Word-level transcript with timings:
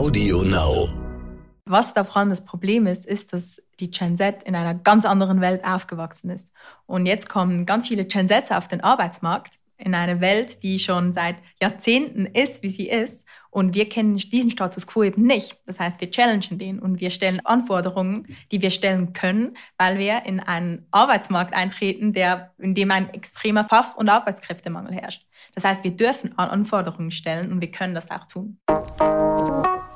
Audio 0.00 0.42
Now. 0.44 0.88
Was 1.66 1.92
da 1.92 2.04
vor 2.04 2.16
allem 2.16 2.30
das 2.30 2.42
Problem 2.42 2.86
ist, 2.86 3.04
ist, 3.04 3.34
dass 3.34 3.62
die 3.80 3.90
Gen 3.90 4.16
Z 4.16 4.44
in 4.44 4.54
einer 4.54 4.74
ganz 4.74 5.04
anderen 5.04 5.42
Welt 5.42 5.62
aufgewachsen 5.62 6.30
ist. 6.30 6.52
Und 6.86 7.04
jetzt 7.04 7.28
kommen 7.28 7.66
ganz 7.66 7.88
viele 7.88 8.06
Gen 8.06 8.26
Zs 8.26 8.50
auf 8.50 8.66
den 8.66 8.80
Arbeitsmarkt 8.80 9.58
in 9.76 9.94
eine 9.94 10.22
Welt, 10.22 10.62
die 10.62 10.78
schon 10.78 11.12
seit 11.12 11.36
Jahrzehnten 11.60 12.24
ist, 12.24 12.62
wie 12.62 12.70
sie 12.70 12.88
ist. 12.88 13.26
Und 13.50 13.74
wir 13.74 13.90
kennen 13.90 14.16
diesen 14.16 14.50
Status 14.50 14.86
quo 14.86 15.02
eben 15.02 15.24
nicht. 15.24 15.58
Das 15.66 15.78
heißt, 15.78 16.00
wir 16.00 16.10
challengen 16.10 16.58
den 16.58 16.78
und 16.78 16.98
wir 16.98 17.10
stellen 17.10 17.44
Anforderungen, 17.44 18.26
die 18.52 18.62
wir 18.62 18.70
stellen 18.70 19.12
können, 19.12 19.54
weil 19.76 19.98
wir 19.98 20.24
in 20.24 20.40
einen 20.40 20.86
Arbeitsmarkt 20.92 21.52
eintreten, 21.52 22.14
der, 22.14 22.54
in 22.56 22.74
dem 22.74 22.90
ein 22.90 23.12
extremer 23.12 23.64
Fach- 23.64 23.96
und 23.96 24.08
Arbeitskräftemangel 24.08 24.94
herrscht. 24.94 25.26
Das 25.54 25.64
heißt, 25.64 25.84
wir 25.84 25.90
dürfen 25.90 26.38
Anforderungen 26.38 27.10
stellen 27.10 27.52
und 27.52 27.60
wir 27.60 27.70
können 27.70 27.94
das 27.94 28.10
auch 28.10 28.26
tun. 28.26 28.58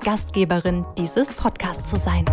Gastgeberin 0.00 0.84
dieses 0.98 1.32
Podcasts 1.32 1.90
zu 1.90 1.96
sein. 1.96 2.24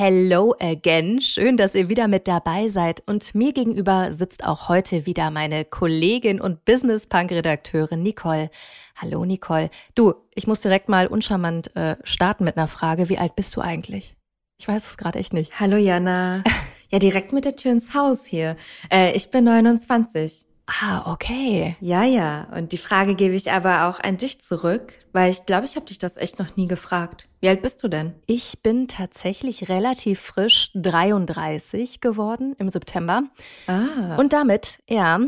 Hello 0.00 0.54
again. 0.60 1.20
Schön, 1.20 1.56
dass 1.56 1.74
ihr 1.74 1.88
wieder 1.88 2.06
mit 2.06 2.28
dabei 2.28 2.68
seid. 2.68 3.02
Und 3.06 3.34
mir 3.34 3.52
gegenüber 3.52 4.12
sitzt 4.12 4.44
auch 4.44 4.68
heute 4.68 5.06
wieder 5.06 5.30
meine 5.30 5.64
Kollegin 5.64 6.40
und 6.40 6.64
Business 6.64 7.08
Punk 7.08 7.32
Redakteurin 7.32 8.02
Nicole. 8.02 8.50
Hallo 8.94 9.24
Nicole. 9.24 9.70
Du, 9.94 10.14
ich 10.34 10.46
muss 10.46 10.60
direkt 10.60 10.88
mal 10.88 11.08
uncharmant 11.08 11.74
äh, 11.74 11.96
starten 12.04 12.44
mit 12.44 12.56
einer 12.56 12.68
Frage. 12.68 13.08
Wie 13.08 13.18
alt 13.18 13.34
bist 13.34 13.56
du 13.56 13.60
eigentlich? 13.60 14.14
Ich 14.60 14.68
weiß 14.68 14.86
es 14.86 14.96
gerade 14.96 15.18
echt 15.18 15.32
nicht. 15.32 15.58
Hallo 15.58 15.76
Jana. 15.76 16.44
Ja, 16.90 16.98
direkt 16.98 17.34
mit 17.34 17.44
der 17.44 17.54
Tür 17.54 17.72
ins 17.72 17.92
Haus 17.92 18.24
hier. 18.24 18.56
Äh, 18.90 19.14
ich 19.14 19.30
bin 19.30 19.44
29. 19.44 20.46
Ah, 20.68 21.10
okay. 21.10 21.76
Ja, 21.80 22.04
ja. 22.04 22.46
Und 22.54 22.72
die 22.72 22.78
Frage 22.78 23.14
gebe 23.14 23.34
ich 23.34 23.50
aber 23.50 23.88
auch 23.88 24.00
an 24.00 24.18
dich 24.18 24.38
zurück, 24.42 24.92
weil 25.12 25.30
ich 25.30 25.46
glaube, 25.46 25.64
ich 25.64 25.76
habe 25.76 25.86
dich 25.86 25.98
das 25.98 26.18
echt 26.18 26.38
noch 26.38 26.56
nie 26.56 26.68
gefragt. 26.68 27.26
Wie 27.40 27.48
alt 27.48 27.62
bist 27.62 27.82
du 27.82 27.88
denn? 27.88 28.14
Ich 28.26 28.62
bin 28.62 28.86
tatsächlich 28.86 29.70
relativ 29.70 30.20
frisch 30.20 30.70
33 30.74 32.02
geworden 32.02 32.54
im 32.58 32.68
September. 32.68 33.22
Ah. 33.66 34.16
Und 34.16 34.34
damit, 34.34 34.78
ja, 34.86 35.18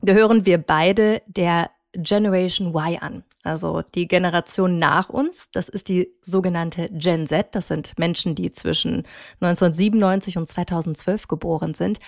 gehören 0.00 0.46
wir 0.46 0.56
beide 0.56 1.20
der 1.26 1.70
Generation 1.92 2.68
Y 2.74 2.98
an. 2.98 3.24
Also 3.42 3.82
die 3.94 4.08
Generation 4.08 4.78
nach 4.78 5.10
uns, 5.10 5.50
das 5.50 5.68
ist 5.68 5.88
die 5.88 6.08
sogenannte 6.22 6.88
Gen 6.92 7.26
Z. 7.26 7.54
Das 7.54 7.68
sind 7.68 7.98
Menschen, 7.98 8.34
die 8.34 8.52
zwischen 8.52 9.06
1997 9.40 10.38
und 10.38 10.48
2012 10.48 11.28
geboren 11.28 11.74
sind. 11.74 11.98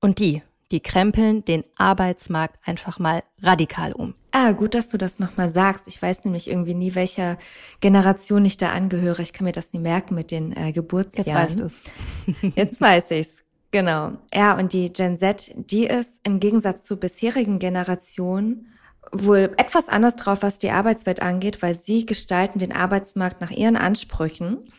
Und 0.00 0.18
die 0.18 0.42
die 0.74 0.80
krempeln 0.80 1.44
den 1.44 1.62
Arbeitsmarkt 1.76 2.58
einfach 2.66 2.98
mal 2.98 3.22
radikal 3.40 3.92
um. 3.92 4.14
Ah, 4.32 4.50
gut, 4.50 4.74
dass 4.74 4.88
du 4.88 4.98
das 4.98 5.20
nochmal 5.20 5.48
sagst. 5.48 5.86
Ich 5.86 6.02
weiß 6.02 6.24
nämlich 6.24 6.50
irgendwie 6.50 6.74
nie, 6.74 6.96
welcher 6.96 7.38
Generation 7.80 8.44
ich 8.44 8.56
da 8.56 8.70
angehöre. 8.70 9.22
Ich 9.22 9.32
kann 9.32 9.44
mir 9.44 9.52
das 9.52 9.72
nie 9.72 9.78
merken 9.78 10.16
mit 10.16 10.32
den 10.32 10.54
äh, 10.56 10.72
Geburtsjahren. 10.72 11.26
Jetzt 11.26 11.36
weißt 11.36 11.60
du's. 11.60 11.82
Jetzt 12.56 12.80
weiß 12.80 13.12
ich's. 13.12 13.44
Genau. 13.70 14.12
Ja, 14.34 14.58
und 14.58 14.72
die 14.72 14.92
Gen 14.92 15.16
Z, 15.16 15.52
die 15.54 15.86
ist 15.86 16.20
im 16.24 16.40
Gegensatz 16.40 16.82
zu 16.82 16.96
bisherigen 16.96 17.60
Generationen 17.60 18.72
wohl 19.12 19.52
etwas 19.56 19.88
anders 19.88 20.16
drauf, 20.16 20.42
was 20.42 20.58
die 20.58 20.70
Arbeitswelt 20.70 21.22
angeht, 21.22 21.62
weil 21.62 21.76
sie 21.76 22.04
gestalten 22.04 22.58
den 22.58 22.72
Arbeitsmarkt 22.72 23.40
nach 23.40 23.52
ihren 23.52 23.76
Ansprüchen. 23.76 24.72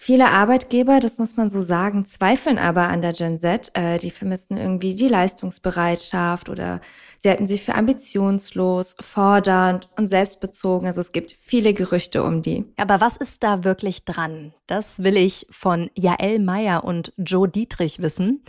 Viele 0.00 0.28
Arbeitgeber, 0.28 1.00
das 1.00 1.18
muss 1.18 1.36
man 1.36 1.50
so 1.50 1.60
sagen, 1.60 2.04
zweifeln 2.04 2.56
aber 2.56 2.82
an 2.82 3.02
der 3.02 3.12
Gen 3.12 3.40
Z. 3.40 3.72
Äh, 3.74 3.98
die 3.98 4.12
vermissen 4.12 4.56
irgendwie 4.56 4.94
die 4.94 5.08
Leistungsbereitschaft 5.08 6.48
oder 6.48 6.80
sie 7.18 7.28
halten 7.28 7.48
sie 7.48 7.58
für 7.58 7.74
ambitionslos, 7.74 8.94
fordernd 9.00 9.88
und 9.96 10.06
selbstbezogen. 10.06 10.86
Also 10.86 11.00
es 11.00 11.10
gibt 11.10 11.36
viele 11.40 11.74
Gerüchte 11.74 12.22
um 12.22 12.42
die. 12.42 12.64
Aber 12.76 13.00
was 13.00 13.16
ist 13.16 13.42
da 13.42 13.64
wirklich 13.64 14.04
dran? 14.04 14.54
Das 14.68 15.02
will 15.02 15.16
ich 15.16 15.48
von 15.50 15.90
Jael 15.96 16.38
Meyer 16.38 16.84
und 16.84 17.12
Joe 17.16 17.48
Dietrich 17.48 18.00
wissen. 18.00 18.44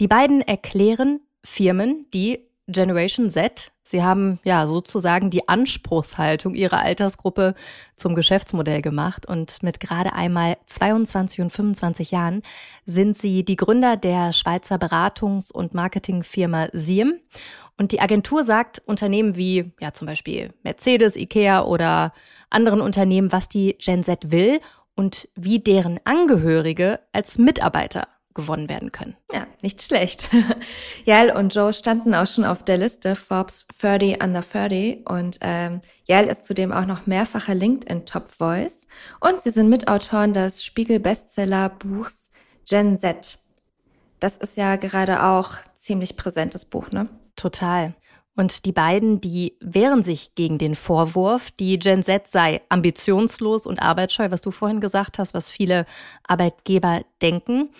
Die 0.00 0.08
beiden 0.08 0.42
erklären 0.42 1.20
Firmen, 1.44 2.06
die 2.12 2.40
Generation 2.66 3.30
Z. 3.30 3.70
Sie 3.88 4.02
haben 4.02 4.38
ja 4.44 4.66
sozusagen 4.66 5.30
die 5.30 5.48
Anspruchshaltung 5.48 6.54
ihrer 6.54 6.80
Altersgruppe 6.80 7.54
zum 7.96 8.14
Geschäftsmodell 8.14 8.82
gemacht 8.82 9.24
und 9.24 9.62
mit 9.62 9.80
gerade 9.80 10.12
einmal 10.12 10.58
22 10.66 11.40
und 11.40 11.50
25 11.50 12.10
Jahren 12.10 12.42
sind 12.84 13.16
sie 13.16 13.46
die 13.46 13.56
Gründer 13.56 13.96
der 13.96 14.34
Schweizer 14.34 14.76
Beratungs- 14.76 15.50
und 15.50 15.72
Marketingfirma 15.72 16.68
Siem. 16.74 17.14
Und 17.78 17.92
die 17.92 18.02
Agentur 18.02 18.44
sagt 18.44 18.82
Unternehmen 18.84 19.36
wie 19.36 19.72
ja 19.80 19.94
zum 19.94 20.06
Beispiel 20.06 20.52
Mercedes, 20.64 21.16
Ikea 21.16 21.64
oder 21.64 22.12
anderen 22.50 22.82
Unternehmen, 22.82 23.32
was 23.32 23.48
die 23.48 23.74
Gen 23.78 24.02
Z 24.04 24.30
will 24.30 24.60
und 24.96 25.30
wie 25.34 25.60
deren 25.60 25.98
Angehörige 26.04 27.00
als 27.14 27.38
Mitarbeiter 27.38 28.06
gewonnen 28.38 28.68
werden 28.68 28.92
können. 28.92 29.16
Ja, 29.32 29.48
nicht 29.62 29.82
schlecht. 29.82 30.30
Yael 31.04 31.32
und 31.32 31.52
Joe 31.52 31.72
standen 31.72 32.14
auch 32.14 32.28
schon 32.28 32.44
auf 32.44 32.62
der 32.62 32.78
Liste 32.78 33.16
Forbes 33.16 33.66
30 33.80 34.22
Under 34.22 34.42
30 34.42 35.08
und 35.10 35.38
ähm, 35.40 35.80
Yael 36.06 36.28
ist 36.28 36.44
zudem 36.46 36.70
auch 36.72 36.86
noch 36.86 37.06
mehrfacher 37.06 37.56
LinkedIn 37.56 38.06
Top 38.06 38.30
Voice 38.30 38.86
und 39.18 39.42
sie 39.42 39.50
sind 39.50 39.68
Mitautoren 39.68 40.32
des 40.32 40.64
Spiegel 40.64 41.00
Bestseller 41.00 41.68
Buchs 41.68 42.30
Gen 42.64 42.96
Z. 42.96 43.38
Das 44.20 44.36
ist 44.36 44.56
ja 44.56 44.76
gerade 44.76 45.24
auch 45.24 45.54
ziemlich 45.74 46.16
präsentes 46.16 46.64
Buch, 46.64 46.92
ne? 46.92 47.08
Total. 47.34 47.94
Und 48.36 48.66
die 48.66 48.72
beiden, 48.72 49.20
die 49.20 49.56
wehren 49.60 50.04
sich 50.04 50.36
gegen 50.36 50.58
den 50.58 50.76
Vorwurf, 50.76 51.50
die 51.50 51.76
Gen 51.76 52.04
Z 52.04 52.28
sei 52.28 52.60
ambitionslos 52.68 53.66
und 53.66 53.80
arbeitsscheu, 53.80 54.30
was 54.30 54.42
du 54.42 54.52
vorhin 54.52 54.80
gesagt 54.80 55.18
hast, 55.18 55.34
was 55.34 55.50
viele 55.50 55.86
Arbeitgeber 56.22 57.02
denken. 57.20 57.70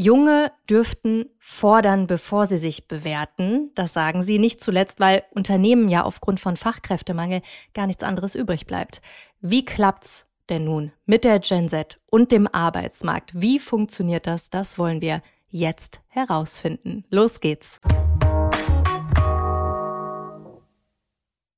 Junge 0.00 0.50
dürften 0.70 1.26
fordern, 1.38 2.06
bevor 2.06 2.46
sie 2.46 2.56
sich 2.56 2.88
bewerten. 2.88 3.70
Das 3.74 3.92
sagen 3.92 4.22
sie 4.22 4.38
nicht 4.38 4.62
zuletzt, 4.62 4.98
weil 4.98 5.24
Unternehmen 5.34 5.90
ja 5.90 6.04
aufgrund 6.04 6.40
von 6.40 6.56
Fachkräftemangel 6.56 7.42
gar 7.74 7.86
nichts 7.86 8.02
anderes 8.02 8.34
übrig 8.34 8.66
bleibt. 8.66 9.02
Wie 9.42 9.62
klappt's 9.62 10.26
denn 10.48 10.64
nun 10.64 10.92
mit 11.04 11.22
der 11.22 11.38
Gen 11.38 11.68
Z 11.68 12.00
und 12.06 12.32
dem 12.32 12.48
Arbeitsmarkt? 12.50 13.38
Wie 13.38 13.58
funktioniert 13.58 14.26
das? 14.26 14.48
Das 14.48 14.78
wollen 14.78 15.02
wir 15.02 15.20
jetzt 15.48 16.00
herausfinden. 16.08 17.04
Los 17.10 17.40
geht's. 17.40 17.78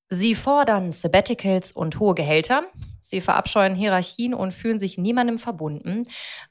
Sie 0.09 0.35
fordern 0.35 0.91
Sabbaticals 0.91 1.71
und 1.71 2.01
hohe 2.01 2.17
Gehälter. 2.17 2.65
Sie 3.13 3.21
verabscheuen 3.21 3.75
Hierarchien 3.75 4.33
und 4.33 4.53
fühlen 4.53 4.79
sich 4.79 4.97
niemandem 4.97 5.39
verbunden. 5.39 6.07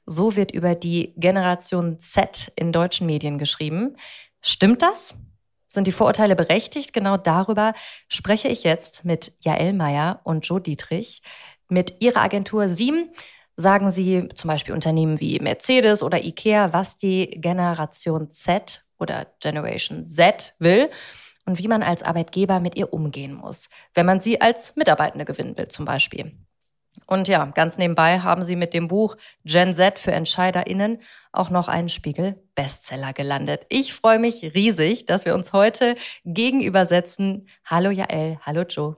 So 0.06 0.36
wird 0.36 0.52
über 0.52 0.76
die 0.76 1.16
Generation 1.18 2.00
Z 2.00 2.52
in 2.56 2.72
deutschen 2.72 3.08
Medien 3.08 3.40
geschrieben. 3.40 3.96
Stimmt 4.42 4.84
das? 4.84 5.16
Sind 5.68 5.88
die 5.88 5.92
Vorurteile 5.92 6.36
berechtigt? 6.36 6.94
Genau 6.94 7.18
darüber 7.18 7.74
spreche 8.08 8.48
ich 8.48 8.64
jetzt 8.64 9.04
mit 9.06 9.34
Jael 9.40 9.74
Meyer 9.74 10.22
und 10.24 10.48
Joe 10.48 10.62
Dietrich. 10.62 11.24
Mit 11.68 12.00
ihrer 12.00 12.22
Agentur 12.22 12.70
Siem 12.70 13.10
sagen 13.56 13.90
sie 13.90 14.30
zum 14.36 14.48
Beispiel 14.50 14.76
Unternehmen 14.76 15.20
wie 15.20 15.40
Mercedes 15.40 16.04
oder 16.04 16.24
Ikea, 16.24 16.74
was 16.74 16.96
die 16.96 17.40
Generation 17.42 18.30
Z 18.30 18.84
oder 19.00 19.26
Generation 19.40 20.06
Z 20.06 20.54
will 20.60 20.92
und 21.46 21.58
wie 21.58 21.68
man 21.68 21.82
als 21.82 22.04
Arbeitgeber 22.04 22.60
mit 22.60 22.76
ihr 22.76 22.94
umgehen 22.94 23.34
muss, 23.34 23.68
wenn 23.96 24.06
man 24.06 24.20
sie 24.20 24.40
als 24.40 24.76
Mitarbeitende 24.76 25.26
gewinnen 25.26 25.58
will 25.58 25.70
zum 25.70 25.86
Beispiel. 25.86 26.34
Und 27.08 27.28
ja, 27.28 27.46
ganz 27.46 27.78
nebenbei 27.78 28.20
haben 28.20 28.44
sie 28.44 28.56
mit 28.56 28.74
dem 28.74 28.88
Buch 28.88 29.16
Gen 29.46 29.74
Z 29.74 30.00
für 30.00 30.12
EntscheiderInnen 30.12 31.00
auch 31.32 31.50
noch 31.50 31.68
einen 31.68 31.90
Spiegel-Bestseller 31.90 33.14
gelandet. 33.14 33.66
Ich 33.70 33.94
freue 33.94 34.20
mich 34.20 34.44
riesig, 34.54 35.06
dass 35.06 35.26
wir 35.26 35.34
uns 35.34 35.54
heute 35.54 35.96
gegenübersetzen. 36.26 37.48
Hallo 37.66 37.90
Jael, 37.90 38.40
hallo 38.42 38.64
Joe. 38.64 38.98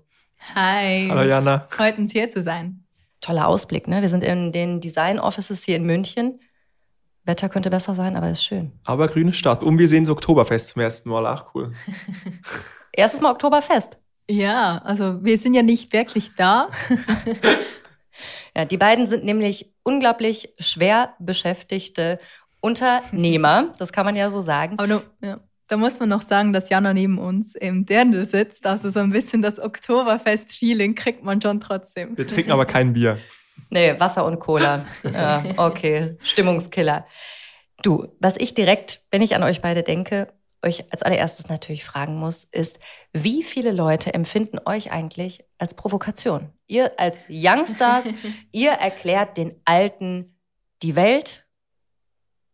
Hi. 0.55 1.07
Hallo 1.09 1.23
Jana. 1.23 1.67
Freut 1.69 1.97
uns 1.97 2.11
hier 2.11 2.29
zu 2.29 2.41
sein. 2.41 2.83
Toller 3.21 3.47
Ausblick, 3.47 3.87
ne? 3.87 4.01
Wir 4.01 4.09
sind 4.09 4.23
in 4.23 4.51
den 4.51 4.81
Design 4.81 5.19
Offices 5.19 5.63
hier 5.63 5.77
in 5.77 5.85
München. 5.85 6.39
Wetter 7.23 7.47
könnte 7.47 7.69
besser 7.69 7.95
sein, 7.95 8.17
aber 8.17 8.29
ist 8.29 8.43
schön. 8.43 8.73
Aber 8.83 9.07
grüne 9.07 9.33
Stadt. 9.33 9.63
Und 9.63 9.77
wir 9.77 9.87
sehen 9.87 10.03
das 10.03 10.09
Oktoberfest 10.09 10.69
zum 10.69 10.81
ersten 10.81 11.09
Mal, 11.09 11.25
auch 11.25 11.55
cool. 11.55 11.73
Erstes 12.91 13.21
Mal 13.21 13.31
Oktoberfest. 13.31 13.97
Ja, 14.29 14.79
also 14.79 15.23
wir 15.23 15.37
sind 15.37 15.53
ja 15.53 15.61
nicht 15.61 15.93
wirklich 15.93 16.35
da. 16.35 16.69
ja, 18.55 18.65
die 18.65 18.77
beiden 18.77 19.05
sind 19.05 19.23
nämlich 19.23 19.73
unglaublich 19.83 20.53
schwer 20.59 21.13
beschäftigte 21.19 22.19
Unternehmer, 22.61 23.73
das 23.79 23.91
kann 23.91 24.05
man 24.05 24.15
ja 24.15 24.29
so 24.29 24.39
sagen. 24.39 24.77
Aber 24.77 24.87
du, 24.87 25.01
ja. 25.21 25.39
Da 25.67 25.77
muss 25.77 25.99
man 25.99 26.09
noch 26.09 26.21
sagen, 26.21 26.53
dass 26.53 26.69
Jana 26.69 26.93
neben 26.93 27.17
uns 27.17 27.55
im 27.55 27.85
Dirndl 27.85 28.25
sitzt. 28.25 28.65
Also 28.65 28.89
so 28.89 28.99
ein 28.99 29.11
bisschen 29.11 29.41
das 29.41 29.59
Oktoberfest-Feeling 29.59 30.93
kriegt 30.93 31.23
man 31.23 31.41
schon 31.41 31.61
trotzdem. 31.61 32.17
Wir 32.17 32.27
trinken 32.27 32.51
aber 32.51 32.65
kein 32.65 32.93
Bier. 32.93 33.17
Nee, 33.69 33.99
Wasser 33.99 34.25
und 34.25 34.39
Cola. 34.39 34.85
Ja, 35.03 35.43
okay, 35.57 36.17
Stimmungskiller. 36.21 37.07
Du, 37.81 38.07
was 38.19 38.37
ich 38.37 38.53
direkt, 38.53 39.01
wenn 39.09 39.21
ich 39.21 39.35
an 39.35 39.43
euch 39.43 39.61
beide 39.61 39.83
denke, 39.83 40.31
euch 40.63 40.91
als 40.91 41.03
allererstes 41.03 41.49
natürlich 41.49 41.83
fragen 41.83 42.15
muss, 42.15 42.45
ist, 42.45 42.79
wie 43.11 43.43
viele 43.43 43.71
Leute 43.71 44.13
empfinden 44.13 44.59
euch 44.65 44.91
eigentlich 44.91 45.43
als 45.57 45.73
Provokation? 45.73 46.51
Ihr 46.67 46.99
als 46.99 47.25
Youngstars, 47.29 48.05
ihr 48.51 48.71
erklärt 48.71 49.37
den 49.37 49.59
Alten 49.65 50.39
die 50.81 50.95
Welt. 50.95 51.45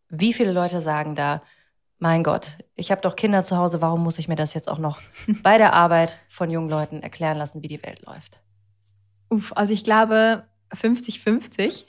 Wie 0.10 0.34
viele 0.34 0.52
Leute 0.52 0.82
sagen 0.82 1.16
da, 1.16 1.44
mein 2.00 2.24
Gott, 2.24 2.58
ich 2.76 2.92
habe 2.92 3.02
doch 3.02 3.16
Kinder 3.16 3.44
zu 3.44 3.58
Hause, 3.58 3.82
warum 3.82 4.04
muss 4.04 4.20
ich 4.20 4.28
mir 4.28 4.36
das 4.36 4.54
jetzt 4.54 4.70
auch 4.70 4.80
noch 4.80 5.00
bei 5.44 5.58
der 5.58 5.74
Arbeit 5.74 6.20
von 6.30 6.50
jungen 6.50 6.70
Leuten 6.70 7.04
erklären 7.04 7.38
lassen, 7.38 7.62
wie 7.62 7.68
die 7.68 7.84
Welt 7.84 8.02
läuft? 8.06 8.40
Uff, 9.30 9.54
also 9.56 9.74
ich 9.74 9.84
glaube 9.84 10.48
50-50. 10.74 11.86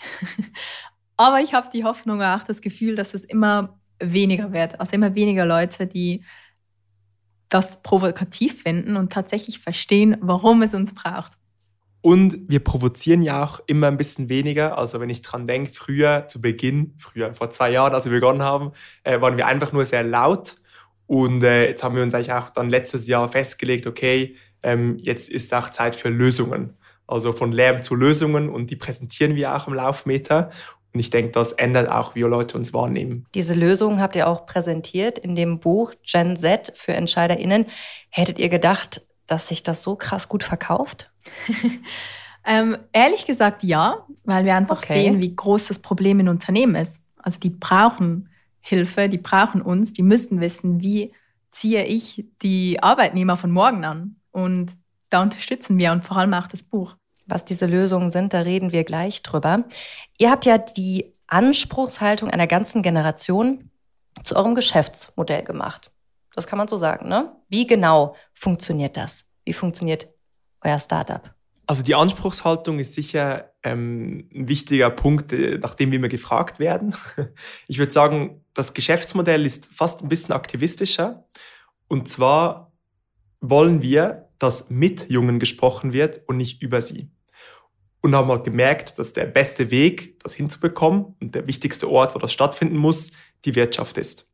Aber 1.16 1.40
ich 1.40 1.54
habe 1.54 1.68
die 1.72 1.84
Hoffnung 1.84 2.22
auch 2.22 2.42
das 2.44 2.62
Gefühl, 2.62 2.96
dass 2.96 3.14
es 3.14 3.24
immer 3.24 3.79
weniger 4.00 4.52
wird. 4.52 4.80
Also 4.80 4.94
immer 4.94 5.14
weniger 5.14 5.46
Leute, 5.46 5.86
die 5.86 6.22
das 7.48 7.82
provokativ 7.82 8.62
finden 8.62 8.96
und 8.96 9.12
tatsächlich 9.12 9.58
verstehen, 9.58 10.16
warum 10.20 10.62
es 10.62 10.74
uns 10.74 10.94
braucht. 10.94 11.32
Und 12.02 12.48
wir 12.48 12.60
provozieren 12.60 13.20
ja 13.22 13.44
auch 13.44 13.60
immer 13.66 13.88
ein 13.88 13.98
bisschen 13.98 14.28
weniger. 14.28 14.78
Also 14.78 15.00
wenn 15.00 15.10
ich 15.10 15.20
dran 15.20 15.46
denke, 15.46 15.72
früher 15.72 16.26
zu 16.28 16.40
Beginn, 16.40 16.94
früher 16.98 17.34
vor 17.34 17.50
zwei 17.50 17.70
Jahren, 17.72 17.92
als 17.92 18.06
wir 18.06 18.12
begonnen 18.12 18.42
haben, 18.42 18.72
äh, 19.02 19.20
waren 19.20 19.36
wir 19.36 19.46
einfach 19.46 19.72
nur 19.72 19.84
sehr 19.84 20.02
laut. 20.02 20.56
Und 21.06 21.42
äh, 21.42 21.68
jetzt 21.68 21.82
haben 21.82 21.96
wir 21.96 22.02
uns 22.02 22.14
eigentlich 22.14 22.32
auch 22.32 22.50
dann 22.50 22.70
letztes 22.70 23.06
Jahr 23.06 23.28
festgelegt, 23.28 23.86
okay, 23.86 24.36
ähm, 24.62 24.96
jetzt 25.00 25.28
ist 25.28 25.52
auch 25.52 25.70
Zeit 25.70 25.94
für 25.94 26.08
Lösungen. 26.08 26.78
Also 27.06 27.32
von 27.32 27.50
Lärm 27.50 27.82
zu 27.82 27.96
Lösungen 27.96 28.48
und 28.48 28.70
die 28.70 28.76
präsentieren 28.76 29.34
wir 29.34 29.56
auch 29.56 29.66
im 29.66 29.74
Laufmeter. 29.74 30.50
Und 30.92 31.00
ich 31.00 31.10
denke, 31.10 31.30
das 31.30 31.52
ändert 31.52 31.88
auch, 31.90 32.14
wie 32.14 32.22
Leute 32.22 32.56
uns 32.56 32.72
wahrnehmen. 32.72 33.26
Diese 33.34 33.54
Lösungen 33.54 34.00
habt 34.00 34.16
ihr 34.16 34.28
auch 34.28 34.46
präsentiert 34.46 35.18
in 35.18 35.34
dem 35.34 35.60
Buch 35.60 35.92
Gen 36.04 36.36
Z 36.36 36.72
für 36.74 36.92
EntscheiderInnen. 36.92 37.66
Hättet 38.08 38.38
ihr 38.38 38.48
gedacht, 38.48 39.02
dass 39.26 39.48
sich 39.48 39.62
das 39.62 39.82
so 39.82 39.94
krass 39.94 40.28
gut 40.28 40.42
verkauft? 40.42 41.10
ähm, 42.44 42.76
ehrlich 42.92 43.24
gesagt 43.24 43.62
ja, 43.62 44.04
weil 44.24 44.44
wir 44.44 44.56
einfach 44.56 44.78
okay. 44.82 45.04
sehen, 45.04 45.20
wie 45.20 45.34
groß 45.34 45.68
das 45.68 45.78
Problem 45.78 46.18
in 46.18 46.28
Unternehmen 46.28 46.74
ist. 46.74 47.00
Also 47.16 47.38
die 47.38 47.50
brauchen 47.50 48.28
Hilfe, 48.60 49.08
die 49.08 49.18
brauchen 49.18 49.62
uns, 49.62 49.92
die 49.92 50.02
müssen 50.02 50.40
wissen, 50.40 50.80
wie 50.80 51.12
ziehe 51.52 51.84
ich 51.84 52.24
die 52.42 52.82
Arbeitnehmer 52.82 53.36
von 53.36 53.50
morgen 53.50 53.84
an. 53.84 54.16
Und 54.32 54.72
da 55.08 55.22
unterstützen 55.22 55.78
wir 55.78 55.92
und 55.92 56.04
vor 56.04 56.16
allem 56.16 56.34
auch 56.34 56.46
das 56.46 56.62
Buch. 56.62 56.96
Was 57.30 57.44
diese 57.44 57.66
Lösungen 57.66 58.10
sind, 58.10 58.34
da 58.34 58.40
reden 58.40 58.72
wir 58.72 58.84
gleich 58.84 59.22
drüber. 59.22 59.64
Ihr 60.18 60.30
habt 60.30 60.46
ja 60.46 60.58
die 60.58 61.14
Anspruchshaltung 61.28 62.28
einer 62.28 62.46
ganzen 62.46 62.82
Generation 62.82 63.70
zu 64.24 64.36
eurem 64.36 64.54
Geschäftsmodell 64.54 65.44
gemacht. 65.44 65.90
Das 66.34 66.46
kann 66.46 66.58
man 66.58 66.68
so 66.68 66.76
sagen, 66.76 67.08
ne? 67.08 67.32
Wie 67.48 67.66
genau 67.66 68.16
funktioniert 68.34 68.96
das? 68.96 69.24
Wie 69.44 69.52
funktioniert 69.52 70.08
euer 70.60 70.78
Startup? 70.78 71.32
Also 71.66 71.84
die 71.84 71.94
Anspruchshaltung 71.94 72.80
ist 72.80 72.94
sicher 72.94 73.52
ähm, 73.62 74.28
ein 74.34 74.48
wichtiger 74.48 74.90
Punkt, 74.90 75.32
äh, 75.32 75.58
nach 75.58 75.74
dem 75.74 75.92
wir 75.92 75.98
immer 75.98 76.08
gefragt 76.08 76.58
werden. 76.58 76.94
Ich 77.68 77.78
würde 77.78 77.92
sagen, 77.92 78.44
das 78.54 78.74
Geschäftsmodell 78.74 79.46
ist 79.46 79.72
fast 79.72 80.02
ein 80.02 80.08
bisschen 80.08 80.34
aktivistischer. 80.34 81.24
Und 81.86 82.08
zwar 82.08 82.72
wollen 83.40 83.82
wir, 83.82 84.28
dass 84.38 84.68
mit 84.68 85.08
Jungen 85.10 85.38
gesprochen 85.38 85.92
wird 85.92 86.22
und 86.26 86.36
nicht 86.36 86.60
über 86.60 86.82
sie 86.82 87.10
und 88.00 88.14
haben 88.14 88.28
halt 88.28 88.44
gemerkt, 88.44 88.98
dass 88.98 89.12
der 89.12 89.26
beste 89.26 89.70
Weg, 89.70 90.18
das 90.20 90.34
hinzubekommen 90.34 91.16
und 91.20 91.34
der 91.34 91.46
wichtigste 91.46 91.90
Ort, 91.90 92.14
wo 92.14 92.18
das 92.18 92.32
stattfinden 92.32 92.76
muss, 92.76 93.10
die 93.44 93.54
Wirtschaft 93.54 93.98
ist. 93.98 94.26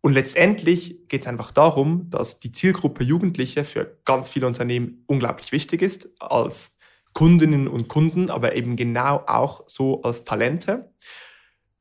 Und 0.00 0.12
letztendlich 0.12 1.08
geht 1.08 1.22
es 1.22 1.26
einfach 1.26 1.50
darum, 1.50 2.10
dass 2.10 2.38
die 2.38 2.52
Zielgruppe 2.52 3.02
Jugendliche 3.04 3.64
für 3.64 3.98
ganz 4.04 4.28
viele 4.28 4.46
Unternehmen 4.46 5.02
unglaublich 5.06 5.50
wichtig 5.50 5.80
ist, 5.80 6.10
als 6.20 6.76
Kundinnen 7.14 7.68
und 7.68 7.88
Kunden, 7.88 8.28
aber 8.28 8.54
eben 8.54 8.76
genau 8.76 9.22
auch 9.26 9.64
so 9.66 10.02
als 10.02 10.24
Talente. 10.24 10.92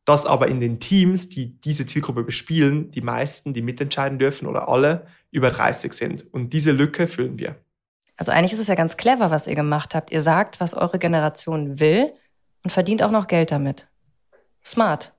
Dass 0.06 0.26
aber 0.26 0.48
in 0.48 0.60
den 0.60 0.80
Teams, 0.80 1.28
die 1.28 1.60
diese 1.60 1.86
Zielgruppe 1.86 2.24
bespielen, 2.24 2.92
die 2.92 3.02
meisten, 3.02 3.52
die 3.52 3.62
mitentscheiden 3.62 4.20
dürfen 4.20 4.48
oder 4.48 4.70
alle, 4.70 5.08
über 5.32 5.50
30 5.52 5.92
sind. 5.92 6.34
Und 6.34 6.54
diese 6.54 6.72
Lücke 6.72 7.08
füllen 7.08 7.40
wir. 7.40 7.58
Also 8.18 8.32
eigentlich 8.32 8.54
ist 8.54 8.60
es 8.60 8.68
ja 8.68 8.76
ganz 8.76 8.98
clever, 8.98 9.32
was 9.32 9.48
ihr 9.48 9.56
gemacht 9.56 9.96
habt. 9.96 10.12
Ihr 10.12 10.22
sagt, 10.22 10.60
was 10.60 10.74
eure 10.74 11.00
Generation 11.00 11.80
will 11.80 12.14
und 12.64 12.72
verdient 12.72 13.04
auch 13.04 13.12
noch 13.12 13.28
Geld 13.28 13.52
damit. 13.52 13.88
Smart. 14.64 15.14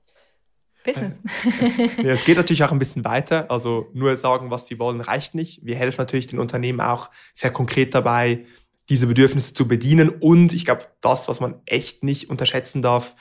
Business. 0.85 1.19
ja, 1.97 2.11
es 2.11 2.23
geht 2.23 2.37
natürlich 2.37 2.63
auch 2.63 2.71
ein 2.71 2.79
bisschen 2.79 3.03
weiter. 3.03 3.49
Also 3.49 3.87
nur 3.93 4.15
sagen, 4.17 4.51
was 4.51 4.67
sie 4.67 4.79
wollen, 4.79 5.01
reicht 5.01 5.35
nicht. 5.35 5.65
Wir 5.65 5.75
helfen 5.75 5.99
natürlich 5.99 6.27
den 6.27 6.39
Unternehmen 6.39 6.79
auch 6.79 7.09
sehr 7.33 7.51
konkret 7.51 7.93
dabei, 7.93 8.45
diese 8.87 9.07
Bedürfnisse 9.07 9.53
zu 9.53 9.67
bedienen. 9.67 10.09
Und 10.09 10.53
ich 10.53 10.63
glaube, 10.63 10.85
das, 11.01 11.27
was 11.27 11.39
man 11.39 11.61
echt 11.65 12.03
nicht 12.03 12.29
unterschätzen 12.29 12.81
darf, 12.81 13.15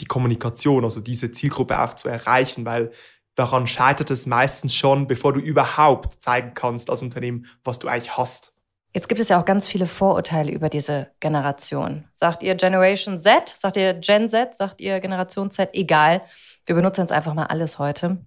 die 0.00 0.06
Kommunikation, 0.06 0.84
also 0.84 1.00
diese 1.00 1.30
Zielgruppe 1.30 1.80
auch 1.80 1.94
zu 1.94 2.08
erreichen, 2.08 2.64
weil 2.64 2.90
daran 3.34 3.66
scheitert 3.66 4.10
es 4.10 4.26
meistens 4.26 4.74
schon, 4.74 5.06
bevor 5.06 5.32
du 5.32 5.40
überhaupt 5.40 6.22
zeigen 6.22 6.52
kannst 6.54 6.90
als 6.90 7.02
Unternehmen, 7.02 7.46
was 7.64 7.78
du 7.78 7.88
eigentlich 7.88 8.16
hast. 8.16 8.54
Jetzt 8.98 9.08
gibt 9.08 9.20
es 9.20 9.28
ja 9.28 9.40
auch 9.40 9.44
ganz 9.44 9.68
viele 9.68 9.86
Vorurteile 9.86 10.50
über 10.50 10.68
diese 10.68 11.06
Generation. 11.20 12.08
Sagt 12.14 12.42
ihr 12.42 12.56
Generation 12.56 13.16
Z? 13.16 13.48
Sagt 13.48 13.76
ihr 13.76 13.94
Gen 13.94 14.28
Z? 14.28 14.56
Sagt 14.56 14.80
ihr 14.80 14.98
Generation 14.98 15.52
Z? 15.52 15.70
Egal. 15.72 16.20
Wir 16.66 16.74
benutzen 16.74 17.02
jetzt 17.02 17.12
einfach 17.12 17.32
mal 17.32 17.46
alles 17.46 17.78
heute. 17.78 18.18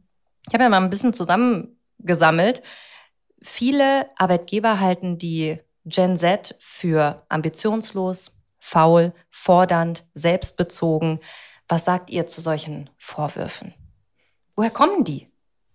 Ich 0.47 0.53
habe 0.53 0.63
ja 0.63 0.69
mal 0.69 0.81
ein 0.81 0.89
bisschen 0.89 1.11
zusammengesammelt. 1.11 2.61
Viele 3.41 4.09
Arbeitgeber 4.15 4.79
halten 4.79 5.17
die 5.17 5.59
Gen 5.83 6.15
Z 6.15 6.55
für 6.61 7.25
ambitionslos, 7.27 8.31
faul, 8.61 9.11
fordernd, 9.29 10.05
selbstbezogen. 10.13 11.19
Was 11.67 11.83
sagt 11.83 12.09
ihr 12.09 12.27
zu 12.27 12.39
solchen 12.39 12.89
Vorwürfen? 12.97 13.73
Woher 14.55 14.71
kommen 14.71 15.03
die? 15.03 15.27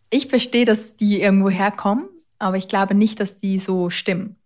Ich 0.09 0.29
verstehe, 0.29 0.65
dass 0.65 0.97
die 0.97 1.21
irgendwo 1.21 1.51
herkommen, 1.51 2.09
aber 2.39 2.57
ich 2.57 2.69
glaube 2.69 2.95
nicht, 2.95 3.21
dass 3.21 3.37
die 3.37 3.59
so 3.59 3.91
stimmen. 3.91 4.39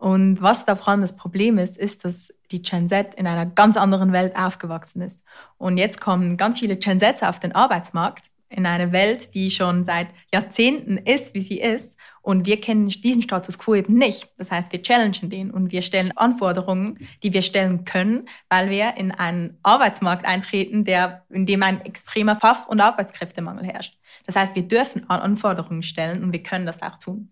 Und 0.00 0.40
was 0.40 0.64
da 0.64 0.76
vor 0.76 0.88
allem 0.88 1.02
das 1.02 1.14
Problem 1.14 1.58
ist, 1.58 1.76
ist, 1.76 2.06
dass 2.06 2.32
die 2.50 2.62
Gen 2.62 2.88
Z 2.88 3.14
in 3.16 3.26
einer 3.26 3.44
ganz 3.44 3.76
anderen 3.76 4.12
Welt 4.12 4.34
aufgewachsen 4.34 5.02
ist. 5.02 5.22
Und 5.58 5.76
jetzt 5.76 6.00
kommen 6.00 6.38
ganz 6.38 6.58
viele 6.58 6.76
Gen 6.76 6.98
Zs 6.98 7.22
auf 7.22 7.38
den 7.38 7.54
Arbeitsmarkt 7.54 8.30
in 8.48 8.64
eine 8.64 8.92
Welt, 8.92 9.34
die 9.34 9.50
schon 9.50 9.84
seit 9.84 10.08
Jahrzehnten 10.32 10.96
ist, 10.96 11.34
wie 11.34 11.42
sie 11.42 11.60
ist. 11.60 11.98
Und 12.22 12.46
wir 12.46 12.58
kennen 12.62 12.88
diesen 12.88 13.20
Status 13.20 13.58
quo 13.58 13.74
eben 13.74 13.92
nicht. 13.92 14.30
Das 14.38 14.50
heißt, 14.50 14.72
wir 14.72 14.82
challengen 14.82 15.28
den 15.28 15.50
und 15.50 15.70
wir 15.70 15.82
stellen 15.82 16.16
Anforderungen, 16.16 17.06
die 17.22 17.34
wir 17.34 17.42
stellen 17.42 17.84
können, 17.84 18.26
weil 18.48 18.70
wir 18.70 18.96
in 18.96 19.12
einen 19.12 19.58
Arbeitsmarkt 19.62 20.24
eintreten, 20.24 20.84
der, 20.84 21.26
in 21.28 21.44
dem 21.44 21.62
ein 21.62 21.84
extremer 21.84 22.36
Fach- 22.36 22.68
und 22.68 22.80
Arbeitskräftemangel 22.80 23.66
herrscht. 23.66 23.98
Das 24.24 24.34
heißt, 24.34 24.54
wir 24.54 24.66
dürfen 24.66 25.10
Anforderungen 25.10 25.82
stellen 25.82 26.24
und 26.24 26.32
wir 26.32 26.42
können 26.42 26.64
das 26.64 26.80
auch 26.80 26.98
tun. 26.98 27.30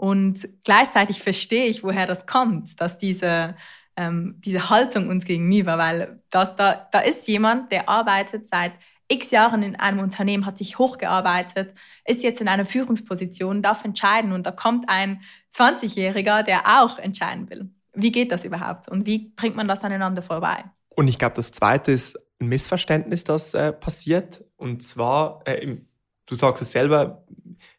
Und 0.00 0.48
gleichzeitig 0.64 1.20
verstehe 1.20 1.66
ich, 1.66 1.84
woher 1.84 2.06
das 2.06 2.24
kommt, 2.24 2.80
dass 2.80 2.96
diese, 2.96 3.54
ähm, 3.96 4.36
diese 4.38 4.70
Haltung 4.70 5.10
uns 5.10 5.26
gegenüber, 5.26 5.76
weil 5.76 6.22
das, 6.30 6.56
da, 6.56 6.88
da 6.90 7.00
ist 7.00 7.28
jemand, 7.28 7.70
der 7.70 7.90
arbeitet 7.90 8.48
seit 8.48 8.72
x 9.08 9.30
Jahren 9.30 9.62
in 9.62 9.76
einem 9.76 9.98
Unternehmen, 9.98 10.46
hat 10.46 10.56
sich 10.56 10.78
hochgearbeitet, 10.78 11.74
ist 12.06 12.22
jetzt 12.22 12.40
in 12.40 12.48
einer 12.48 12.64
Führungsposition, 12.64 13.60
darf 13.60 13.84
entscheiden 13.84 14.32
und 14.32 14.46
da 14.46 14.52
kommt 14.52 14.88
ein 14.88 15.20
20-Jähriger, 15.54 16.44
der 16.44 16.80
auch 16.80 16.98
entscheiden 16.98 17.50
will. 17.50 17.68
Wie 17.92 18.10
geht 18.10 18.32
das 18.32 18.46
überhaupt 18.46 18.88
und 18.88 19.04
wie 19.04 19.34
bringt 19.36 19.56
man 19.56 19.68
das 19.68 19.84
aneinander 19.84 20.22
vorbei? 20.22 20.64
Und 20.96 21.08
ich 21.08 21.18
glaube, 21.18 21.34
das 21.34 21.52
Zweite 21.52 21.92
ist 21.92 22.18
ein 22.40 22.48
Missverständnis, 22.48 23.24
das 23.24 23.52
äh, 23.52 23.70
passiert. 23.70 24.42
Und 24.56 24.82
zwar, 24.82 25.42
äh, 25.44 25.76
du 26.24 26.34
sagst 26.34 26.62
es 26.62 26.72
selber, 26.72 27.26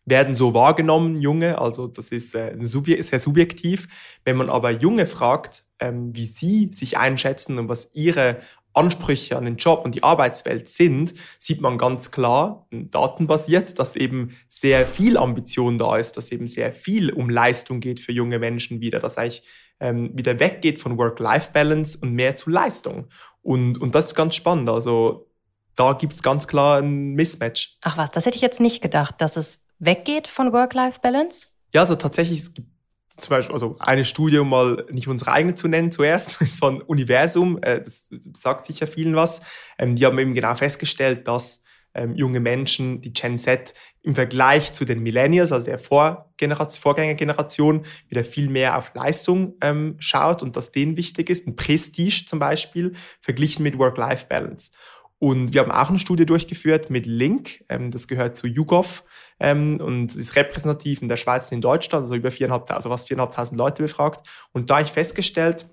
werden 0.05 0.35
so 0.35 0.53
wahrgenommen, 0.53 1.19
Junge. 1.19 1.59
Also 1.59 1.87
das 1.87 2.09
ist 2.09 2.35
äh, 2.35 2.55
sehr 2.59 3.19
subjektiv. 3.19 3.87
Wenn 4.23 4.37
man 4.37 4.49
aber 4.49 4.71
Junge 4.71 5.05
fragt, 5.05 5.63
ähm, 5.79 6.15
wie 6.15 6.25
sie 6.25 6.69
sich 6.73 6.97
einschätzen 6.97 7.57
und 7.57 7.69
was 7.69 7.91
ihre 7.93 8.37
Ansprüche 8.73 9.37
an 9.37 9.45
den 9.45 9.57
Job 9.57 9.83
und 9.83 9.95
die 9.95 10.03
Arbeitswelt 10.03 10.69
sind, 10.69 11.13
sieht 11.39 11.61
man 11.61 11.77
ganz 11.77 12.11
klar, 12.11 12.67
datenbasiert, 12.71 13.79
dass 13.79 13.95
eben 13.95 14.37
sehr 14.47 14.85
viel 14.85 15.17
Ambition 15.17 15.77
da 15.77 15.97
ist, 15.97 16.15
dass 16.15 16.31
eben 16.31 16.47
sehr 16.47 16.71
viel 16.71 17.11
um 17.11 17.29
Leistung 17.29 17.81
geht 17.81 17.99
für 17.99 18.13
junge 18.13 18.39
Menschen 18.39 18.79
wieder, 18.79 18.99
dass 18.99 19.17
eigentlich 19.17 19.43
ähm, 19.79 20.11
wieder 20.13 20.39
weggeht 20.39 20.79
von 20.79 20.97
Work-Life-Balance 20.97 21.97
und 22.01 22.13
mehr 22.13 22.35
zu 22.35 22.49
Leistung. 22.49 23.07
Und, 23.41 23.77
und 23.81 23.95
das 23.95 24.05
ist 24.05 24.15
ganz 24.15 24.35
spannend. 24.35 24.69
Also 24.69 25.27
da 25.75 25.93
gibt 25.93 26.13
es 26.13 26.23
ganz 26.23 26.47
klar 26.47 26.79
ein 26.79 27.13
Mismatch. 27.13 27.77
Ach 27.81 27.97
was, 27.97 28.11
das 28.11 28.25
hätte 28.25 28.35
ich 28.35 28.41
jetzt 28.41 28.59
nicht 28.59 28.81
gedacht, 28.81 29.15
dass 29.19 29.35
es 29.35 29.59
weggeht 29.81 30.27
von 30.27 30.53
Work-Life-Balance? 30.53 31.47
Ja, 31.73 31.81
also 31.81 31.95
tatsächlich, 31.95 32.39
es 32.39 32.53
gibt 32.53 32.69
zum 33.17 33.31
Beispiel, 33.31 33.53
also 33.53 33.75
eine 33.79 34.05
Studie, 34.05 34.37
um 34.37 34.49
mal 34.49 34.85
nicht 34.89 35.07
unsere 35.07 35.31
eigene 35.31 35.55
zu 35.55 35.67
nennen 35.67 35.91
zuerst, 35.91 36.41
ist 36.41 36.59
von 36.59 36.81
Universum, 36.81 37.59
äh, 37.61 37.81
das 37.81 38.09
sagt 38.37 38.65
sicher 38.65 38.87
vielen 38.87 39.15
was. 39.15 39.41
Ähm, 39.77 39.95
die 39.95 40.05
haben 40.05 40.17
eben 40.19 40.33
genau 40.33 40.55
festgestellt, 40.55 41.27
dass 41.27 41.63
ähm, 41.93 42.15
junge 42.15 42.39
Menschen, 42.39 43.01
die 43.01 43.11
Gen 43.11 43.37
Z, 43.37 43.73
im 44.01 44.15
Vergleich 44.15 44.73
zu 44.73 44.85
den 44.85 45.03
Millennials, 45.03 45.51
also 45.51 45.65
der 45.65 45.77
Vorgängergeneration, 45.77 47.85
wieder 48.07 48.23
viel 48.23 48.49
mehr 48.49 48.77
auf 48.77 48.91
Leistung 48.95 49.55
ähm, 49.61 49.95
schaut 49.99 50.41
und 50.41 50.55
dass 50.55 50.71
denen 50.71 50.97
wichtig 50.97 51.29
ist, 51.29 51.47
ein 51.47 51.55
Prestige 51.55 52.25
zum 52.25 52.39
Beispiel, 52.39 52.93
verglichen 53.19 53.63
mit 53.63 53.77
Work-Life-Balance. 53.77 54.71
Und 55.19 55.53
wir 55.53 55.61
haben 55.61 55.71
auch 55.71 55.89
eine 55.89 55.99
Studie 55.99 56.25
durchgeführt 56.25 56.89
mit 56.89 57.05
Link, 57.05 57.63
ähm, 57.69 57.91
das 57.91 58.07
gehört 58.07 58.37
zu 58.37 58.47
YouGov 58.47 59.03
ähm, 59.41 59.81
und 59.81 60.15
ist 60.15 60.35
repräsentativ 60.35 61.01
in 61.01 61.09
der 61.09 61.17
Schweiz 61.17 61.51
und 61.51 61.55
in 61.55 61.61
Deutschland, 61.61 62.03
also 62.03 62.15
über 62.15 62.29
4.500, 62.29 62.73
also 62.73 62.89
was 62.89 63.07
4.500 63.07 63.55
Leute 63.55 63.83
befragt. 63.83 64.25
Und 64.53 64.69
da 64.69 64.75
habe 64.75 64.85
ich 64.85 64.91
festgestellt, 64.91 65.65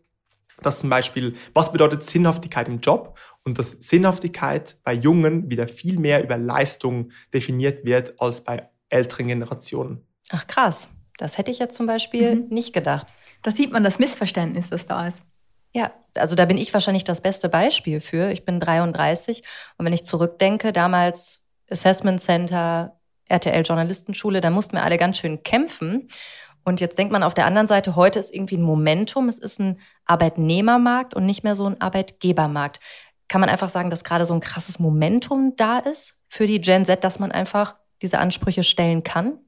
dass 0.62 0.80
zum 0.80 0.90
Beispiel, 0.90 1.36
was 1.54 1.70
bedeutet 1.70 2.02
Sinnhaftigkeit 2.02 2.66
im 2.66 2.80
Job? 2.80 3.16
Und 3.44 3.58
dass 3.58 3.70
Sinnhaftigkeit 3.70 4.76
bei 4.82 4.92
Jungen 4.92 5.50
wieder 5.50 5.68
viel 5.68 5.98
mehr 5.98 6.22
über 6.24 6.36
Leistung 6.36 7.12
definiert 7.32 7.84
wird 7.84 8.20
als 8.20 8.42
bei 8.42 8.68
älteren 8.88 9.28
Generationen. 9.28 10.04
Ach 10.30 10.46
krass, 10.46 10.88
das 11.18 11.38
hätte 11.38 11.50
ich 11.50 11.58
jetzt 11.58 11.76
zum 11.76 11.86
Beispiel 11.86 12.36
mhm. 12.36 12.48
nicht 12.48 12.72
gedacht. 12.72 13.06
Da 13.42 13.52
sieht 13.52 13.70
man 13.70 13.84
das 13.84 13.98
Missverständnis, 13.98 14.68
das 14.70 14.86
da 14.86 15.06
ist. 15.06 15.22
Ja, 15.72 15.92
also 16.14 16.34
da 16.34 16.46
bin 16.46 16.58
ich 16.58 16.72
wahrscheinlich 16.72 17.04
das 17.04 17.20
beste 17.20 17.48
Beispiel 17.48 18.00
für. 18.00 18.30
Ich 18.30 18.44
bin 18.44 18.60
33 18.60 19.42
und 19.76 19.86
wenn 19.86 19.92
ich 19.92 20.04
zurückdenke, 20.04 20.72
damals 20.72 21.42
Assessment 21.70 22.20
Center, 22.20 22.97
RTL 23.28 23.62
Journalistenschule, 23.62 24.40
da 24.40 24.50
mussten 24.50 24.76
wir 24.76 24.82
alle 24.82 24.98
ganz 24.98 25.18
schön 25.18 25.42
kämpfen. 25.42 26.08
Und 26.64 26.80
jetzt 26.80 26.98
denkt 26.98 27.12
man 27.12 27.22
auf 27.22 27.34
der 27.34 27.46
anderen 27.46 27.66
Seite, 27.66 27.96
heute 27.96 28.18
ist 28.18 28.34
irgendwie 28.34 28.56
ein 28.56 28.62
Momentum, 28.62 29.28
es 29.28 29.38
ist 29.38 29.58
ein 29.58 29.80
Arbeitnehmermarkt 30.04 31.14
und 31.14 31.24
nicht 31.24 31.44
mehr 31.44 31.54
so 31.54 31.66
ein 31.66 31.80
Arbeitgebermarkt. 31.80 32.80
Kann 33.28 33.40
man 33.40 33.50
einfach 33.50 33.68
sagen, 33.68 33.90
dass 33.90 34.04
gerade 34.04 34.24
so 34.24 34.34
ein 34.34 34.40
krasses 34.40 34.78
Momentum 34.78 35.54
da 35.56 35.78
ist 35.78 36.18
für 36.28 36.46
die 36.46 36.60
Gen 36.60 36.84
Z, 36.84 37.04
dass 37.04 37.18
man 37.18 37.32
einfach 37.32 37.76
diese 38.02 38.18
Ansprüche 38.18 38.62
stellen 38.62 39.02
kann? 39.02 39.38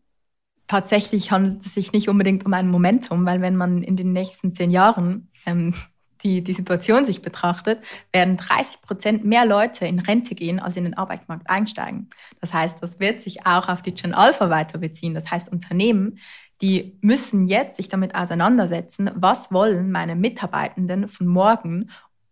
Tatsächlich 0.67 1.33
handelt 1.33 1.67
es 1.67 1.75
sich 1.75 1.93
nicht 1.93 2.09
unbedingt 2.09 2.47
um 2.47 2.55
ein 2.55 2.69
Momentum, 2.69 3.27
weil 3.27 3.41
wenn 3.41 3.57
man 3.57 3.83
in 3.83 3.97
den 3.97 4.13
nächsten 4.13 4.53
zehn 4.53 4.71
Jahren 4.71 5.31
ähm, 5.45 5.75
die, 6.23 6.43
die 6.43 6.53
Situation 6.53 7.07
sich 7.07 7.23
betrachtet, 7.23 7.83
werden 8.13 8.37
30 8.37 8.83
Prozent 8.83 9.25
mehr 9.25 9.47
Leute 9.47 9.87
in 9.87 9.99
Rente 9.99 10.35
gehen, 10.35 10.61
als 10.61 10.77
in 10.77 10.85
den 10.85 10.97
Arbeitsmarkt 10.97 11.49
einsteigen. 11.49 12.11
Das 12.41 12.53
heißt, 12.55 12.83
das 12.83 13.01
wird 13.01 13.23
sich 13.23 13.47
auch 13.47 13.69
auf 13.69 13.83
die 13.83 13.95
Gen 13.95 14.15
Alpha 14.15 14.51
weiter 14.51 14.79
beziehen. 14.79 15.15
Das 15.15 15.31
heißt, 15.31 15.51
Unternehmen, 15.51 16.19
die 16.61 16.99
müssen 17.01 17.49
jetzt 17.49 17.77
sich 17.77 17.89
damit 17.89 18.15
auseinandersetzen, 18.15 19.11
was 19.15 19.51
wollen 19.51 19.91
meine 19.91 20.15
Mitarbeitenden 20.15 21.09
von 21.09 21.27
morgen 21.27 21.91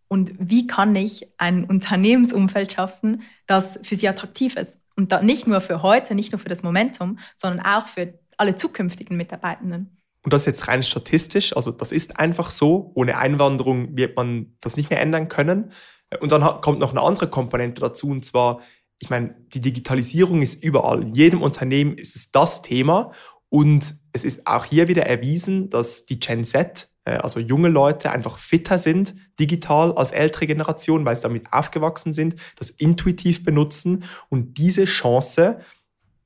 und 0.09 0.33
wie 0.38 0.66
kann 0.66 0.95
ich 0.97 1.28
ein 1.38 1.64
Unternehmensumfeld 1.64 2.73
schaffen, 2.73 3.23
das 3.47 3.78
für 3.83 3.95
sie 3.95 4.09
attraktiv 4.09 4.57
ist. 4.57 4.80
Und 4.97 5.12
da 5.12 5.23
nicht 5.23 5.47
nur 5.47 5.61
für 5.61 5.83
heute, 5.83 6.14
nicht 6.14 6.33
nur 6.33 6.38
für 6.38 6.49
das 6.49 6.62
Momentum, 6.62 7.18
sondern 7.37 7.64
auch 7.64 7.87
für 7.87 8.14
alle 8.37 8.57
zukünftigen 8.57 9.16
Mitarbeitenden. 9.16 9.97
Und 10.22 10.32
das 10.32 10.46
jetzt 10.46 10.68
rein 10.68 10.82
statistisch, 10.82 11.56
also 11.56 11.70
das 11.70 11.92
ist 11.92 12.18
einfach 12.18 12.50
so. 12.50 12.90
Ohne 12.94 13.18
Einwanderung 13.18 13.96
wird 13.96 14.16
man 14.16 14.54
das 14.60 14.76
nicht 14.76 14.90
mehr 14.90 15.00
ändern 15.00 15.28
können. 15.28 15.72
Und 16.20 16.32
dann 16.32 16.42
kommt 16.60 16.80
noch 16.80 16.90
eine 16.90 17.02
andere 17.02 17.28
Komponente 17.28 17.80
dazu, 17.80 18.08
und 18.08 18.25
zwar, 18.25 18.60
ich 18.98 19.10
meine, 19.10 19.37
die 19.54 19.60
Digitalisierung 19.60 20.42
ist 20.42 20.62
überall. 20.62 21.02
In 21.02 21.14
jedem 21.14 21.42
Unternehmen 21.42 21.96
ist 21.96 22.16
es 22.16 22.30
das 22.32 22.62
Thema. 22.62 23.12
Und 23.50 23.94
es 24.12 24.25
ist 24.25 24.46
auch 24.46 24.64
hier 24.64 24.88
wieder 24.88 25.06
erwiesen, 25.06 25.70
dass 25.70 26.04
die 26.04 26.20
Gen 26.20 26.44
Z, 26.44 26.88
äh, 27.04 27.12
also 27.12 27.40
junge 27.40 27.68
Leute, 27.68 28.10
einfach 28.10 28.38
fitter 28.38 28.78
sind 28.78 29.14
digital 29.38 29.92
als 29.92 30.12
ältere 30.12 30.46
Generation, 30.46 31.04
weil 31.04 31.16
sie 31.16 31.22
damit 31.22 31.52
aufgewachsen 31.52 32.12
sind, 32.12 32.37
das 32.56 32.70
intuitiv 32.70 33.44
benutzen 33.44 34.04
und 34.28 34.58
diese 34.58 34.84
Chance 34.84 35.60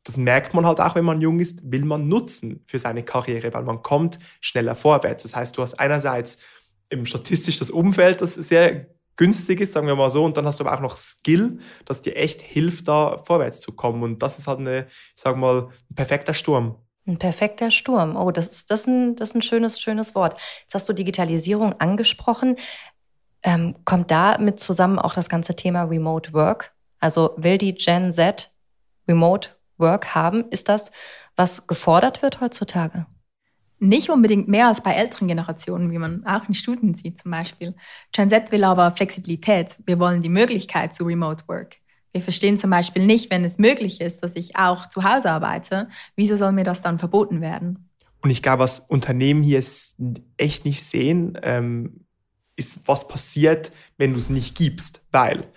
das 0.04 0.16
merkt 0.16 0.54
man 0.54 0.66
halt 0.66 0.80
auch, 0.80 0.94
wenn 0.94 1.04
man 1.04 1.20
jung 1.20 1.38
ist, 1.40 1.60
will 1.70 1.84
man 1.84 2.08
nutzen 2.08 2.62
für 2.66 2.78
seine 2.78 3.04
Karriere, 3.04 3.52
weil 3.54 3.62
man 3.62 3.82
kommt 3.82 4.18
schneller 4.40 4.74
vorwärts. 4.74 5.22
Das 5.22 5.36
heißt, 5.36 5.56
du 5.56 5.62
hast 5.62 5.78
einerseits 5.78 6.38
im 6.88 7.06
statistisch 7.06 7.58
das 7.58 7.70
Umfeld, 7.70 8.20
das 8.20 8.34
sehr 8.34 8.86
günstig 9.16 9.60
ist, 9.60 9.72
sagen 9.72 9.86
wir 9.86 9.96
mal 9.96 10.10
so, 10.10 10.24
und 10.24 10.36
dann 10.36 10.46
hast 10.46 10.60
du 10.60 10.64
aber 10.64 10.76
auch 10.76 10.80
noch 10.80 10.96
Skill, 10.96 11.58
das 11.84 12.02
dir 12.02 12.16
echt 12.16 12.40
hilft, 12.40 12.88
da 12.88 13.22
vorwärts 13.24 13.60
zu 13.60 13.72
kommen. 13.72 14.02
Und 14.02 14.22
das 14.22 14.38
ist 14.38 14.46
halt 14.46 14.58
eine, 14.58 14.86
ich 14.88 15.22
sag 15.22 15.36
mal, 15.36 15.68
ein 15.90 15.94
perfekter 15.94 16.34
Sturm. 16.34 16.76
Ein 17.06 17.18
perfekter 17.18 17.70
Sturm. 17.70 18.16
Oh, 18.16 18.30
das 18.30 18.48
ist, 18.48 18.70
das 18.70 18.80
ist, 18.82 18.86
ein, 18.86 19.16
das 19.16 19.30
ist 19.30 19.34
ein 19.34 19.42
schönes, 19.42 19.80
schönes 19.80 20.14
Wort. 20.14 20.40
Jetzt 20.62 20.74
hast 20.74 20.88
du 20.88 20.92
Digitalisierung 20.92 21.74
angesprochen. 21.74 22.56
Ähm, 23.42 23.74
kommt 23.84 24.10
da 24.10 24.38
mit 24.38 24.60
zusammen 24.60 24.98
auch 24.98 25.14
das 25.14 25.28
ganze 25.28 25.56
Thema 25.56 25.82
Remote 25.84 26.32
Work? 26.32 26.72
Also 27.00 27.34
will 27.36 27.58
die 27.58 27.74
Gen 27.74 28.12
Z 28.12 28.52
Remote 29.08 29.50
Work 29.78 30.14
haben. 30.14 30.44
Ist 30.50 30.68
das, 30.68 30.90
was 31.36 31.66
gefordert 31.66 32.22
wird 32.22 32.40
heutzutage? 32.40 33.06
Nicht 33.78 34.10
unbedingt 34.10 34.46
mehr 34.46 34.68
als 34.68 34.80
bei 34.80 34.92
älteren 34.92 35.26
Generationen, 35.26 35.90
wie 35.90 35.98
man 35.98 36.24
auch 36.24 36.46
in 36.48 36.54
Studien 36.54 36.94
sieht 36.94 37.18
zum 37.18 37.32
Beispiel. 37.32 37.74
Gen 38.12 38.30
Z 38.30 38.52
will 38.52 38.62
aber 38.62 38.92
Flexibilität. 38.92 39.76
Wir 39.86 39.98
wollen 39.98 40.22
die 40.22 40.28
Möglichkeit 40.28 40.94
zu 40.94 41.04
Remote 41.04 41.44
Work. 41.48 41.76
Wir 42.12 42.22
verstehen 42.22 42.58
zum 42.58 42.70
Beispiel 42.70 43.06
nicht, 43.06 43.30
wenn 43.30 43.44
es 43.44 43.58
möglich 43.58 44.00
ist, 44.00 44.22
dass 44.22 44.36
ich 44.36 44.54
auch 44.56 44.88
zu 44.88 45.02
Hause 45.02 45.30
arbeite, 45.30 45.88
wieso 46.14 46.36
soll 46.36 46.52
mir 46.52 46.64
das 46.64 46.82
dann 46.82 46.98
verboten 46.98 47.40
werden? 47.40 47.88
Und 48.20 48.30
ich 48.30 48.42
glaube, 48.42 48.60
was 48.60 48.80
Unternehmen 48.80 49.42
hier 49.42 49.64
echt 50.36 50.64
nicht 50.64 50.84
sehen, 50.84 51.38
ähm, 51.42 52.04
ist, 52.54 52.86
was 52.86 53.08
passiert, 53.08 53.72
wenn 53.96 54.12
du 54.12 54.18
es 54.18 54.30
nicht 54.30 54.56
gibst. 54.56 55.04
Weil 55.10 55.48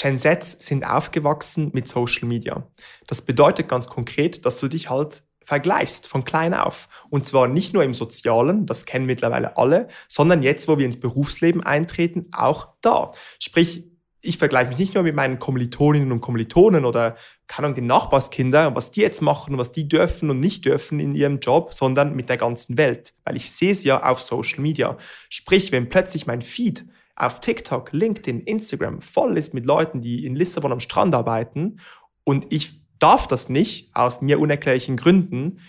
Gen 0.00 0.18
Zs 0.18 0.56
sind 0.60 0.84
aufgewachsen 0.84 1.70
mit 1.74 1.88
Social 1.88 2.28
Media. 2.28 2.66
Das 3.08 3.22
bedeutet 3.22 3.68
ganz 3.68 3.88
konkret, 3.88 4.46
dass 4.46 4.60
du 4.60 4.68
dich 4.68 4.90
halt 4.90 5.22
vergleichst 5.44 6.06
von 6.06 6.24
klein 6.24 6.54
auf. 6.54 6.88
Und 7.10 7.26
zwar 7.26 7.48
nicht 7.48 7.74
nur 7.74 7.82
im 7.82 7.94
Sozialen, 7.94 8.66
das 8.66 8.84
kennen 8.84 9.06
mittlerweile 9.06 9.56
alle, 9.56 9.88
sondern 10.06 10.42
jetzt, 10.42 10.68
wo 10.68 10.78
wir 10.78 10.86
ins 10.86 11.00
Berufsleben 11.00 11.64
eintreten, 11.64 12.26
auch 12.32 12.74
da. 12.80 13.12
Sprich, 13.40 13.90
ich 14.20 14.38
vergleiche 14.38 14.68
mich 14.68 14.78
nicht 14.78 14.94
nur 14.94 15.02
mit 15.02 15.16
meinen 15.16 15.38
Kommilitoninnen 15.38 16.12
und 16.12 16.20
Kommilitonen 16.20 16.84
oder 16.84 17.16
keine 17.46 17.66
Ahnung, 17.66 17.76
den 17.76 17.86
Nachbarskinder, 17.86 18.76
was 18.76 18.90
die 18.90 19.00
jetzt 19.00 19.22
machen, 19.22 19.58
was 19.58 19.72
die 19.72 19.88
dürfen 19.88 20.30
und 20.30 20.38
nicht 20.38 20.64
dürfen 20.64 21.00
in 21.00 21.14
ihrem 21.14 21.40
Job, 21.40 21.72
sondern 21.72 22.14
mit 22.14 22.28
der 22.28 22.36
ganzen 22.36 22.76
Welt. 22.76 23.14
Weil 23.24 23.36
ich 23.36 23.50
sehe 23.50 23.72
es 23.72 23.82
ja 23.84 24.04
auf 24.04 24.20
Social 24.20 24.60
Media. 24.60 24.96
Sprich, 25.28 25.72
wenn 25.72 25.88
plötzlich 25.88 26.26
mein 26.26 26.42
Feed 26.42 26.84
auf 27.18 27.40
TikTok, 27.40 27.92
LinkedIn, 27.92 28.40
Instagram 28.40 29.00
voll 29.00 29.36
ist 29.36 29.54
mit 29.54 29.66
Leuten, 29.66 30.00
die 30.00 30.24
in 30.24 30.36
Lissabon 30.36 30.72
am 30.72 30.80
Strand 30.80 31.14
arbeiten 31.14 31.80
und 32.24 32.46
ich 32.50 32.80
darf 32.98 33.26
das 33.26 33.48
nicht 33.48 33.94
aus 33.94 34.20
mir 34.20 34.40
unerklärlichen 34.40 34.96
Gründen, 34.96 35.60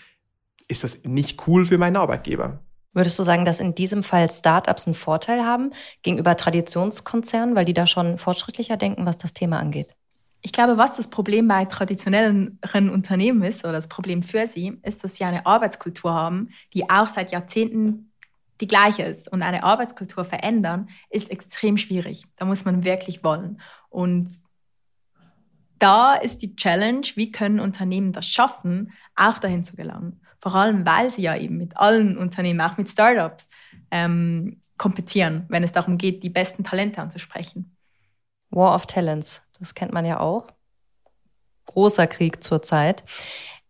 ist 0.68 0.84
das 0.84 1.04
nicht 1.04 1.46
cool 1.46 1.66
für 1.66 1.78
meinen 1.78 1.96
Arbeitgeber. 1.96 2.60
Würdest 2.92 3.18
du 3.18 3.22
sagen, 3.22 3.44
dass 3.44 3.60
in 3.60 3.74
diesem 3.74 4.02
Fall 4.02 4.28
Startups 4.30 4.86
einen 4.86 4.94
Vorteil 4.94 5.44
haben 5.44 5.70
gegenüber 6.02 6.36
Traditionskonzernen, 6.36 7.54
weil 7.54 7.64
die 7.64 7.74
da 7.74 7.86
schon 7.86 8.18
fortschrittlicher 8.18 8.76
denken, 8.76 9.06
was 9.06 9.16
das 9.16 9.32
Thema 9.32 9.60
angeht? 9.60 9.94
Ich 10.42 10.52
glaube, 10.52 10.78
was 10.78 10.96
das 10.96 11.08
Problem 11.08 11.46
bei 11.46 11.66
traditionellen 11.66 12.58
Unternehmen 12.74 13.42
ist, 13.42 13.62
oder 13.62 13.74
das 13.74 13.88
Problem 13.88 14.22
für 14.22 14.46
sie, 14.46 14.80
ist, 14.82 15.04
dass 15.04 15.16
sie 15.16 15.24
eine 15.24 15.46
Arbeitskultur 15.46 16.12
haben, 16.12 16.48
die 16.74 16.88
auch 16.88 17.06
seit 17.06 17.30
Jahrzehnten 17.30 18.09
die 18.60 18.66
gleiche 18.66 19.02
ist. 19.02 19.30
Und 19.30 19.42
eine 19.42 19.62
Arbeitskultur 19.62 20.24
verändern 20.24 20.88
ist 21.08 21.30
extrem 21.30 21.76
schwierig. 21.76 22.24
Da 22.36 22.44
muss 22.44 22.64
man 22.64 22.84
wirklich 22.84 23.24
wollen. 23.24 23.60
Und 23.88 24.30
da 25.78 26.14
ist 26.14 26.42
die 26.42 26.54
Challenge, 26.56 27.06
wie 27.14 27.32
können 27.32 27.58
Unternehmen 27.58 28.12
das 28.12 28.26
schaffen, 28.26 28.92
auch 29.16 29.38
dahin 29.38 29.64
zu 29.64 29.76
gelangen. 29.76 30.20
Vor 30.40 30.54
allem, 30.54 30.86
weil 30.86 31.10
sie 31.10 31.22
ja 31.22 31.36
eben 31.36 31.56
mit 31.56 31.76
allen 31.76 32.16
Unternehmen, 32.16 32.60
auch 32.60 32.76
mit 32.76 32.88
Startups, 32.88 33.48
ähm, 33.90 34.62
kompetieren, 34.76 35.44
wenn 35.48 35.62
es 35.62 35.72
darum 35.72 35.98
geht, 35.98 36.22
die 36.22 36.30
besten 36.30 36.64
Talente 36.64 37.02
anzusprechen. 37.02 37.76
War 38.50 38.74
of 38.74 38.86
Talents, 38.86 39.42
das 39.58 39.74
kennt 39.74 39.92
man 39.92 40.06
ja 40.06 40.20
auch. 40.20 40.48
Großer 41.66 42.06
Krieg 42.06 42.42
zurzeit. 42.42 43.04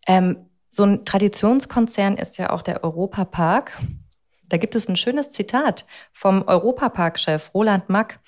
Ähm, 0.07 0.47
so 0.71 0.85
ein 0.85 1.05
Traditionskonzern 1.05 2.17
ist 2.17 2.39
ja 2.39 2.51
auch 2.51 2.63
der 2.63 2.85
Europapark. 2.85 3.77
Da 4.51 4.59
gibt 4.59 4.75
es 4.75 4.89
ein 4.89 4.97
schönes 4.97 5.31
Zitat 5.31 5.87
vom 6.13 6.47
Europapark-Chef 6.47 7.55
Roland 7.55 7.89
Mack. 7.89 8.21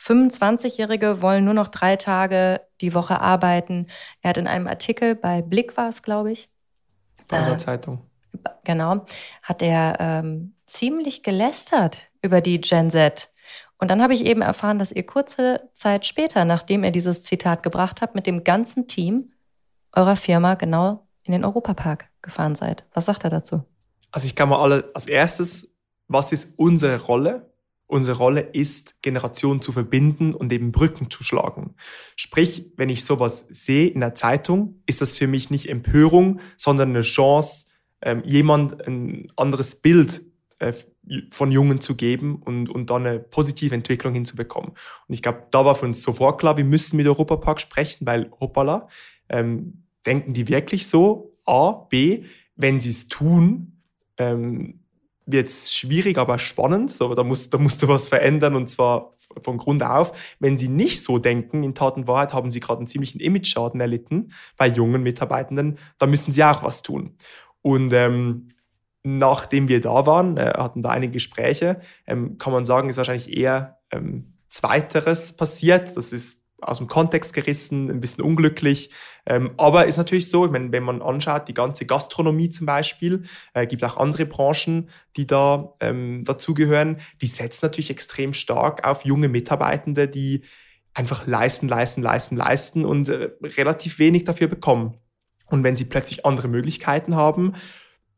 25-Jährige 0.00 1.20
wollen 1.20 1.44
nur 1.44 1.54
noch 1.54 1.68
drei 1.68 1.96
Tage 1.96 2.60
die 2.80 2.94
Woche 2.94 3.20
arbeiten. 3.20 3.86
Er 4.22 4.30
hat 4.30 4.38
in 4.38 4.46
einem 4.46 4.66
Artikel 4.66 5.14
bei 5.14 5.42
Blick 5.42 5.76
war 5.76 5.88
es, 5.88 6.02
glaube 6.02 6.32
ich. 6.32 6.48
Bei 7.28 7.38
der 7.38 7.54
äh, 7.54 7.58
Zeitung. 7.58 8.02
Genau, 8.64 9.04
hat 9.42 9.62
er 9.62 9.96
ähm, 9.98 10.54
ziemlich 10.66 11.22
gelästert 11.22 12.08
über 12.22 12.40
die 12.40 12.60
Gen 12.60 12.90
Z. 12.90 13.30
Und 13.78 13.90
dann 13.90 14.02
habe 14.02 14.14
ich 14.14 14.24
eben 14.24 14.42
erfahren, 14.42 14.78
dass 14.78 14.92
ihr 14.92 15.04
kurze 15.04 15.68
Zeit 15.72 16.06
später, 16.06 16.44
nachdem 16.44 16.84
ihr 16.84 16.90
dieses 16.92 17.22
Zitat 17.22 17.62
gebracht 17.62 18.02
habt, 18.02 18.14
mit 18.14 18.26
dem 18.26 18.44
ganzen 18.44 18.86
Team 18.86 19.32
eurer 19.92 20.16
Firma 20.16 20.54
genau 20.54 21.06
in 21.22 21.32
den 21.32 21.44
Europapark 21.44 22.08
gefahren 22.22 22.54
seid. 22.54 22.84
Was 22.92 23.06
sagt 23.06 23.24
er 23.24 23.30
dazu? 23.30 23.64
Also 24.12 24.26
ich 24.26 24.34
kann 24.34 24.48
mal 24.48 24.60
alle 24.60 24.90
als 24.94 25.06
erstes, 25.06 25.69
was 26.10 26.32
ist 26.32 26.58
unsere 26.58 27.00
Rolle? 27.00 27.52
Unsere 27.86 28.18
Rolle 28.18 28.40
ist, 28.40 29.00
Generationen 29.02 29.62
zu 29.62 29.72
verbinden 29.72 30.34
und 30.34 30.52
eben 30.52 30.72
Brücken 30.72 31.10
zu 31.10 31.24
schlagen. 31.24 31.74
Sprich, 32.16 32.72
wenn 32.76 32.88
ich 32.88 33.04
sowas 33.04 33.46
sehe 33.48 33.88
in 33.88 34.00
der 34.00 34.14
Zeitung, 34.14 34.82
ist 34.86 35.00
das 35.00 35.16
für 35.16 35.26
mich 35.26 35.50
nicht 35.50 35.68
Empörung, 35.68 36.40
sondern 36.56 36.90
eine 36.90 37.02
Chance, 37.02 37.66
ähm, 38.02 38.22
jemand 38.24 38.86
ein 38.86 39.26
anderes 39.36 39.76
Bild 39.76 40.20
äh, 40.58 40.72
von 41.30 41.50
Jungen 41.52 41.80
zu 41.80 41.96
geben 41.96 42.42
und, 42.42 42.68
und 42.68 42.90
dann 42.90 43.06
eine 43.06 43.18
positive 43.20 43.74
Entwicklung 43.74 44.14
hinzubekommen. 44.14 44.70
Und 44.70 45.14
ich 45.14 45.22
glaube, 45.22 45.46
da 45.50 45.64
war 45.64 45.74
für 45.74 45.86
uns 45.86 46.02
sofort 46.02 46.40
klar, 46.40 46.56
wir 46.56 46.64
müssen 46.64 46.96
mit 46.96 47.06
Europapark 47.06 47.60
sprechen, 47.60 48.06
weil 48.06 48.30
hoppala, 48.40 48.88
ähm, 49.28 49.84
denken 50.06 50.32
die 50.32 50.48
wirklich 50.48 50.86
so? 50.86 51.36
A, 51.44 51.72
B, 51.72 52.24
wenn 52.56 52.78
sie 52.78 52.90
es 52.90 53.08
tun, 53.08 53.82
ähm, 54.18 54.80
wird 55.32 55.50
schwierig, 55.50 56.18
aber 56.18 56.38
spannend. 56.38 56.92
So, 56.92 57.14
da, 57.14 57.22
muss, 57.22 57.50
da 57.50 57.58
musst 57.58 57.82
du 57.82 57.88
was 57.88 58.08
verändern 58.08 58.54
und 58.56 58.68
zwar 58.68 59.12
von 59.42 59.58
Grund 59.58 59.82
auf. 59.82 60.36
Wenn 60.40 60.58
sie 60.58 60.68
nicht 60.68 61.02
so 61.02 61.18
denken, 61.18 61.62
in 61.62 61.74
Tat 61.74 61.96
und 61.96 62.06
Wahrheit 62.06 62.32
haben 62.32 62.50
sie 62.50 62.60
gerade 62.60 62.78
einen 62.78 62.86
ziemlichen 62.86 63.20
Image-Schaden 63.20 63.80
erlitten 63.80 64.32
bei 64.56 64.66
jungen 64.66 65.02
Mitarbeitenden, 65.02 65.78
da 65.98 66.06
müssen 66.06 66.32
sie 66.32 66.44
auch 66.44 66.62
was 66.62 66.82
tun. 66.82 67.16
Und 67.62 67.92
ähm, 67.92 68.48
nachdem 69.02 69.68
wir 69.68 69.80
da 69.80 70.06
waren, 70.06 70.36
äh, 70.36 70.52
hatten 70.56 70.82
da 70.82 70.90
einige 70.90 71.12
Gespräche, 71.12 71.80
ähm, 72.06 72.38
kann 72.38 72.52
man 72.52 72.64
sagen, 72.64 72.88
ist 72.88 72.96
wahrscheinlich 72.96 73.36
eher 73.36 73.78
ähm, 73.90 74.34
Zweiteres 74.48 75.36
passiert. 75.36 75.96
Das 75.96 76.12
ist 76.12 76.44
aus 76.62 76.78
dem 76.78 76.86
Kontext 76.86 77.32
gerissen, 77.32 77.90
ein 77.90 78.00
bisschen 78.00 78.24
unglücklich. 78.24 78.90
Ähm, 79.26 79.52
aber 79.56 79.86
ist 79.86 79.96
natürlich 79.96 80.28
so, 80.28 80.44
ich 80.46 80.50
meine, 80.50 80.72
wenn 80.72 80.82
man 80.82 81.02
anschaut, 81.02 81.48
die 81.48 81.54
ganze 81.54 81.86
Gastronomie 81.86 82.50
zum 82.50 82.66
Beispiel, 82.66 83.22
äh, 83.54 83.66
gibt 83.66 83.84
auch 83.84 83.96
andere 83.96 84.26
Branchen, 84.26 84.88
die 85.16 85.26
da 85.26 85.74
ähm, 85.80 86.24
dazugehören, 86.24 86.98
die 87.20 87.26
setzen 87.26 87.66
natürlich 87.66 87.90
extrem 87.90 88.32
stark 88.32 88.86
auf 88.86 89.04
junge 89.04 89.28
Mitarbeitende, 89.28 90.08
die 90.08 90.42
einfach 90.94 91.26
leisten, 91.26 91.68
leisten, 91.68 92.02
leisten, 92.02 92.36
leisten 92.36 92.84
und 92.84 93.08
äh, 93.08 93.30
relativ 93.42 93.98
wenig 93.98 94.24
dafür 94.24 94.48
bekommen. 94.48 94.96
Und 95.46 95.64
wenn 95.64 95.76
sie 95.76 95.84
plötzlich 95.84 96.24
andere 96.24 96.48
Möglichkeiten 96.48 97.16
haben, 97.16 97.54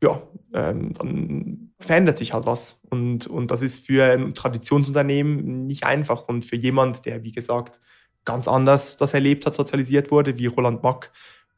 ja, 0.03 0.21
ähm, 0.53 0.93
dann 0.93 1.71
verändert 1.79 2.17
sich 2.17 2.33
halt 2.33 2.45
was. 2.45 2.81
Und, 2.89 3.25
und 3.27 3.51
das 3.51 3.61
ist 3.61 3.85
für 3.85 4.03
ein 4.03 4.33
Traditionsunternehmen 4.33 5.65
nicht 5.65 5.85
einfach. 5.85 6.27
Und 6.27 6.45
für 6.45 6.57
jemand, 6.57 7.05
der, 7.05 7.23
wie 7.23 7.31
gesagt, 7.31 7.79
ganz 8.25 8.47
anders 8.47 8.97
das 8.97 9.13
erlebt 9.13 9.45
hat, 9.45 9.53
sozialisiert 9.53 10.11
wurde, 10.11 10.37
wie 10.37 10.45
Roland 10.47 10.83
Mack, 10.83 11.11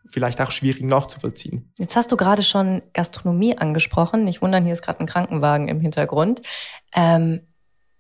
vielleicht 0.08 0.40
auch 0.42 0.52
schwierig 0.52 0.84
nachzuvollziehen. 0.84 1.72
Jetzt 1.78 1.96
hast 1.96 2.12
du 2.12 2.18
gerade 2.18 2.44
schon 2.44 2.82
Gastronomie 2.94 3.58
angesprochen. 3.58 4.26
Nicht 4.26 4.42
wundern, 4.42 4.64
hier 4.64 4.74
ist 4.74 4.82
gerade 4.82 5.00
ein 5.00 5.08
Krankenwagen 5.08 5.68
im 5.68 5.80
Hintergrund. 5.80 6.42
Ähm, 6.94 7.42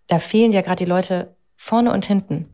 da 0.08 0.20
fehlen 0.20 0.54
ja 0.54 0.62
gerade 0.62 0.84
die 0.84 0.90
Leute 0.90 1.36
vorne 1.56 1.92
und 1.92 2.06
hinten. 2.06 2.50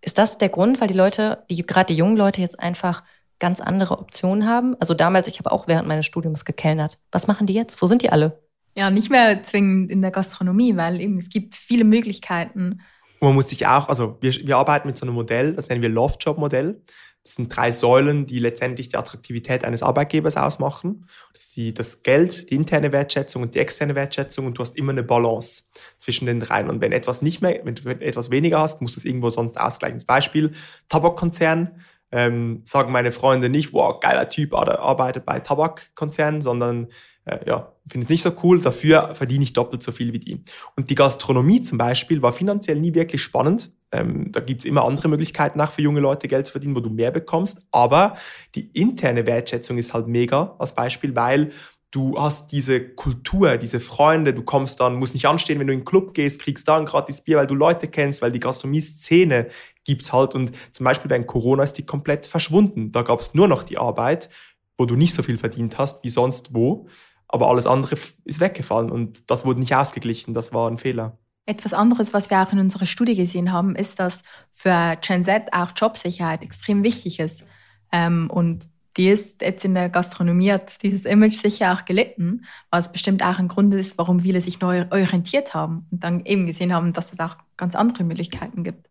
Ist 0.00 0.16
das 0.16 0.38
der 0.38 0.48
Grund, 0.48 0.80
weil 0.80 0.88
die 0.88 0.94
Leute, 0.94 1.44
die 1.50 1.64
gerade 1.66 1.92
die 1.92 1.98
jungen 1.98 2.16
Leute 2.16 2.40
jetzt 2.40 2.58
einfach 2.58 3.04
ganz 3.38 3.60
andere 3.60 3.98
Optionen 3.98 4.46
haben? 4.46 4.76
Also 4.80 4.94
damals, 4.94 5.28
ich 5.28 5.38
habe 5.38 5.52
auch 5.52 5.68
während 5.68 5.86
meines 5.86 6.06
Studiums 6.06 6.44
gekellnert. 6.44 6.98
Was 7.12 7.26
machen 7.26 7.46
die 7.46 7.52
jetzt? 7.52 7.82
Wo 7.82 7.86
sind 7.86 8.02
die 8.02 8.10
alle? 8.10 8.42
Ja, 8.76 8.90
nicht 8.90 9.10
mehr 9.10 9.42
zwingend 9.44 9.90
in 9.90 10.00
der 10.00 10.10
Gastronomie, 10.10 10.76
weil 10.76 11.00
eben 11.00 11.18
es 11.18 11.28
gibt 11.28 11.56
viele 11.56 11.84
Möglichkeiten, 11.84 12.80
und 13.20 13.28
man 13.28 13.34
muss 13.34 13.50
sich 13.50 13.66
auch, 13.66 13.88
also 13.88 14.16
wir, 14.20 14.32
wir 14.32 14.56
arbeiten 14.56 14.88
mit 14.88 14.96
so 14.96 15.04
einem 15.04 15.14
Modell, 15.14 15.54
das 15.54 15.68
nennen 15.68 15.82
wir 15.82 15.90
Loft-Job-Modell. 15.90 16.82
Das 17.22 17.34
sind 17.34 17.54
drei 17.54 17.70
Säulen, 17.70 18.24
die 18.24 18.38
letztendlich 18.38 18.88
die 18.88 18.96
Attraktivität 18.96 19.62
eines 19.62 19.82
Arbeitgebers 19.82 20.38
ausmachen. 20.38 21.06
Das 21.34 21.42
ist 21.42 21.56
die, 21.56 21.74
das 21.74 22.02
Geld, 22.02 22.48
die 22.48 22.54
interne 22.54 22.92
Wertschätzung 22.92 23.42
und 23.42 23.54
die 23.54 23.58
externe 23.58 23.94
Wertschätzung 23.94 24.46
und 24.46 24.56
du 24.56 24.62
hast 24.62 24.74
immer 24.74 24.92
eine 24.92 25.02
Balance 25.02 25.64
zwischen 25.98 26.24
den 26.24 26.40
dreien. 26.40 26.70
Und 26.70 26.80
wenn 26.80 26.92
etwas 26.92 27.20
nicht 27.20 27.42
mehr, 27.42 27.60
wenn 27.62 27.74
du 27.74 27.90
etwas 27.90 28.30
weniger 28.30 28.60
hast, 28.60 28.80
musst 28.80 28.96
du 28.96 29.00
es 29.00 29.04
irgendwo 29.04 29.28
sonst 29.28 29.60
ausgleichen. 29.60 30.00
Zum 30.00 30.06
Beispiel 30.06 30.52
Tabakkonzern, 30.88 31.82
ähm, 32.12 32.62
sagen 32.64 32.90
meine 32.90 33.12
Freunde 33.12 33.50
nicht, 33.50 33.74
wow, 33.74 34.00
geiler 34.00 34.30
Typ, 34.30 34.54
arbeitet 34.54 35.26
bei 35.26 35.40
Tabakkonzernen, 35.40 36.40
sondern 36.40 36.88
äh, 37.24 37.38
ja, 37.46 37.72
finde 37.90 38.04
es 38.04 38.10
nicht 38.10 38.22
so 38.22 38.32
cool, 38.42 38.60
dafür 38.60 39.14
verdiene 39.14 39.44
ich 39.44 39.52
doppelt 39.52 39.82
so 39.82 39.92
viel 39.92 40.12
wie 40.12 40.18
die. 40.18 40.42
Und 40.76 40.90
die 40.90 40.94
Gastronomie 40.94 41.62
zum 41.62 41.78
Beispiel 41.78 42.22
war 42.22 42.32
finanziell 42.32 42.78
nie 42.78 42.94
wirklich 42.94 43.22
spannend. 43.22 43.70
Ähm, 43.92 44.30
da 44.30 44.40
gibt 44.40 44.60
es 44.60 44.64
immer 44.64 44.84
andere 44.84 45.08
Möglichkeiten 45.08 45.58
nach 45.58 45.72
für 45.72 45.82
junge 45.82 46.00
Leute 46.00 46.28
Geld 46.28 46.46
zu 46.46 46.52
verdienen, 46.52 46.76
wo 46.76 46.80
du 46.80 46.90
mehr 46.90 47.10
bekommst. 47.10 47.66
Aber 47.72 48.16
die 48.54 48.70
interne 48.72 49.26
Wertschätzung 49.26 49.78
ist 49.78 49.92
halt 49.92 50.06
mega 50.06 50.54
als 50.58 50.74
Beispiel, 50.74 51.16
weil 51.16 51.50
du 51.90 52.16
hast 52.16 52.52
diese 52.52 52.80
Kultur, 52.80 53.56
diese 53.56 53.80
Freunde, 53.80 54.32
du 54.32 54.42
kommst 54.42 54.78
dann, 54.78 54.94
musst 54.94 55.14
nicht 55.14 55.26
anstehen, 55.26 55.58
wenn 55.58 55.66
du 55.66 55.72
in 55.72 55.80
den 55.80 55.84
Club 55.84 56.14
gehst, 56.14 56.40
kriegst 56.40 56.68
da 56.68 56.76
ein 56.76 56.86
gratis 56.86 57.20
Bier, 57.22 57.36
weil 57.38 57.48
du 57.48 57.54
Leute 57.54 57.88
kennst, 57.88 58.22
weil 58.22 58.30
die 58.30 58.38
Gastronomie-Szene 58.38 59.48
gibt's 59.84 60.12
halt 60.12 60.36
und 60.36 60.52
zum 60.70 60.84
Beispiel 60.84 61.10
während 61.10 61.26
Corona 61.26 61.64
ist 61.64 61.74
die 61.74 61.86
komplett 61.86 62.26
verschwunden. 62.26 62.92
Da 62.92 63.02
gab's 63.02 63.34
nur 63.34 63.48
noch 63.48 63.64
die 63.64 63.78
Arbeit, 63.78 64.30
wo 64.78 64.86
du 64.86 64.94
nicht 64.94 65.14
so 65.14 65.24
viel 65.24 65.36
verdient 65.36 65.78
hast 65.78 66.04
wie 66.04 66.10
sonst 66.10 66.54
wo 66.54 66.86
aber 67.32 67.48
alles 67.48 67.66
andere 67.66 67.96
ist 68.24 68.40
weggefallen 68.40 68.90
und 68.90 69.30
das 69.30 69.44
wurde 69.44 69.60
nicht 69.60 69.74
ausgeglichen, 69.74 70.34
das 70.34 70.52
war 70.52 70.68
ein 70.68 70.78
Fehler. 70.78 71.18
Etwas 71.46 71.72
anderes, 71.72 72.12
was 72.12 72.30
wir 72.30 72.42
auch 72.42 72.52
in 72.52 72.58
unserer 72.58 72.86
Studie 72.86 73.14
gesehen 73.14 73.52
haben, 73.52 73.74
ist, 73.74 73.98
dass 73.98 74.22
für 74.50 74.96
Gen 75.00 75.24
Z 75.24 75.52
auch 75.52 75.72
Jobsicherheit 75.76 76.42
extrem 76.42 76.82
wichtig 76.82 77.18
ist. 77.18 77.44
Ähm, 77.92 78.30
und 78.30 78.68
die 78.96 79.08
ist 79.08 79.40
jetzt 79.40 79.64
in 79.64 79.74
der 79.74 79.88
Gastronomie 79.88 80.52
hat 80.52 80.82
dieses 80.82 81.04
Image 81.04 81.36
sicher 81.36 81.72
auch 81.72 81.84
gelitten, 81.84 82.44
was 82.70 82.92
bestimmt 82.92 83.22
auch 83.24 83.38
ein 83.38 83.48
Grund 83.48 83.72
ist, 83.74 83.96
warum 83.98 84.20
viele 84.20 84.40
sich 84.40 84.60
neu 84.60 84.86
orientiert 84.90 85.54
haben 85.54 85.86
und 85.90 86.02
dann 86.02 86.24
eben 86.26 86.46
gesehen 86.46 86.74
haben, 86.74 86.92
dass 86.92 87.12
es 87.12 87.20
auch 87.20 87.36
ganz 87.56 87.74
andere 87.76 88.04
Möglichkeiten 88.04 88.64
gibt. 88.64 88.89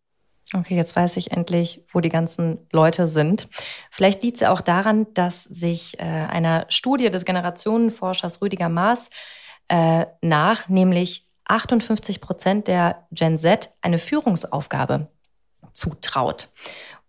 Okay, 0.53 0.75
jetzt 0.75 0.95
weiß 0.95 1.17
ich 1.17 1.31
endlich, 1.31 1.83
wo 1.93 1.99
die 1.99 2.09
ganzen 2.09 2.57
Leute 2.71 3.07
sind. 3.07 3.47
Vielleicht 3.91 4.23
liegt 4.23 4.35
es 4.35 4.41
ja 4.41 4.51
auch 4.51 4.61
daran, 4.61 5.05
dass 5.13 5.43
sich 5.43 5.99
äh, 5.99 6.03
einer 6.03 6.65
Studie 6.69 7.11
des 7.11 7.23
Generationenforschers 7.23 8.41
Rüdiger 8.41 8.67
Maas 8.67 9.11
äh, 9.67 10.07
nach, 10.21 10.67
nämlich 10.67 11.27
58 11.45 12.19
Prozent 12.19 12.67
der 12.67 13.07
Gen 13.11 13.37
Z 13.37 13.71
eine 13.81 13.99
Führungsaufgabe 13.99 15.07
zutraut. 15.73 16.49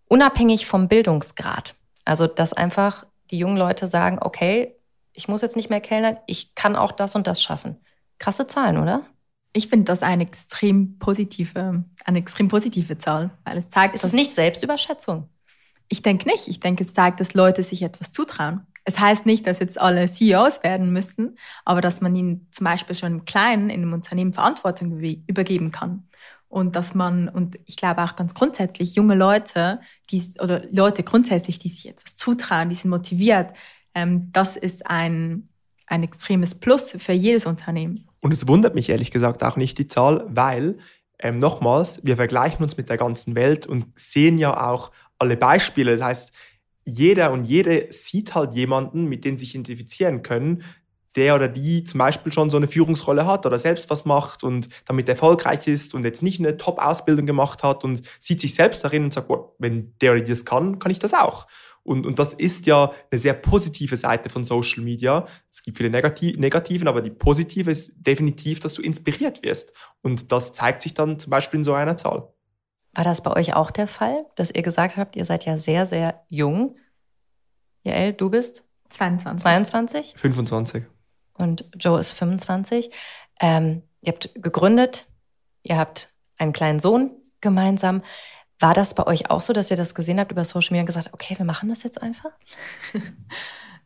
Unabhängig 0.07 0.67
vom 0.67 0.87
Bildungsgrad. 0.87 1.75
Also, 2.05 2.27
dass 2.27 2.53
einfach 2.53 3.05
die 3.31 3.37
jungen 3.37 3.57
Leute 3.57 3.87
sagen, 3.87 4.19
okay, 4.21 4.75
ich 5.13 5.27
muss 5.27 5.41
jetzt 5.41 5.55
nicht 5.55 5.69
mehr 5.69 5.81
kellnern, 5.81 6.17
ich 6.27 6.53
kann 6.53 6.75
auch 6.75 6.91
das 6.91 7.15
und 7.15 7.27
das 7.27 7.41
schaffen. 7.41 7.77
Krasse 8.19 8.45
Zahlen, 8.47 8.77
oder? 8.77 9.03
Ich 9.53 9.67
finde 9.67 9.85
das 9.85 10.01
eine 10.01 10.23
extrem 10.23 10.97
positive, 10.99 11.83
eine 12.05 12.17
extrem 12.19 12.47
positive 12.47 12.97
Zahl, 12.97 13.31
weil 13.43 13.57
es 13.57 13.69
zeigt, 13.69 13.95
es 13.95 14.03
ist 14.03 14.13
nicht 14.13 14.31
Selbstüberschätzung. 14.33 15.29
Ich 15.89 16.01
denke 16.01 16.27
nicht. 16.29 16.47
Ich 16.47 16.61
denke, 16.61 16.85
es 16.85 16.93
zeigt, 16.93 17.19
dass 17.19 17.33
Leute 17.33 17.63
sich 17.63 17.81
etwas 17.81 18.13
zutrauen. 18.13 18.65
Es 18.85 18.99
heißt 18.99 19.25
nicht, 19.25 19.45
dass 19.45 19.59
jetzt 19.59 19.79
alle 19.79 20.09
CEOs 20.09 20.63
werden 20.63 20.93
müssen, 20.93 21.37
aber 21.65 21.81
dass 21.81 22.01
man 22.01 22.15
ihnen 22.15 22.47
zum 22.51 22.63
Beispiel 22.63 22.95
schon 22.95 23.11
im 23.11 23.25
Kleinen 23.25 23.69
in 23.69 23.81
einem 23.81 23.93
Unternehmen 23.93 24.33
Verantwortung 24.33 24.99
übergeben 24.99 25.71
kann. 25.71 26.07
Und 26.47 26.75
dass 26.75 26.95
man, 26.95 27.29
und 27.29 27.59
ich 27.65 27.77
glaube 27.77 28.03
auch 28.03 28.15
ganz 28.15 28.33
grundsätzlich, 28.33 28.95
junge 28.95 29.15
Leute, 29.15 29.79
die, 30.09 30.23
oder 30.39 30.63
Leute 30.71 31.03
grundsätzlich, 31.03 31.59
die 31.59 31.69
sich 31.69 31.87
etwas 31.89 32.15
zutrauen, 32.15 32.69
die 32.69 32.75
sind 32.75 32.89
motiviert, 32.89 33.55
ähm, 33.93 34.31
das 34.31 34.57
ist 34.57 34.85
ein, 34.85 35.49
ein 35.87 36.03
extremes 36.03 36.55
Plus 36.55 36.95
für 36.97 37.13
jedes 37.13 37.45
Unternehmen. 37.45 38.07
Und 38.21 38.31
es 38.33 38.47
wundert 38.47 38.75
mich 38.75 38.89
ehrlich 38.89 39.11
gesagt 39.11 39.43
auch 39.43 39.57
nicht 39.57 39.77
die 39.77 39.87
Zahl, 39.87 40.25
weil 40.29 40.77
ähm, 41.19 41.37
nochmals, 41.37 41.99
wir 42.03 42.15
vergleichen 42.15 42.63
uns 42.63 42.77
mit 42.77 42.89
der 42.89 42.97
ganzen 42.97 43.35
Welt 43.35 43.67
und 43.67 43.87
sehen 43.95 44.37
ja 44.37 44.69
auch 44.69 44.91
alle 45.17 45.37
Beispiele. 45.37 45.97
Das 45.97 46.05
heißt, 46.05 46.31
jeder 46.85 47.31
und 47.31 47.43
jede 47.43 47.87
sieht 47.91 48.33
halt 48.33 48.53
jemanden, 48.53 49.05
mit 49.05 49.23
dem 49.25 49.37
sich 49.37 49.53
identifizieren 49.53 50.23
können, 50.23 50.63
der 51.15 51.35
oder 51.35 51.47
die 51.47 51.83
zum 51.83 51.97
Beispiel 51.97 52.31
schon 52.31 52.49
so 52.49 52.57
eine 52.57 52.67
Führungsrolle 52.67 53.25
hat 53.25 53.45
oder 53.45 53.59
selbst 53.59 53.89
was 53.89 54.05
macht 54.05 54.43
und 54.43 54.69
damit 54.85 55.09
erfolgreich 55.09 55.67
ist 55.67 55.93
und 55.93 56.05
jetzt 56.05 56.23
nicht 56.23 56.39
eine 56.39 56.57
Top-Ausbildung 56.57 57.25
gemacht 57.25 57.63
hat 57.63 57.83
und 57.83 58.01
sieht 58.19 58.39
sich 58.39 58.55
selbst 58.55 58.83
darin 58.83 59.03
und 59.05 59.13
sagt, 59.13 59.29
wenn 59.59 59.93
der 59.99 60.13
oder 60.13 60.21
die 60.21 60.31
das 60.31 60.45
kann, 60.45 60.79
kann 60.79 60.91
ich 60.91 60.99
das 60.99 61.13
auch. 61.13 61.47
Und, 61.83 62.05
und 62.05 62.19
das 62.19 62.33
ist 62.33 62.65
ja 62.67 62.91
eine 63.09 63.19
sehr 63.19 63.33
positive 63.33 63.95
Seite 63.95 64.29
von 64.29 64.43
Social 64.43 64.83
Media. 64.83 65.25
Es 65.49 65.63
gibt 65.63 65.77
viele 65.77 65.89
Negativ 65.89 66.37
Negativen, 66.37 66.87
aber 66.87 67.01
die 67.01 67.09
positive 67.09 67.71
ist 67.71 67.93
definitiv, 67.95 68.59
dass 68.59 68.75
du 68.75 68.81
inspiriert 68.81 69.41
wirst. 69.43 69.73
Und 70.01 70.31
das 70.31 70.53
zeigt 70.53 70.83
sich 70.83 70.93
dann 70.93 71.19
zum 71.19 71.31
Beispiel 71.31 71.59
in 71.59 71.63
so 71.63 71.73
einer 71.73 71.97
Zahl. 71.97 72.31
War 72.93 73.03
das 73.03 73.23
bei 73.23 73.31
euch 73.35 73.55
auch 73.55 73.71
der 73.71 73.87
Fall, 73.87 74.25
dass 74.35 74.51
ihr 74.51 74.61
gesagt 74.61 74.97
habt, 74.97 75.15
ihr 75.15 75.25
seid 75.25 75.45
ja 75.45 75.57
sehr, 75.57 75.85
sehr 75.85 76.23
jung? 76.27 76.75
Jael, 77.83 78.13
du 78.13 78.29
bist? 78.29 78.63
22. 78.89 79.41
22? 79.41 80.13
25. 80.17 80.85
Und 81.33 81.65
Joe 81.79 81.99
ist 81.99 82.11
25. 82.11 82.91
Ähm, 83.39 83.81
ihr 84.01 84.11
habt 84.11 84.31
gegründet, 84.35 85.07
ihr 85.63 85.77
habt 85.77 86.09
einen 86.37 86.53
kleinen 86.53 86.79
Sohn 86.79 87.11
gemeinsam. 87.39 88.03
War 88.61 88.73
das 88.73 88.93
bei 88.93 89.07
euch 89.07 89.29
auch 89.29 89.41
so, 89.41 89.53
dass 89.53 89.71
ihr 89.71 89.77
das 89.77 89.95
gesehen 89.95 90.19
habt 90.19 90.31
über 90.31 90.45
Social 90.45 90.73
Media 90.73 90.81
und 90.81 90.85
gesagt, 90.85 91.09
okay, 91.13 91.37
wir 91.37 91.45
machen 91.45 91.69
das 91.69 91.83
jetzt 91.83 92.01
einfach? 92.01 92.31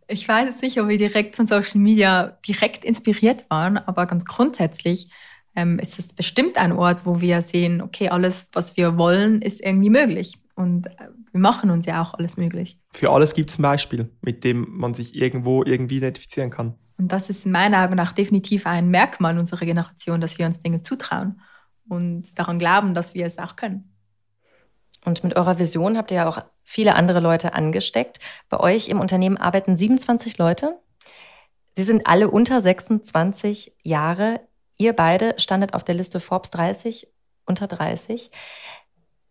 Ich 0.08 0.28
weiß 0.28 0.48
es 0.48 0.62
nicht, 0.62 0.80
ob 0.80 0.88
wir 0.88 1.00
direkt 1.00 1.36
von 1.36 1.48
Social 1.48 1.80
Media 1.80 2.38
direkt 2.48 2.86
inspiriert 2.86 3.50
waren, 3.50 3.78
aber 3.78 4.06
ganz 4.06 4.24
grundsätzlich 4.24 5.10
ähm, 5.56 5.80
ist 5.80 5.98
es 5.98 6.14
bestimmt 6.14 6.58
ein 6.58 6.74
Ort, 6.74 7.06
wo 7.06 7.22
wir 7.22 7.42
sehen, 7.42 7.82
okay, 7.82 8.10
alles, 8.10 8.48
was 8.54 8.78
wir 8.78 8.98
wollen, 8.98 9.42
ist 9.42 9.62
irgendwie 9.62 9.90
möglich. 9.90 10.38
Und 10.54 10.86
äh, 10.88 11.08
wir 11.32 11.40
machen 11.40 11.72
uns 11.72 11.88
ja 11.88 12.04
auch 12.04 12.14
alles 12.14 12.38
möglich. 12.38 12.78
Für 12.94 13.12
alles 13.12 13.34
gibt 13.34 13.50
es 13.50 13.58
ein 13.58 13.64
Beispiel, 13.64 14.12
mit 14.22 14.44
dem 14.44 14.68
man 14.78 14.94
sich 14.94 15.16
irgendwo 15.16 15.64
irgendwie 15.64 15.98
identifizieren 15.98 16.52
kann. 16.52 16.76
Und 16.98 17.12
das 17.12 17.30
ist 17.30 17.46
in 17.46 17.52
meinen 17.52 17.74
Augen 17.74 18.00
auch 18.00 18.12
definitiv 18.12 18.68
ein 18.68 18.90
Merkmal 18.90 19.38
unserer 19.38 19.66
Generation, 19.66 20.22
dass 20.22 20.38
wir 20.38 20.46
uns 20.46 20.60
Dinge 20.60 20.84
zutrauen 20.84 21.42
und 21.90 22.38
daran 22.38 22.60
glauben, 22.60 22.94
dass 22.94 23.16
wir 23.16 23.26
es 23.26 23.38
auch 23.38 23.56
können. 23.56 23.95
Und 25.06 25.24
mit 25.24 25.36
eurer 25.36 25.60
Vision 25.60 25.98
habt 25.98 26.12
ihr 26.12 26.18
ja 26.18 26.28
auch 26.28 26.44
viele 26.64 26.96
andere 26.96 27.20
Leute 27.20 27.54
angesteckt. 27.54 28.20
Bei 28.50 28.60
euch 28.60 28.90
im 28.90 29.00
Unternehmen 29.00 29.38
arbeiten 29.38 29.76
27 29.76 30.38
Leute. 30.38 30.80
Sie 31.76 31.84
sind 31.84 32.08
alle 32.08 32.30
unter 32.30 32.60
26 32.60 33.74
Jahre. 33.84 34.42
Ihr 34.78 34.94
beide 34.94 35.36
standet 35.38 35.74
auf 35.74 35.84
der 35.84 35.96
Liste 35.96 36.20
Forbes 36.20 36.50
30 36.52 37.08
unter 37.46 37.68
30. 37.68 38.32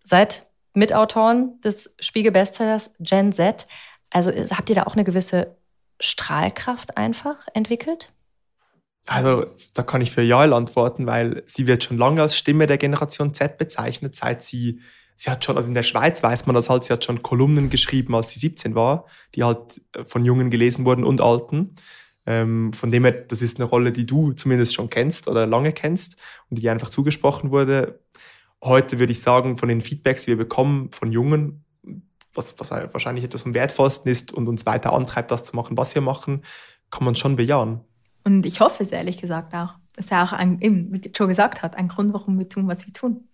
Seid 0.05 0.47
Mitautoren 0.75 1.61
des 1.61 1.95
Spiegel-Bestsellers 2.01 2.93
Gen 3.01 3.33
Z. 3.33 3.67
Also 4.11 4.31
habt 4.31 4.71
ihr 4.71 4.77
da 4.77 4.85
auch 4.85 4.95
eine 4.95 5.05
gewisse 5.05 5.57
Strahlkraft 6.01 6.97
einfach 6.97 7.47
entwickelt? 7.55 8.13
Also, 9.07 9.47
da 9.75 9.83
kann 9.83 10.01
ich 10.01 10.11
für 10.11 10.23
Jael 10.23 10.55
antworten, 10.55 11.07
weil 11.07 11.43
sie 11.47 11.67
wird 11.67 11.85
schon 11.85 11.99
lange 11.99 12.23
als 12.23 12.37
Stimme 12.37 12.67
der 12.67 12.79
Generation 12.79 13.35
Z 13.35 13.59
bezeichnet, 13.59 14.15
seit 14.15 14.43
sie, 14.43 14.81
sie 15.17 15.31
hat 15.31 15.45
schon, 15.45 15.57
also 15.57 15.69
in 15.69 15.75
der 15.75 15.83
Schweiz 15.83 16.23
weiß 16.23 16.47
man 16.47 16.55
das 16.55 16.69
halt, 16.69 16.85
sie 16.85 16.93
hat 16.93 17.05
schon 17.05 17.23
Kolumnen 17.23 17.71
geschrieben, 17.71 18.15
als 18.15 18.31
sie 18.31 18.39
17 18.39 18.75
war, 18.75 19.07
die 19.35 19.45
halt 19.45 19.81
äh, 19.95 20.05
von 20.05 20.25
Jungen 20.25 20.51
gelesen 20.51 20.85
wurden 20.85 21.05
und 21.05 21.21
Alten. 21.21 21.75
Ähm, 22.27 22.73
von 22.73 22.91
dem 22.91 23.05
her, 23.05 23.13
das 23.13 23.43
ist 23.43 23.61
eine 23.61 23.69
Rolle, 23.69 23.93
die 23.93 24.07
du 24.07 24.33
zumindest 24.33 24.75
schon 24.75 24.89
kennst 24.91 25.29
oder 25.29 25.47
lange 25.47 25.73
kennst 25.73 26.17
und 26.49 26.59
die 26.59 26.69
einfach 26.69 26.91
zugesprochen 26.91 27.51
wurde. 27.51 28.01
Heute 28.63 28.99
würde 28.99 29.13
ich 29.13 29.21
sagen, 29.21 29.59
von 29.59 29.69
den 29.69 29.83
Feedbacks, 29.83 30.25
die 30.25 30.31
wir 30.31 30.39
bekommen 30.39 30.91
von 30.91 31.13
Jungen, 31.13 31.65
was, 32.33 32.59
was 32.59 32.71
wahrscheinlich 32.71 33.25
etwas 33.25 33.45
am 33.45 33.55
wertvollsten 33.55 34.11
ist 34.11 34.33
und 34.33 34.49
uns 34.49 34.67
weiter 34.67 34.93
antreibt, 34.93 35.31
das 35.31 35.45
zu 35.45 35.55
machen, 35.55 35.77
was 35.77 35.95
wir 35.95 36.03
machen, 36.03 36.43
kann 36.91 37.05
man 37.05 37.15
schon 37.15 37.37
bejahen. 37.37 37.81
Und 38.25 38.47
ich 38.47 38.61
hoffe 38.61 38.83
es 38.83 38.91
ehrlich 38.91 39.19
gesagt 39.19 39.55
auch. 39.55 39.75
Das 39.93 40.07
ist 40.07 40.11
ja 40.11 40.25
auch, 40.25 40.33
ein, 40.33 40.61
wie 40.61 41.09
Joe 41.15 41.29
gesagt 41.29 41.63
hat, 41.63 41.77
ein 41.77 41.89
Grund, 41.89 42.13
warum 42.15 42.39
wir 42.39 42.49
tun, 42.49 42.67
was 42.67 42.87
wir 42.87 42.93
tun. 42.93 43.29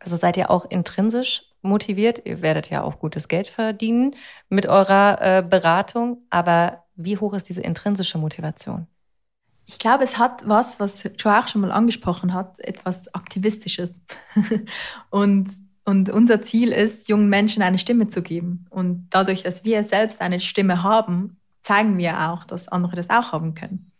Also 0.00 0.16
seid 0.16 0.36
ihr 0.36 0.50
auch 0.50 0.64
intrinsisch 0.64 1.44
motiviert? 1.62 2.22
Ihr 2.24 2.42
werdet 2.42 2.70
ja 2.70 2.82
auch 2.82 2.98
gutes 2.98 3.28
Geld 3.28 3.48
verdienen 3.48 4.16
mit 4.48 4.66
eurer 4.66 5.18
äh, 5.20 5.42
Beratung. 5.42 6.22
Aber 6.30 6.84
wie 6.96 7.18
hoch 7.18 7.34
ist 7.34 7.48
diese 7.48 7.62
intrinsische 7.62 8.18
Motivation? 8.18 8.86
Ich 9.66 9.78
glaube, 9.78 10.02
es 10.02 10.18
hat 10.18 10.42
was, 10.44 10.80
was 10.80 11.04
Joe 11.18 11.38
auch 11.38 11.46
schon 11.46 11.60
mal 11.60 11.70
angesprochen 11.70 12.34
hat, 12.34 12.58
etwas 12.58 13.14
Aktivistisches. 13.14 13.90
und, 15.10 15.48
und 15.84 16.10
unser 16.10 16.42
Ziel 16.42 16.72
ist, 16.72 17.08
jungen 17.08 17.28
Menschen 17.28 17.62
eine 17.62 17.78
Stimme 17.78 18.08
zu 18.08 18.22
geben. 18.22 18.66
Und 18.70 19.06
dadurch, 19.10 19.44
dass 19.44 19.62
wir 19.62 19.84
selbst 19.84 20.22
eine 20.22 20.40
Stimme 20.40 20.82
haben, 20.82 21.36
zeigen 21.62 21.98
wir 21.98 22.30
auch, 22.30 22.44
dass 22.44 22.68
andere 22.68 22.96
das 22.96 23.10
auch 23.10 23.32
haben 23.32 23.54
können. 23.54 23.92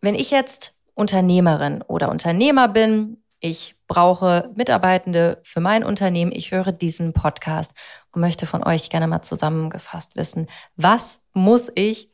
Wenn 0.00 0.14
ich 0.14 0.30
jetzt 0.30 0.74
Unternehmerin 0.94 1.82
oder 1.82 2.10
Unternehmer 2.10 2.66
bin, 2.66 3.18
ich 3.40 3.74
brauche 3.88 4.50
Mitarbeitende 4.54 5.40
für 5.42 5.60
mein 5.60 5.82
Unternehmen, 5.82 6.30
ich 6.32 6.52
höre 6.52 6.72
diesen 6.72 7.12
Podcast 7.12 7.72
und 8.12 8.20
möchte 8.20 8.46
von 8.46 8.62
euch 8.62 8.90
gerne 8.90 9.08
mal 9.08 9.22
zusammengefasst 9.22 10.14
wissen, 10.14 10.46
was 10.76 11.22
muss 11.32 11.70
ich 11.74 12.10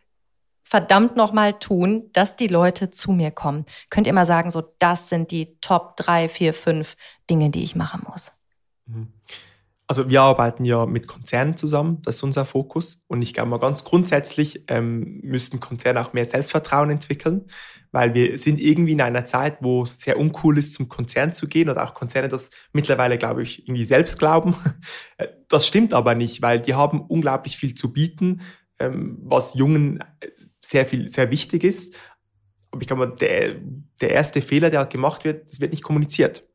verdammt 0.62 1.16
nochmal 1.16 1.52
tun, 1.54 2.10
dass 2.12 2.36
die 2.36 2.48
Leute 2.48 2.90
zu 2.90 3.12
mir 3.12 3.30
kommen? 3.30 3.66
Könnt 3.90 4.06
ihr 4.06 4.12
mal 4.12 4.26
sagen, 4.26 4.50
so 4.50 4.62
das 4.78 5.08
sind 5.08 5.30
die 5.30 5.58
Top 5.60 5.96
drei, 5.96 6.28
vier, 6.28 6.54
fünf 6.54 6.96
Dinge, 7.28 7.50
die 7.50 7.62
ich 7.62 7.76
machen 7.76 8.04
muss? 8.10 8.32
Mhm. 8.86 9.15
Also 9.88 10.08
wir 10.08 10.20
arbeiten 10.22 10.64
ja 10.64 10.84
mit 10.84 11.06
Konzernen 11.06 11.56
zusammen, 11.56 12.02
das 12.02 12.16
ist 12.16 12.22
unser 12.24 12.44
Fokus. 12.44 13.02
Und 13.06 13.22
ich 13.22 13.32
glaube 13.32 13.50
mal 13.50 13.60
ganz 13.60 13.84
grundsätzlich 13.84 14.64
ähm, 14.66 15.20
müssten 15.22 15.60
Konzerne 15.60 16.00
auch 16.00 16.12
mehr 16.12 16.24
Selbstvertrauen 16.24 16.90
entwickeln, 16.90 17.46
weil 17.92 18.12
wir 18.12 18.36
sind 18.36 18.60
irgendwie 18.60 18.92
in 18.92 19.00
einer 19.00 19.24
Zeit, 19.24 19.58
wo 19.60 19.82
es 19.82 20.00
sehr 20.00 20.18
uncool 20.18 20.58
ist, 20.58 20.74
zum 20.74 20.88
Konzern 20.88 21.32
zu 21.32 21.46
gehen 21.46 21.68
oder 21.68 21.84
auch 21.84 21.94
Konzerne 21.94 22.28
das 22.28 22.50
mittlerweile, 22.72 23.16
glaube 23.16 23.44
ich, 23.44 23.68
irgendwie 23.68 23.84
selbst 23.84 24.18
glauben. 24.18 24.56
Das 25.48 25.64
stimmt 25.64 25.94
aber 25.94 26.16
nicht, 26.16 26.42
weil 26.42 26.58
die 26.60 26.74
haben 26.74 27.00
unglaublich 27.00 27.56
viel 27.56 27.76
zu 27.76 27.92
bieten, 27.92 28.40
ähm, 28.80 29.16
was 29.22 29.54
Jungen 29.54 30.02
sehr 30.60 30.86
viel, 30.86 31.08
sehr 31.08 31.30
wichtig 31.30 31.62
ist. 31.62 31.94
Aber 32.72 32.82
ich 32.82 32.88
glaube, 32.88 33.14
der, 33.20 33.54
der 34.00 34.10
erste 34.10 34.42
Fehler, 34.42 34.70
der 34.70 34.80
halt 34.80 34.90
gemacht 34.90 35.24
wird, 35.24 35.48
das 35.48 35.60
wird 35.60 35.70
nicht 35.70 35.84
kommuniziert. 35.84 36.45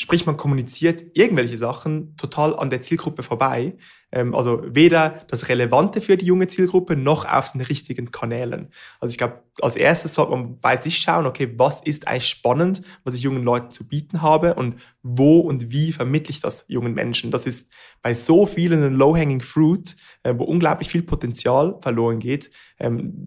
Sprich, 0.00 0.26
man 0.26 0.36
kommuniziert 0.36 1.16
irgendwelche 1.18 1.56
Sachen 1.56 2.14
total 2.16 2.56
an 2.56 2.70
der 2.70 2.82
Zielgruppe 2.82 3.24
vorbei. 3.24 3.76
Ähm, 4.12 4.32
also 4.32 4.62
weder 4.64 5.24
das 5.26 5.48
Relevante 5.48 6.00
für 6.00 6.16
die 6.16 6.24
junge 6.24 6.46
Zielgruppe 6.46 6.94
noch 6.94 7.24
auf 7.24 7.50
den 7.50 7.62
richtigen 7.62 8.12
Kanälen. 8.12 8.68
Also 9.00 9.10
ich 9.10 9.18
glaube, 9.18 9.42
als 9.60 9.74
erstes 9.74 10.14
sollte 10.14 10.30
man 10.30 10.60
bei 10.60 10.80
sich 10.80 10.98
schauen, 10.98 11.26
okay, 11.26 11.52
was 11.56 11.82
ist 11.82 12.06
eigentlich 12.06 12.28
spannend, 12.28 12.82
was 13.02 13.14
ich 13.14 13.22
jungen 13.22 13.42
Leuten 13.42 13.72
zu 13.72 13.88
bieten 13.88 14.22
habe 14.22 14.54
und 14.54 14.76
wo 15.02 15.40
und 15.40 15.72
wie 15.72 15.90
vermittle 15.90 16.30
ich 16.30 16.40
das 16.40 16.64
jungen 16.68 16.94
Menschen. 16.94 17.32
Das 17.32 17.44
ist 17.44 17.72
bei 18.00 18.14
so 18.14 18.46
vielen 18.46 18.84
ein 18.84 18.94
Low-Hanging 18.94 19.40
Fruit, 19.40 19.96
äh, 20.22 20.32
wo 20.36 20.44
unglaublich 20.44 20.88
viel 20.88 21.02
Potenzial 21.02 21.76
verloren 21.82 22.20
geht, 22.20 22.52
ähm, 22.78 23.26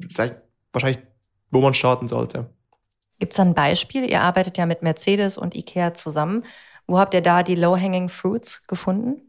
wahrscheinlich, 0.72 1.04
wo 1.52 1.60
man 1.60 1.74
starten 1.74 2.08
sollte. 2.08 2.50
Gibt 3.22 3.34
es 3.34 3.40
ein 3.40 3.54
Beispiel? 3.54 4.10
Ihr 4.10 4.24
arbeitet 4.24 4.58
ja 4.58 4.66
mit 4.66 4.82
Mercedes 4.82 5.38
und 5.38 5.54
IKEA 5.54 5.94
zusammen. 5.94 6.44
Wo 6.88 6.98
habt 6.98 7.14
ihr 7.14 7.22
da 7.22 7.44
die 7.44 7.54
Low-Hanging 7.54 8.10
Fruits 8.10 8.66
gefunden? 8.66 9.22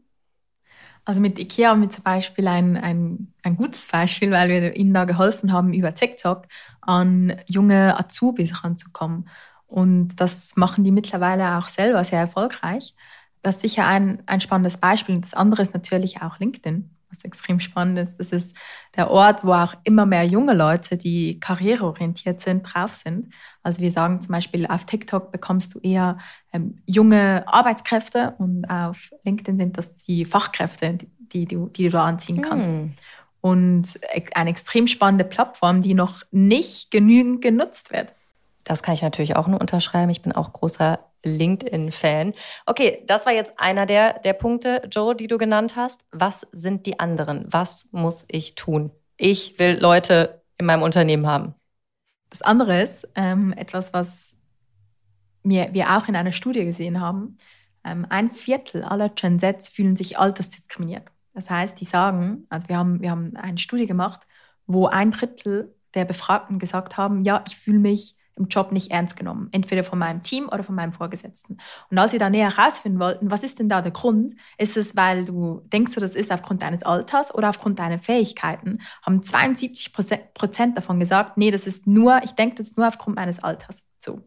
Also 1.05 1.21
mit 1.21 1.37
IKEA 1.37 1.69
haben 1.69 1.81
wir 1.81 1.91
zum 1.91 2.03
Beispiel 2.03 2.47
ein, 2.47 2.75
ein, 2.75 3.31
ein 3.43 3.55
gutes 3.55 3.85
Beispiel, 3.85 4.31
weil 4.31 4.49
wir 4.49 4.75
ihnen 4.75 4.95
da 4.95 5.05
geholfen 5.05 5.53
haben, 5.53 5.75
über 5.75 5.93
TikTok 5.93 6.47
an 6.81 7.39
junge 7.45 7.95
Azubis 7.99 8.63
ranzukommen. 8.63 9.29
Und 9.67 10.15
das 10.15 10.55
machen 10.55 10.83
die 10.83 10.91
mittlerweile 10.91 11.59
auch 11.59 11.67
selber 11.67 12.03
sehr 12.03 12.19
erfolgreich. 12.19 12.95
Das 13.43 13.57
ist 13.57 13.61
sicher 13.61 13.85
ein, 13.85 14.23
ein 14.25 14.41
spannendes 14.41 14.77
Beispiel. 14.77 15.13
Und 15.13 15.25
das 15.25 15.35
andere 15.35 15.61
ist 15.61 15.75
natürlich 15.75 16.23
auch 16.23 16.39
LinkedIn 16.39 16.89
was 17.13 17.23
extrem 17.23 17.59
spannend 17.59 17.99
ist. 17.99 18.19
Das 18.19 18.31
ist 18.31 18.55
der 18.95 19.09
Ort, 19.11 19.43
wo 19.43 19.53
auch 19.53 19.75
immer 19.83 20.05
mehr 20.05 20.25
junge 20.25 20.53
Leute, 20.53 20.97
die 20.97 21.39
karriereorientiert 21.39 22.41
sind, 22.41 22.63
drauf 22.63 22.95
sind. 22.95 23.33
Also 23.61 23.81
wir 23.81 23.91
sagen 23.91 24.21
zum 24.21 24.31
Beispiel, 24.31 24.65
auf 24.65 24.85
TikTok 24.85 25.31
bekommst 25.31 25.75
du 25.75 25.79
eher 25.79 26.17
ähm, 26.51 26.81
junge 26.85 27.43
Arbeitskräfte 27.47 28.35
und 28.37 28.65
auf 28.65 29.11
LinkedIn 29.23 29.57
sind 29.57 29.77
das 29.77 29.95
die 29.95 30.25
Fachkräfte, 30.25 30.97
die, 31.17 31.45
die, 31.45 31.57
die 31.71 31.83
du 31.83 31.89
da 31.89 32.05
anziehen 32.05 32.41
kannst. 32.41 32.69
Hm. 32.69 32.93
Und 33.41 33.99
eine 34.35 34.49
extrem 34.49 34.87
spannende 34.87 35.25
Plattform, 35.25 35.81
die 35.81 35.93
noch 35.93 36.23
nicht 36.31 36.91
genügend 36.91 37.41
genutzt 37.41 37.91
wird. 37.91 38.13
Das 38.63 38.81
kann 38.81 38.93
ich 38.93 39.01
natürlich 39.01 39.35
auch 39.35 39.47
nur 39.47 39.59
unterschreiben. 39.59 40.09
Ich 40.09 40.21
bin 40.21 40.31
auch 40.31 40.53
großer 40.53 40.99
LinkedIn-Fan. 41.23 42.33
Okay, 42.65 43.03
das 43.07 43.25
war 43.25 43.33
jetzt 43.33 43.59
einer 43.59 43.85
der, 43.85 44.19
der 44.19 44.33
Punkte, 44.33 44.87
Joe, 44.91 45.15
die 45.15 45.27
du 45.27 45.37
genannt 45.37 45.75
hast. 45.75 46.05
Was 46.11 46.47
sind 46.51 46.85
die 46.85 46.99
anderen? 46.99 47.45
Was 47.49 47.87
muss 47.91 48.25
ich 48.27 48.55
tun? 48.55 48.91
Ich 49.17 49.57
will 49.59 49.79
Leute 49.79 50.41
in 50.57 50.65
meinem 50.65 50.83
Unternehmen 50.83 51.27
haben. 51.27 51.55
Das 52.29 52.41
andere 52.41 52.81
ist 52.81 53.07
ähm, 53.15 53.53
etwas, 53.53 53.93
was 53.93 54.35
wir, 55.43 55.73
wir 55.73 55.95
auch 55.97 56.07
in 56.07 56.15
einer 56.15 56.31
Studie 56.31 56.65
gesehen 56.65 56.99
haben. 56.99 57.37
Ähm, 57.83 58.07
ein 58.09 58.33
Viertel 58.33 58.83
aller 58.83 59.09
Gen 59.09 59.39
Zs 59.39 59.69
fühlen 59.69 59.95
sich 59.95 60.17
altersdiskriminiert. 60.17 61.07
Das 61.33 61.49
heißt, 61.49 61.79
die 61.79 61.85
sagen, 61.85 62.45
also 62.49 62.69
wir 62.69 62.77
haben, 62.77 63.01
wir 63.01 63.11
haben 63.11 63.35
eine 63.35 63.57
Studie 63.57 63.85
gemacht, 63.85 64.21
wo 64.67 64.87
ein 64.87 65.11
Drittel 65.11 65.75
der 65.93 66.05
Befragten 66.05 66.59
gesagt 66.59 66.97
haben, 66.97 67.23
ja, 67.23 67.43
ich 67.47 67.55
fühle 67.55 67.79
mich 67.79 68.15
im 68.35 68.47
Job 68.47 68.71
nicht 68.71 68.91
ernst 68.91 69.15
genommen, 69.15 69.49
entweder 69.51 69.83
von 69.83 69.99
meinem 69.99 70.23
Team 70.23 70.49
oder 70.49 70.63
von 70.63 70.75
meinem 70.75 70.93
Vorgesetzten. 70.93 71.57
Und 71.89 71.97
als 71.97 72.13
wir 72.13 72.19
da 72.19 72.29
näher 72.29 72.55
herausfinden 72.55 72.99
wollten, 72.99 73.29
was 73.31 73.43
ist 73.43 73.59
denn 73.59 73.69
da 73.69 73.81
der 73.81 73.91
Grund, 73.91 74.33
ist 74.57 74.75
es, 74.77 74.95
weil 74.95 75.25
du 75.25 75.61
denkst, 75.65 75.93
du, 75.93 75.99
das 75.99 76.15
ist 76.15 76.31
aufgrund 76.31 76.61
deines 76.63 76.83
Alters 76.83 77.33
oder 77.33 77.49
aufgrund 77.49 77.79
deiner 77.79 77.99
Fähigkeiten, 77.99 78.79
haben 79.03 79.23
72 79.23 79.93
Prozent 79.93 80.77
davon 80.77 80.99
gesagt, 80.99 81.37
nee, 81.37 81.51
das 81.51 81.67
ist 81.67 81.85
nur, 81.85 82.21
ich 82.23 82.31
denke, 82.31 82.55
das 82.55 82.67
ist 82.67 82.77
nur 82.77 82.87
aufgrund 82.87 83.15
meines 83.15 83.43
Alters 83.43 83.83
so. 83.99 84.21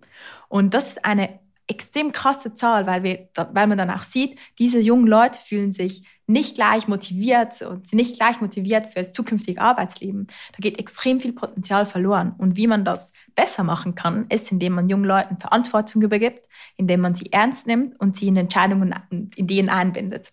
Und 0.49 0.75
das 0.75 0.89
ist 0.89 1.05
eine 1.05 1.41
extrem 1.67 2.13
krasse 2.13 2.55
Zahl, 2.55 2.87
weil, 2.87 3.03
wir, 3.03 3.29
weil 3.35 3.67
man 3.67 3.79
dann 3.79 3.91
auch 3.91 4.03
sieht, 4.03 4.39
diese 4.59 4.79
jungen 4.79 5.07
Leute 5.07 5.41
fühlen 5.41 5.73
sich 5.73 6.05
nicht 6.27 6.57
gleich 6.57 6.89
motiviert 6.89 7.63
und 7.63 7.93
nicht 7.93 8.17
gleich 8.17 8.41
motiviert 8.41 8.89
für 8.89 9.01
das 9.01 9.13
zukünftige 9.13 9.61
Arbeitsleben. 9.61 10.27
Da 10.53 10.59
geht 10.59 10.79
extrem 10.79 11.21
viel 11.21 11.33
Potenzial 11.33 11.87
verloren. 11.87 12.35
Und 12.39 12.57
wie 12.57 12.67
man 12.67 12.85
das 12.85 13.13
besser 13.35 13.63
machen 13.63 13.95
kann, 13.95 14.27
ist, 14.29 14.51
indem 14.51 14.75
man 14.75 14.89
jungen 14.89 15.05
Leuten 15.05 15.39
Verantwortung 15.39 16.03
übergibt, 16.03 16.49
indem 16.77 17.01
man 17.01 17.15
sie 17.15 17.33
ernst 17.33 17.67
nimmt 17.67 17.99
und 18.01 18.17
sie 18.17 18.29
in 18.29 18.37
Entscheidungen 18.37 18.95
und 19.11 19.39
Ideen 19.39 19.69
einbindet. 19.69 20.33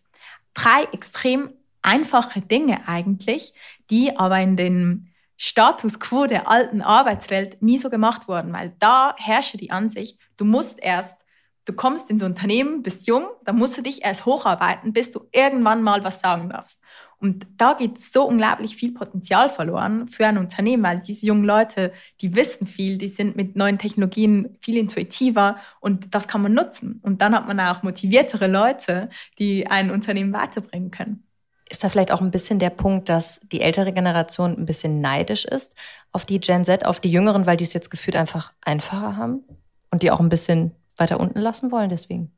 Drei 0.53 0.83
extrem 0.91 1.51
einfache 1.83 2.41
Dinge 2.41 2.87
eigentlich, 2.87 3.53
die 3.89 4.17
aber 4.17 4.39
in 4.39 4.57
den 4.57 5.09
Status 5.37 5.99
quo 5.99 6.25
der 6.25 6.47
alten 6.47 6.81
Arbeitswelt 6.81 7.61
nie 7.61 7.77
so 7.77 7.89
gemacht 7.89 8.27
wurden, 8.27 8.53
weil 8.53 8.73
da 8.79 9.15
herrsche 9.17 9.57
die 9.57 9.71
Ansicht, 9.71 10.17
du 10.37 10.45
musst 10.45 10.81
erst 10.81 11.22
du 11.65 11.73
kommst 11.73 12.09
ins 12.09 12.23
Unternehmen, 12.23 12.83
bist 12.83 13.07
jung, 13.07 13.25
dann 13.45 13.57
musst 13.57 13.77
du 13.77 13.81
dich 13.81 14.03
erst 14.03 14.25
hocharbeiten, 14.25 14.93
bis 14.93 15.11
du 15.11 15.21
irgendwann 15.31 15.83
mal 15.83 16.03
was 16.03 16.19
sagen 16.19 16.49
darfst. 16.49 16.81
Und 17.23 17.47
da 17.55 17.73
geht 17.73 17.99
so 17.99 18.27
unglaublich 18.27 18.75
viel 18.75 18.93
Potenzial 18.93 19.47
verloren 19.47 20.09
für 20.09 20.27
ein 20.27 20.37
Unternehmen, 20.37 20.83
weil 20.83 20.99
diese 20.99 21.25
jungen 21.25 21.45
Leute, 21.45 21.93
die 22.19 22.35
wissen 22.35 22.67
viel, 22.67 22.97
die 22.97 23.07
sind 23.07 23.37
mit 23.37 23.55
neuen 23.55 23.77
Technologien 23.77 24.57
viel 24.59 24.75
intuitiver 24.75 25.55
und 25.79 26.13
das 26.13 26.27
kann 26.27 26.41
man 26.41 26.53
nutzen. 26.53 26.99
Und 27.01 27.21
dann 27.21 27.33
hat 27.33 27.47
man 27.47 27.57
auch 27.61 27.81
motiviertere 27.81 28.47
Leute, 28.47 29.09
die 29.39 29.67
ein 29.67 29.89
Unternehmen 29.89 30.33
weiterbringen 30.33 30.91
können. 30.91 31.23
Ist 31.69 31.81
da 31.81 31.87
vielleicht 31.87 32.11
auch 32.11 32.19
ein 32.19 32.29
bisschen 32.29 32.59
der 32.59 32.71
Punkt, 32.71 33.07
dass 33.07 33.39
die 33.39 33.61
ältere 33.61 33.93
Generation 33.93 34.57
ein 34.57 34.65
bisschen 34.65 34.99
neidisch 34.99 35.45
ist 35.45 35.75
auf 36.11 36.25
die 36.25 36.41
Gen 36.41 36.65
Z, 36.65 36.85
auf 36.85 36.99
die 36.99 37.09
Jüngeren, 37.09 37.45
weil 37.45 37.55
die 37.55 37.63
es 37.63 37.71
jetzt 37.71 37.89
gefühlt 37.89 38.17
einfach 38.17 38.51
einfacher 38.59 39.15
haben 39.15 39.45
und 39.91 40.03
die 40.03 40.11
auch 40.11 40.19
ein 40.19 40.27
bisschen 40.27 40.75
weiter 40.97 41.19
unten 41.19 41.39
lassen 41.39 41.71
wollen 41.71 41.89
deswegen? 41.89 42.31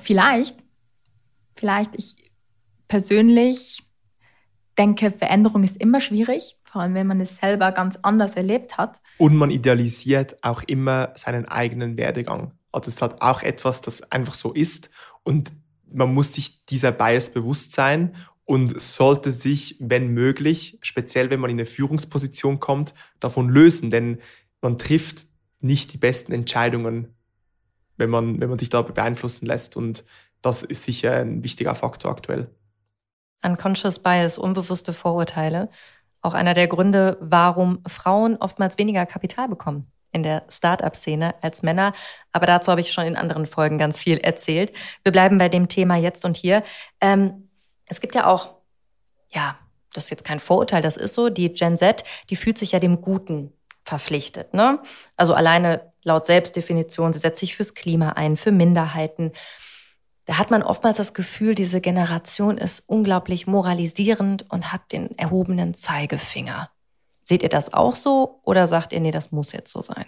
Vielleicht. 0.00 0.56
Vielleicht. 1.54 1.94
Ich 1.94 2.16
persönlich 2.88 3.82
denke, 4.78 5.12
Veränderung 5.12 5.62
ist 5.62 5.76
immer 5.76 6.00
schwierig, 6.00 6.56
vor 6.64 6.82
allem 6.82 6.94
wenn 6.94 7.06
man 7.06 7.20
es 7.20 7.36
selber 7.36 7.72
ganz 7.72 7.98
anders 8.02 8.34
erlebt 8.34 8.76
hat. 8.76 9.00
Und 9.18 9.36
man 9.36 9.50
idealisiert 9.50 10.42
auch 10.42 10.62
immer 10.64 11.12
seinen 11.14 11.46
eigenen 11.46 11.96
Werdegang. 11.96 12.52
Also 12.72 12.88
es 12.88 13.00
hat 13.00 13.22
auch 13.22 13.42
etwas, 13.42 13.80
das 13.80 14.02
einfach 14.10 14.34
so 14.34 14.52
ist 14.52 14.90
und 15.22 15.52
man 15.92 16.12
muss 16.12 16.34
sich 16.34 16.64
dieser 16.66 16.90
Bias 16.90 17.30
bewusst 17.30 17.72
sein 17.72 18.16
und 18.44 18.80
sollte 18.80 19.30
sich, 19.30 19.76
wenn 19.78 20.08
möglich, 20.08 20.78
speziell 20.82 21.30
wenn 21.30 21.40
man 21.40 21.50
in 21.50 21.56
eine 21.56 21.66
Führungsposition 21.66 22.58
kommt, 22.58 22.94
davon 23.20 23.48
lösen, 23.48 23.90
denn 23.90 24.18
man 24.60 24.76
trifft 24.76 25.26
nicht 25.60 25.92
die 25.92 25.98
besten 25.98 26.32
Entscheidungen 26.32 27.13
wenn 27.96 28.10
man, 28.10 28.40
wenn 28.40 28.48
man 28.48 28.58
sich 28.58 28.68
da 28.68 28.82
beeinflussen 28.82 29.46
lässt. 29.46 29.76
Und 29.76 30.04
das 30.42 30.62
ist 30.62 30.84
sicher 30.84 31.16
ein 31.16 31.42
wichtiger 31.42 31.74
Faktor 31.74 32.10
aktuell. 32.10 32.48
Unconscious 33.42 33.98
Bias, 33.98 34.38
unbewusste 34.38 34.92
Vorurteile. 34.92 35.68
Auch 36.22 36.34
einer 36.34 36.54
der 36.54 36.68
Gründe, 36.68 37.18
warum 37.20 37.80
Frauen 37.86 38.36
oftmals 38.36 38.78
weniger 38.78 39.04
Kapital 39.04 39.48
bekommen 39.48 39.90
in 40.14 40.22
der 40.22 40.44
Start-up-Szene 40.48 41.34
als 41.42 41.62
Männer. 41.62 41.92
Aber 42.32 42.46
dazu 42.46 42.70
habe 42.70 42.80
ich 42.80 42.92
schon 42.92 43.04
in 43.04 43.16
anderen 43.16 43.46
Folgen 43.46 43.78
ganz 43.78 43.98
viel 43.98 44.18
erzählt. 44.18 44.72
Wir 45.02 45.12
bleiben 45.12 45.36
bei 45.38 45.48
dem 45.48 45.68
Thema 45.68 45.96
jetzt 45.96 46.24
und 46.24 46.36
hier. 46.36 46.62
Ähm, 47.00 47.48
es 47.86 48.00
gibt 48.00 48.14
ja 48.14 48.26
auch, 48.26 48.54
ja, 49.30 49.58
das 49.92 50.04
ist 50.04 50.10
jetzt 50.10 50.24
kein 50.24 50.40
Vorurteil, 50.40 50.82
das 50.82 50.96
ist 50.96 51.14
so, 51.14 51.28
die 51.28 51.52
Gen 51.52 51.76
Z, 51.76 52.04
die 52.30 52.36
fühlt 52.36 52.58
sich 52.58 52.72
ja 52.72 52.78
dem 52.78 53.00
Guten 53.00 53.52
verpflichtet. 53.84 54.54
Ne? 54.54 54.80
Also 55.16 55.34
alleine 55.34 55.92
laut 56.04 56.26
Selbstdefinition, 56.26 57.12
sie 57.12 57.18
setzt 57.18 57.40
sich 57.40 57.56
fürs 57.56 57.74
Klima 57.74 58.10
ein, 58.10 58.36
für 58.36 58.52
Minderheiten. 58.52 59.32
Da 60.26 60.38
hat 60.38 60.50
man 60.50 60.62
oftmals 60.62 60.96
das 60.96 61.12
Gefühl, 61.12 61.54
diese 61.54 61.80
Generation 61.80 62.56
ist 62.56 62.84
unglaublich 62.86 63.46
moralisierend 63.46 64.50
und 64.50 64.72
hat 64.72 64.92
den 64.92 65.18
erhobenen 65.18 65.74
Zeigefinger. 65.74 66.70
Seht 67.22 67.42
ihr 67.42 67.48
das 67.48 67.72
auch 67.72 67.96
so 67.96 68.40
oder 68.44 68.66
sagt 68.66 68.92
ihr, 68.92 69.00
nee, 69.00 69.10
das 69.10 69.32
muss 69.32 69.52
jetzt 69.52 69.72
so 69.72 69.82
sein? 69.82 70.06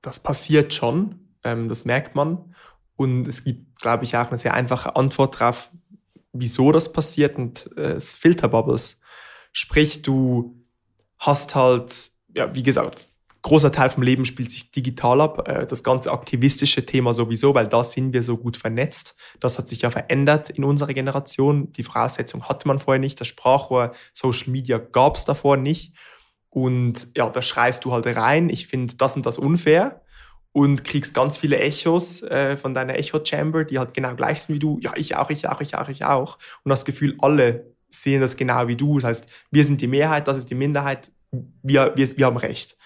Das 0.00 0.18
passiert 0.18 0.74
schon, 0.74 1.36
ähm, 1.44 1.68
das 1.68 1.84
merkt 1.84 2.14
man. 2.14 2.54
Und 2.96 3.26
es 3.26 3.44
gibt, 3.44 3.80
glaube 3.80 4.04
ich, 4.04 4.16
auch 4.16 4.28
eine 4.28 4.38
sehr 4.38 4.54
einfache 4.54 4.96
Antwort 4.96 5.40
darauf, 5.40 5.70
wieso 6.32 6.72
das 6.72 6.92
passiert 6.92 7.36
und 7.36 7.70
äh, 7.76 7.92
es 7.92 8.14
Filterbubbles. 8.14 8.98
Sprich, 9.52 10.02
du 10.02 10.62
hast 11.18 11.54
halt, 11.54 12.10
ja, 12.34 12.54
wie 12.54 12.62
gesagt, 12.62 13.06
großer 13.42 13.72
Teil 13.72 13.90
vom 13.90 14.02
Leben 14.02 14.24
spielt 14.24 14.50
sich 14.50 14.70
digital 14.70 15.20
ab. 15.20 15.48
Äh, 15.48 15.66
das 15.66 15.82
ganze 15.82 16.12
aktivistische 16.12 16.86
Thema 16.86 17.12
sowieso, 17.12 17.54
weil 17.54 17.68
da 17.68 17.84
sind 17.84 18.12
wir 18.12 18.22
so 18.22 18.36
gut 18.36 18.56
vernetzt. 18.56 19.16
Das 19.40 19.58
hat 19.58 19.68
sich 19.68 19.82
ja 19.82 19.90
verändert 19.90 20.50
in 20.50 20.64
unserer 20.64 20.94
Generation. 20.94 21.72
Die 21.72 21.82
Voraussetzung 21.82 22.48
hatte 22.48 22.66
man 22.68 22.80
vorher 22.80 23.00
nicht. 23.00 23.20
Das 23.20 23.28
Sprachrohr, 23.28 23.92
Social 24.12 24.50
Media 24.50 24.78
gab 24.78 25.16
es 25.16 25.24
davor 25.24 25.56
nicht. 25.56 25.94
Und 26.48 27.08
ja, 27.16 27.28
da 27.28 27.42
schreist 27.42 27.84
du 27.84 27.92
halt 27.92 28.06
rein. 28.06 28.48
Ich 28.48 28.66
finde 28.66 28.94
das 28.96 29.16
und 29.16 29.26
das 29.26 29.38
unfair 29.38 30.02
und 30.52 30.84
kriegst 30.84 31.14
ganz 31.14 31.38
viele 31.38 31.58
Echos 31.58 32.22
äh, 32.22 32.56
von 32.56 32.74
deiner 32.74 32.96
Echo-Chamber, 32.98 33.64
die 33.64 33.78
halt 33.78 33.94
genau 33.94 34.14
gleich 34.14 34.42
sind 34.42 34.56
wie 34.56 34.58
du. 34.58 34.78
Ja, 34.80 34.92
ich 34.96 35.16
auch, 35.16 35.30
ich 35.30 35.48
auch, 35.48 35.60
ich 35.60 35.74
auch, 35.76 35.88
ich 35.88 36.04
auch. 36.04 36.38
Und 36.62 36.70
das 36.70 36.84
Gefühl, 36.84 37.16
alle 37.20 37.72
sehen 37.90 38.20
das 38.20 38.36
genau 38.36 38.68
wie 38.68 38.76
du. 38.76 38.98
Das 38.98 39.08
heißt, 39.08 39.26
wir 39.50 39.64
sind 39.64 39.80
die 39.80 39.88
Mehrheit, 39.88 40.28
das 40.28 40.36
ist 40.36 40.50
die 40.50 40.54
Minderheit, 40.54 41.10
wir, 41.62 41.92
wir, 41.96 42.16
wir 42.16 42.26
haben 42.26 42.36
Recht. 42.36 42.76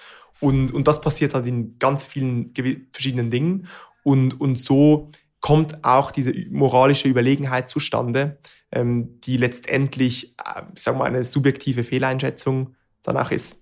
Und, 0.41 0.73
und 0.73 0.87
das 0.87 1.01
passiert 1.01 1.35
halt 1.35 1.47
in 1.47 1.79
ganz 1.79 2.07
vielen 2.07 2.53
verschiedenen 2.93 3.31
Dingen. 3.31 3.69
Und, 4.05 4.41
und 4.41 4.57
so 4.57 5.11
kommt 5.41 5.85
auch 5.85 6.11
diese 6.11 6.33
moralische 6.51 7.09
Überlegenheit 7.09 7.69
zustande, 7.69 8.39
ähm, 8.73 9.21
die 9.21 9.37
letztendlich, 9.37 10.37
äh, 10.39 10.63
ich 10.75 10.83
sag 10.83 10.97
mal, 10.97 11.05
eine 11.05 11.25
subjektive 11.25 11.85
Fehleinschätzung 11.85 12.75
danach 13.03 13.31
ist. 13.31 13.57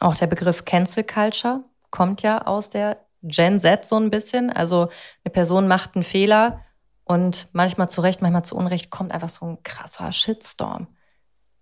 Auch 0.00 0.16
der 0.16 0.26
Begriff 0.26 0.64
Cancel 0.64 1.04
Culture 1.04 1.64
kommt 1.90 2.22
ja 2.22 2.46
aus 2.46 2.68
der 2.68 3.04
Gen 3.22 3.60
Z 3.60 3.86
so 3.86 3.96
ein 3.96 4.10
bisschen. 4.10 4.50
Also 4.50 4.88
eine 5.24 5.32
Person 5.32 5.68
macht 5.68 5.94
einen 5.94 6.02
Fehler 6.02 6.60
und 7.04 7.48
manchmal 7.52 7.88
zu 7.88 8.00
Recht, 8.00 8.22
manchmal 8.22 8.44
zu 8.44 8.56
Unrecht 8.56 8.90
kommt 8.90 9.12
einfach 9.12 9.28
so 9.28 9.46
ein 9.46 9.62
krasser 9.62 10.10
Shitstorm. 10.12 10.88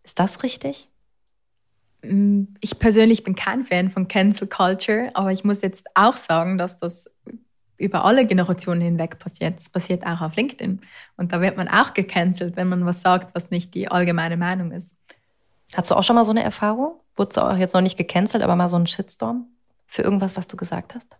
Ist 0.02 0.18
das 0.18 0.42
richtig? 0.42 0.89
Mm, 2.02 2.44
ich 2.60 2.78
persönlich 2.78 3.24
bin 3.24 3.34
kein 3.34 3.64
Fan 3.64 3.90
von 3.90 4.08
Cancel 4.08 4.48
Culture, 4.48 5.10
aber 5.14 5.32
ich 5.32 5.44
muss 5.44 5.62
jetzt 5.62 5.86
auch 5.94 6.16
sagen, 6.16 6.58
dass 6.58 6.78
das 6.78 7.10
über 7.80 8.04
alle 8.04 8.26
Generationen 8.26 8.82
hinweg 8.82 9.18
passiert. 9.18 9.58
Das 9.58 9.68
passiert 9.68 10.06
auch 10.06 10.20
auf 10.20 10.36
LinkedIn. 10.36 10.80
Und 11.16 11.32
da 11.32 11.40
wird 11.40 11.56
man 11.56 11.66
auch 11.66 11.94
gecancelt, 11.94 12.56
wenn 12.56 12.68
man 12.68 12.84
was 12.84 13.00
sagt, 13.00 13.34
was 13.34 13.50
nicht 13.50 13.74
die 13.74 13.88
allgemeine 13.88 14.36
Meinung 14.36 14.70
ist. 14.70 14.94
Hast 15.74 15.90
du 15.90 15.94
auch 15.94 16.02
schon 16.02 16.16
mal 16.16 16.24
so 16.24 16.30
eine 16.30 16.42
Erfahrung? 16.42 17.00
Wurdest 17.16 17.38
du 17.38 17.40
auch 17.40 17.56
jetzt 17.56 17.74
noch 17.74 17.80
nicht 17.80 17.96
gecancelt, 17.96 18.42
aber 18.42 18.54
mal 18.54 18.68
so 18.68 18.76
ein 18.76 18.86
Shitstorm 18.86 19.46
für 19.86 20.02
irgendwas, 20.02 20.36
was 20.36 20.46
du 20.46 20.56
gesagt 20.56 20.94
hast? 20.94 21.16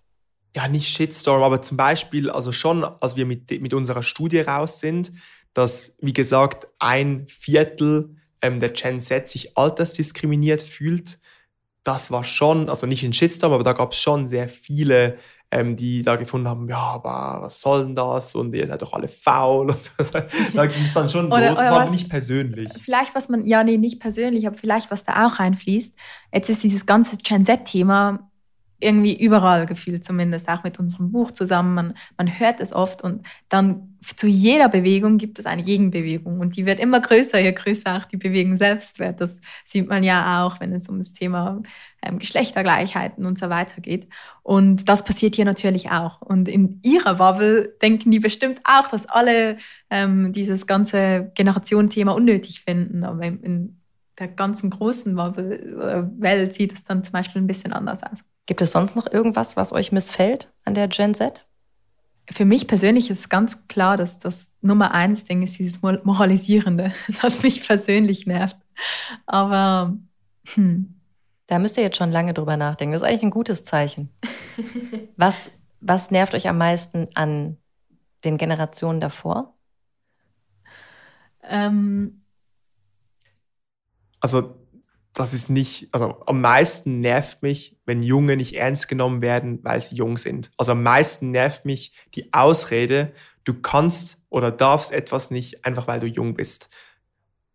Ja, 0.55 0.69
nicht 0.69 0.89
Shitstorm, 0.89 1.43
aber 1.43 1.63
zum 1.63 1.77
Beispiel, 1.77 2.29
also 2.29 2.53
schon, 2.53 2.85
als 2.85 3.17
wir 3.17 3.25
mit, 3.25 3.51
mit 3.61 3.73
unserer 3.73 4.03
Studie 4.03 4.41
raus 4.41 4.81
sind, 4.81 5.13
dass, 5.55 5.97
wie 6.01 6.13
gesagt, 6.13 6.69
ein 6.79 7.27
Viertel 7.29 8.17
ähm, 8.43 8.61
der 8.61 8.71
Gen 8.71 9.01
Z 9.01 9.29
sich 9.29 9.57
altersdiskriminiert 9.57 10.63
fühlt, 10.63 11.19
das 11.85 12.11
war 12.11 12.25
schon, 12.25 12.69
also 12.69 12.87
nicht 12.87 13.03
in 13.03 13.13
Shitstorm, 13.13 13.53
aber 13.53 13.65
da 13.65 13.73
gab 13.73 13.93
es 13.93 14.01
schon 14.01 14.27
sehr 14.27 14.49
viele, 14.49 15.17
ähm, 15.51 15.77
die 15.77 16.03
da 16.03 16.17
gefunden 16.17 16.47
haben, 16.47 16.69
ja, 16.69 16.79
aber 16.79 17.43
was 17.43 17.61
soll 17.61 17.85
denn 17.85 17.95
das? 17.95 18.35
Und 18.35 18.55
ihr 18.55 18.67
seid 18.67 18.83
doch 18.83 18.93
alle 18.93 19.09
faul. 19.09 19.71
Und 19.71 19.93
das, 19.99 20.13
da 20.13 20.67
ging 20.67 20.85
es 20.85 20.93
dann 20.93 21.09
schon 21.09 21.27
oder, 21.27 21.51
los. 21.51 21.59
das 21.59 21.71
war 21.71 21.83
was, 21.85 21.91
nicht 21.91 22.09
persönlich. 22.09 22.69
Vielleicht, 22.81 23.15
was 23.15 23.29
man, 23.29 23.47
ja, 23.47 23.65
nee, 23.65 23.79
nicht 23.79 24.01
persönlich, 24.01 24.47
aber 24.47 24.57
vielleicht, 24.57 24.91
was 24.91 25.05
da 25.05 25.27
auch 25.27 25.39
reinfließt. 25.39 25.97
Jetzt 26.33 26.51
ist 26.51 26.63
dieses 26.63 26.87
ganze 26.87 27.17
Gen 27.17 27.45
Z-Thema 27.45 28.30
irgendwie 28.81 29.19
überall 29.19 29.67
gefühlt, 29.67 30.05
zumindest 30.05 30.49
auch 30.49 30.65
mit 30.65 30.79
unserem 30.79 31.13
Buch 31.13 31.31
zusammen. 31.31 31.75
Man, 31.75 31.95
man 32.17 32.39
hört 32.39 32.61
es 32.61 32.73
oft 32.73 33.03
und 33.03 33.27
dann 33.49 33.97
zu 34.17 34.27
jeder 34.27 34.69
Bewegung 34.69 35.19
gibt 35.19 35.39
es 35.39 35.47
eine 35.47 35.63
Gegenbewegung 35.63 36.41
und 36.41 36.57
die 36.57 36.65
wird 36.65 36.81
immer 36.81 37.01
größer, 37.01 37.39
je 37.39 37.53
größer 37.53 37.97
auch 37.97 38.05
die 38.07 38.17
Bewegung 38.17 38.57
selbst 38.57 38.99
wird. 38.99 39.21
Das 39.21 39.41
sieht 39.67 39.89
man 39.89 40.03
ja 40.03 40.45
auch, 40.45 40.61
wenn 40.61 40.73
es 40.73 40.89
um 40.89 40.99
das 40.99 41.13
Thema 41.13 41.63
ähm, 42.03 42.19
Geschlechtergleichheiten 42.19 43.27
und 43.27 43.39
so 43.39 43.51
weiter 43.51 43.81
geht. 43.81 44.09
Und 44.43 44.89
das 44.89 45.05
passiert 45.05 45.37
hier 45.37 45.45
natürlich 45.45 45.91
auch. 45.91 46.23
Und 46.23 46.49
in 46.49 46.81
ihrer 46.83 47.17
Bubble 47.17 47.75
denken 47.83 48.11
die 48.11 48.21
bestimmt 48.21 48.61
auch, 48.65 48.89
dass 48.89 49.07
alle 49.07 49.59
ähm, 49.91 50.33
dieses 50.33 50.67
ganze 50.67 51.31
Generationenthema 51.35 52.13
unnötig 52.13 52.63
finden. 52.63 53.05
Aber 53.05 53.23
in 53.23 53.81
der 54.19 54.29
ganzen 54.29 54.71
großen 54.71 55.15
Bubble, 55.15 55.55
äh, 55.55 56.23
Welt 56.23 56.55
sieht 56.55 56.73
es 56.73 56.85
dann 56.85 57.05
zum 57.05 57.13
Beispiel 57.13 57.43
ein 57.43 57.47
bisschen 57.47 57.73
anders 57.73 58.03
aus. 58.03 58.25
Gibt 58.51 58.63
es 58.63 58.73
sonst 58.73 58.97
noch 58.97 59.07
irgendwas, 59.07 59.57
was 59.57 59.73
euch 59.73 59.93
missfällt 59.93 60.53
an 60.65 60.75
der 60.75 60.89
Gen 60.89 61.15
Z? 61.15 61.47
Für 62.33 62.45
mich 62.45 62.67
persönlich 62.67 63.09
ist 63.09 63.31
ganz 63.31 63.69
klar, 63.69 63.97
dass 63.97 64.19
das 64.19 64.51
Nummer 64.61 64.91
eins 64.91 65.23
Ding 65.23 65.43
ist 65.43 65.57
dieses 65.61 65.83
Moralisierende, 65.83 66.93
das 67.23 67.45
mich 67.45 67.65
persönlich 67.65 68.27
nervt. 68.27 68.57
Aber 69.25 69.97
hm. 70.55 71.01
da 71.47 71.61
müsst 71.61 71.77
ihr 71.77 71.85
jetzt 71.85 71.97
schon 71.97 72.11
lange 72.11 72.35
drüber 72.35 72.57
nachdenken. 72.57 72.91
Das 72.91 73.03
ist 73.03 73.07
eigentlich 73.07 73.23
ein 73.23 73.31
gutes 73.31 73.63
Zeichen. 73.63 74.11
Was 75.17 75.53
Was 75.81 76.11
nervt 76.11 76.35
euch 76.35 76.49
am 76.49 76.59
meisten 76.59 77.07
an 77.15 77.57
den 78.25 78.37
Generationen 78.37 78.99
davor? 78.99 79.55
Ähm, 81.45 82.25
also 84.19 84.60
das 85.15 85.35
ist 85.35 85.51
nicht, 85.51 85.89
also 85.93 86.23
am 86.27 86.41
meisten 86.41 87.01
nervt 87.01 87.43
mich, 87.43 87.77
wenn 87.85 88.03
Junge 88.03 88.37
nicht 88.37 88.55
ernst 88.55 88.89
genommen 88.89 89.23
werden, 89.23 89.59
weil 89.63 89.81
sie 89.81 89.97
jung 89.97 90.17
sind. 90.17 90.51
Also 90.57 90.73
am 90.73 90.83
meisten 90.83 91.31
nervt 91.31 91.65
mich 91.65 91.93
die 92.15 92.33
Ausrede, 92.33 93.13
du 93.45 93.55
kannst 93.55 94.25
oder 94.29 94.51
darfst 94.53 94.93
etwas 94.93 95.31
nicht, 95.31 95.65
einfach 95.65 95.89
weil 95.89 96.01
du 96.01 96.07
jung 96.07 96.35
bist. 96.35 96.71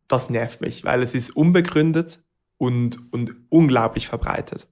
Das 0.08 0.30
nervt 0.30 0.62
mich, 0.62 0.84
weil 0.84 1.02
es 1.02 1.14
ist 1.14 1.36
unbegründet 1.36 2.20
und, 2.58 3.00
und 3.12 3.36
unglaublich 3.50 4.08
verbreitet. 4.08 4.68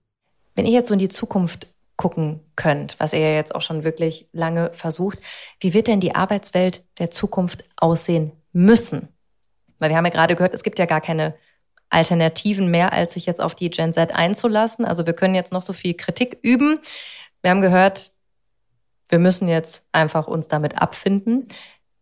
Wenn 0.55 0.65
ihr 0.65 0.73
jetzt 0.73 0.89
so 0.89 0.93
in 0.93 0.99
die 0.99 1.09
Zukunft 1.09 1.67
gucken 1.95 2.41
könnt, 2.55 2.99
was 2.99 3.13
ihr 3.13 3.19
ja 3.19 3.35
jetzt 3.35 3.55
auch 3.55 3.61
schon 3.61 3.83
wirklich 3.83 4.27
lange 4.33 4.71
versucht, 4.73 5.19
wie 5.59 5.73
wird 5.73 5.87
denn 5.87 5.99
die 5.99 6.15
Arbeitswelt 6.15 6.83
der 6.99 7.11
Zukunft 7.11 7.63
aussehen 7.77 8.33
müssen? 8.51 9.07
Weil 9.79 9.89
wir 9.89 9.97
haben 9.97 10.05
ja 10.05 10.11
gerade 10.11 10.35
gehört, 10.35 10.53
es 10.53 10.63
gibt 10.63 10.79
ja 10.79 10.85
gar 10.85 11.01
keine 11.01 11.35
Alternativen 11.93 12.69
mehr, 12.69 12.93
als 12.93 13.13
sich 13.13 13.25
jetzt 13.25 13.41
auf 13.41 13.55
die 13.55 13.69
Gen 13.69 13.93
Z 13.93 14.11
einzulassen. 14.13 14.85
Also 14.85 15.05
wir 15.05 15.13
können 15.13 15.35
jetzt 15.35 15.51
noch 15.51 15.61
so 15.61 15.73
viel 15.73 15.93
Kritik 15.93 16.37
üben. 16.41 16.79
Wir 17.41 17.51
haben 17.51 17.61
gehört, 17.61 18.11
wir 19.09 19.19
müssen 19.19 19.47
jetzt 19.47 19.83
einfach 19.91 20.27
uns 20.27 20.47
damit 20.47 20.81
abfinden. 20.81 21.47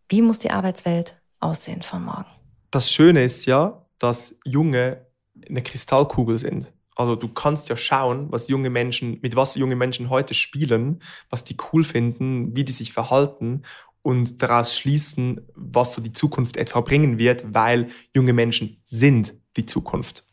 Wie 0.08 0.22
muss 0.22 0.38
die 0.38 0.50
Arbeitswelt 0.50 1.16
aussehen 1.40 1.82
von 1.82 2.04
morgen? 2.04 2.26
Das 2.70 2.90
Schöne 2.90 3.22
ist 3.24 3.44
ja, 3.46 3.86
dass 3.98 4.36
Junge 4.44 5.06
eine 5.48 5.62
Kristallkugel 5.62 6.38
sind. 6.38 6.72
Also 6.94 7.16
du 7.16 7.28
kannst 7.28 7.68
ja 7.68 7.76
schauen, 7.76 8.30
was 8.30 8.48
junge 8.48 8.70
Menschen, 8.70 9.18
mit 9.22 9.34
was 9.34 9.54
junge 9.54 9.76
Menschen 9.76 10.10
heute 10.10 10.34
spielen, 10.34 11.02
was 11.30 11.44
die 11.44 11.56
cool 11.72 11.84
finden, 11.84 12.54
wie 12.54 12.64
die 12.64 12.72
sich 12.72 12.92
verhalten 12.92 13.62
und 14.02 14.42
daraus 14.42 14.76
schließen, 14.76 15.40
was 15.54 15.94
so 15.94 16.02
die 16.02 16.12
Zukunft 16.12 16.56
etwa 16.56 16.80
bringen 16.80 17.18
wird, 17.18 17.54
weil 17.54 17.88
junge 18.14 18.32
Menschen 18.32 18.80
sind 18.82 19.34
die 19.56 19.66
Zukunft. 19.66 20.26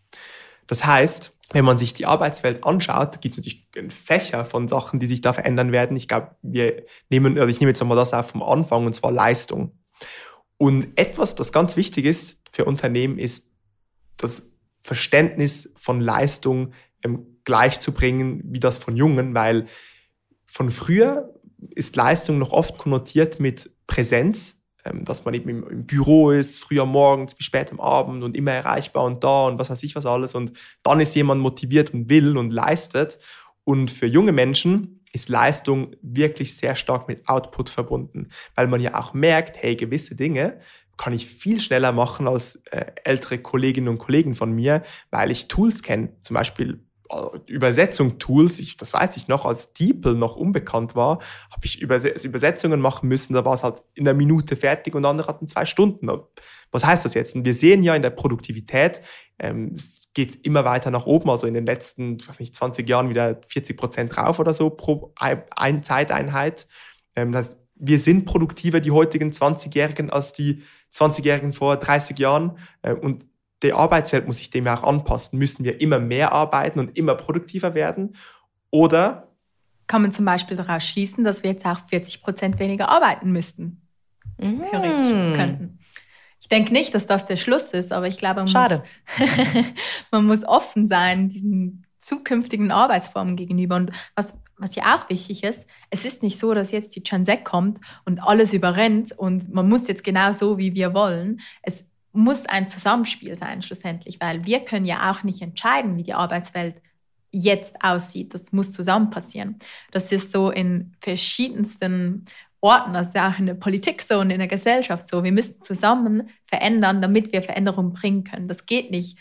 Das 0.67 0.85
heißt, 0.85 1.35
wenn 1.51 1.65
man 1.65 1.77
sich 1.77 1.93
die 1.93 2.05
Arbeitswelt 2.05 2.63
anschaut, 2.63 3.21
gibt 3.21 3.33
es 3.33 3.37
natürlich 3.39 3.67
einen 3.75 3.91
Fächer 3.91 4.45
von 4.45 4.67
Sachen, 4.67 4.99
die 4.99 5.07
sich 5.07 5.21
da 5.21 5.33
verändern 5.33 5.71
werden. 5.71 5.97
Ich 5.97 6.07
glaube, 6.07 6.35
wir 6.41 6.85
nehmen, 7.09 7.33
oder 7.33 7.47
ich 7.47 7.59
nehme 7.59 7.71
jetzt 7.71 7.81
einmal 7.81 7.97
das 7.97 8.13
auf 8.13 8.29
vom 8.29 8.43
Anfang, 8.43 8.85
und 8.85 8.93
zwar 8.93 9.11
Leistung. 9.11 9.71
Und 10.57 10.97
etwas, 10.97 11.35
das 11.35 11.51
ganz 11.51 11.75
wichtig 11.75 12.05
ist 12.05 12.41
für 12.51 12.65
Unternehmen, 12.65 13.17
ist 13.17 13.55
das 14.17 14.51
Verständnis 14.83 15.73
von 15.75 16.01
Leistung 16.01 16.73
ähm, 17.03 17.39
gleichzubringen 17.45 18.41
wie 18.45 18.59
das 18.59 18.77
von 18.77 18.95
Jungen, 18.95 19.33
weil 19.33 19.67
von 20.45 20.71
früher 20.71 21.28
ist 21.71 21.95
Leistung 21.95 22.39
noch 22.39 22.51
oft 22.51 22.77
konnotiert 22.77 23.39
mit 23.39 23.69
Präsenz 23.87 24.59
ähm, 24.85 25.03
dass 25.03 25.25
man 25.25 25.33
eben 25.33 25.49
im, 25.49 25.85
Büro 25.85 26.31
ist, 26.31 26.59
früher 26.59 26.85
morgens 26.85 27.35
bis 27.35 27.45
spät 27.45 27.71
am 27.71 27.79
Abend 27.79 28.23
und 28.23 28.37
immer 28.37 28.51
erreichbar 28.51 29.03
und 29.03 29.23
da 29.23 29.47
und 29.47 29.59
was 29.59 29.69
weiß 29.69 29.83
ich 29.83 29.95
was 29.95 30.05
alles. 30.05 30.35
Und 30.35 30.53
dann 30.83 30.99
ist 30.99 31.15
jemand 31.15 31.41
motiviert 31.41 31.93
und 31.93 32.09
will 32.09 32.37
und 32.37 32.51
leistet. 32.51 33.17
Und 33.65 33.91
für 33.91 34.05
junge 34.05 34.31
Menschen 34.31 35.03
ist 35.11 35.27
Leistung 35.29 35.95
wirklich 36.01 36.55
sehr 36.55 36.75
stark 36.75 37.07
mit 37.07 37.27
Output 37.27 37.69
verbunden, 37.69 38.29
weil 38.55 38.67
man 38.67 38.79
ja 38.79 38.99
auch 38.99 39.13
merkt, 39.13 39.61
hey, 39.61 39.75
gewisse 39.75 40.15
Dinge 40.15 40.59
kann 40.97 41.13
ich 41.13 41.25
viel 41.27 41.61
schneller 41.61 41.91
machen 41.91 42.27
als 42.27 42.57
äh, 42.71 42.85
ältere 43.03 43.37
Kolleginnen 43.39 43.87
und 43.87 43.99
Kollegen 43.99 44.35
von 44.35 44.51
mir, 44.51 44.83
weil 45.11 45.31
ich 45.31 45.47
Tools 45.47 45.81
kenne, 45.81 46.13
zum 46.21 46.35
Beispiel 46.35 46.85
Übersetzung-Tools, 47.47 48.59
ich, 48.59 48.77
das 48.77 48.93
weiß 48.93 49.17
ich 49.17 49.27
noch, 49.27 49.45
als 49.45 49.73
DeepL 49.73 50.13
noch 50.13 50.35
unbekannt 50.35 50.95
war, 50.95 51.19
habe 51.49 51.65
ich 51.65 51.81
Übersetzungen 51.81 52.79
machen 52.79 53.09
müssen, 53.09 53.33
da 53.33 53.43
war 53.45 53.53
es 53.53 53.63
halt 53.63 53.81
in 53.95 54.07
einer 54.07 54.15
Minute 54.15 54.55
fertig 54.55 54.93
und 54.93 55.05
andere 55.05 55.27
hatten 55.27 55.47
zwei 55.47 55.65
Stunden. 55.65 56.09
Was 56.71 56.85
heißt 56.85 57.05
das 57.05 57.15
jetzt? 57.15 57.35
Und 57.35 57.45
wir 57.45 57.55
sehen 57.55 57.83
ja 57.83 57.95
in 57.95 58.03
der 58.03 58.11
Produktivität, 58.11 59.01
ähm, 59.39 59.71
es 59.73 60.03
geht 60.13 60.45
immer 60.45 60.65
weiter 60.65 60.91
nach 60.91 61.05
oben, 61.05 61.29
also 61.29 61.47
in 61.47 61.53
den 61.53 61.65
letzten, 61.65 62.19
weiß 62.27 62.39
nicht, 62.39 62.55
20 62.55 62.87
Jahren 62.87 63.09
wieder 63.09 63.41
40 63.47 63.77
Prozent 63.77 64.15
drauf 64.15 64.39
oder 64.39 64.53
so 64.53 64.69
pro 64.69 65.13
ein 65.15 65.81
Zeiteinheit. 65.81 66.67
Ähm, 67.15 67.31
das 67.31 67.49
heißt, 67.49 67.59
wir 67.79 67.97
sind 67.97 68.25
produktiver, 68.25 68.81
die 68.81 68.91
heutigen 68.91 69.31
20-Jährigen, 69.31 70.09
als 70.09 70.33
die 70.33 70.63
20-Jährigen 70.91 71.53
vor 71.53 71.77
30 71.77 72.19
Jahren. 72.19 72.57
Äh, 72.81 72.93
und 72.93 73.25
die 73.63 73.73
Arbeitswelt 73.73 74.27
muss 74.27 74.37
sich 74.37 74.49
dem 74.49 74.67
auch 74.67 74.83
anpassen. 74.83 75.37
Müssen 75.37 75.63
wir 75.65 75.81
immer 75.81 75.99
mehr 75.99 76.31
arbeiten 76.31 76.79
und 76.79 76.97
immer 76.97 77.15
produktiver 77.15 77.73
werden? 77.73 78.15
Oder 78.71 79.29
kann 79.87 80.03
man 80.03 80.13
zum 80.13 80.23
Beispiel 80.23 80.55
daraus 80.55 80.85
schließen, 80.85 81.23
dass 81.23 81.41
wir 81.43 81.51
jetzt 81.51 81.65
auch 81.65 81.79
40 81.87 82.21
Prozent 82.21 82.59
weniger 82.59 82.89
arbeiten 82.89 83.31
müssten? 83.31 83.81
Mm. 84.37 84.61
Theoretisch 84.69 85.35
könnten. 85.35 85.79
Ich 86.39 86.47
denke 86.47 86.71
nicht, 86.71 86.93
dass 86.93 87.07
das 87.07 87.25
der 87.25 87.37
Schluss 87.37 87.71
ist, 87.71 87.91
aber 87.91 88.07
ich 88.07 88.17
glaube, 88.17 88.41
man, 88.41 88.47
Schade. 88.47 88.83
Muss, 89.17 89.27
man 90.11 90.25
muss 90.25 90.45
offen 90.45 90.87
sein 90.87 91.29
diesen 91.29 91.85
zukünftigen 92.01 92.71
Arbeitsformen 92.71 93.35
gegenüber. 93.35 93.75
Und 93.75 93.91
was, 94.15 94.35
was 94.57 94.75
ja 94.75 94.95
auch 94.95 95.09
wichtig 95.09 95.43
ist, 95.43 95.67
es 95.89 96.05
ist 96.05 96.23
nicht 96.23 96.39
so, 96.39 96.53
dass 96.53 96.71
jetzt 96.71 96.95
die 96.95 97.03
Z 97.03 97.43
kommt 97.43 97.79
und 98.05 98.19
alles 98.19 98.53
überrennt 98.53 99.11
und 99.11 99.53
man 99.53 99.67
muss 99.67 99.87
jetzt 99.87 100.03
genau 100.03 100.31
so, 100.33 100.57
wie 100.57 100.75
wir 100.75 100.93
wollen. 100.93 101.41
Es 101.61 101.85
muss 102.11 102.45
ein 102.45 102.69
Zusammenspiel 102.69 103.37
sein 103.37 103.61
schlussendlich, 103.61 104.19
weil 104.19 104.45
wir 104.45 104.61
können 104.61 104.85
ja 104.85 105.11
auch 105.11 105.23
nicht 105.23 105.41
entscheiden, 105.41 105.97
wie 105.97 106.03
die 106.03 106.13
Arbeitswelt 106.13 106.81
jetzt 107.31 107.75
aussieht. 107.83 108.33
Das 108.33 108.51
muss 108.51 108.71
zusammen 108.71 109.09
passieren. 109.09 109.59
Das 109.91 110.11
ist 110.11 110.31
so 110.31 110.49
in 110.49 110.95
verschiedensten 111.01 112.25
Orten, 112.61 112.95
also 112.95 113.17
auch 113.19 113.39
in 113.39 113.45
der 113.45 113.53
Politik 113.53 114.01
so 114.01 114.19
und 114.19 114.31
in 114.31 114.39
der 114.39 114.47
Gesellschaft 114.47 115.07
so. 115.07 115.23
Wir 115.23 115.31
müssen 115.31 115.61
zusammen 115.61 116.29
verändern, 116.45 117.01
damit 117.01 117.31
wir 117.31 117.41
Veränderungen 117.41 117.93
bringen 117.93 118.23
können. 118.23 118.47
Das 118.47 118.65
geht 118.65 118.91
nicht. 118.91 119.17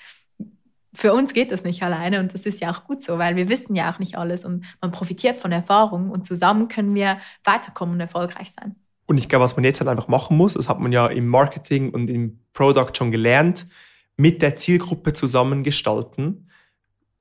Für 0.95 1.13
uns 1.13 1.35
geht 1.35 1.53
das 1.53 1.65
nicht 1.65 1.83
alleine 1.83 2.19
und 2.19 2.35
das 2.35 2.47
ist 2.47 2.61
ja 2.61 2.73
auch 2.73 2.85
gut 2.85 3.03
so, 3.03 3.19
weil 3.19 3.37
wir 3.37 3.49
wissen 3.49 3.77
ja 3.77 3.93
auch 3.93 3.99
nicht 3.99 4.17
alles 4.17 4.45
und 4.45 4.65
man 4.81 4.91
profitiert 4.91 5.39
von 5.39 5.53
Erfahrung 5.53 6.11
und 6.11 6.27
zusammen 6.27 6.69
können 6.69 6.95
wir 6.95 7.19
weiterkommen 7.45 7.95
und 7.97 8.01
erfolgreich 8.01 8.51
sein. 8.51 8.75
Und 9.09 9.17
ich 9.17 9.29
glaube, 9.29 9.45
was 9.47 9.57
man 9.57 9.65
jetzt 9.65 9.81
halt 9.81 9.89
einfach 9.89 10.09
machen 10.09 10.37
muss, 10.37 10.53
das 10.53 10.69
hat 10.69 10.81
man 10.81 10.93
ja 10.93 11.07
im 11.07 11.27
Marketing 11.27 11.91
und 11.91 12.11
im 12.11 12.41
Product 12.53 12.93
schon 12.95 13.11
gelernt, 13.11 13.67
mit 14.19 14.43
der 14.43 14.55
Zielgruppe 14.55 15.15
zusammen 15.15 15.63
gestalten 15.63 16.49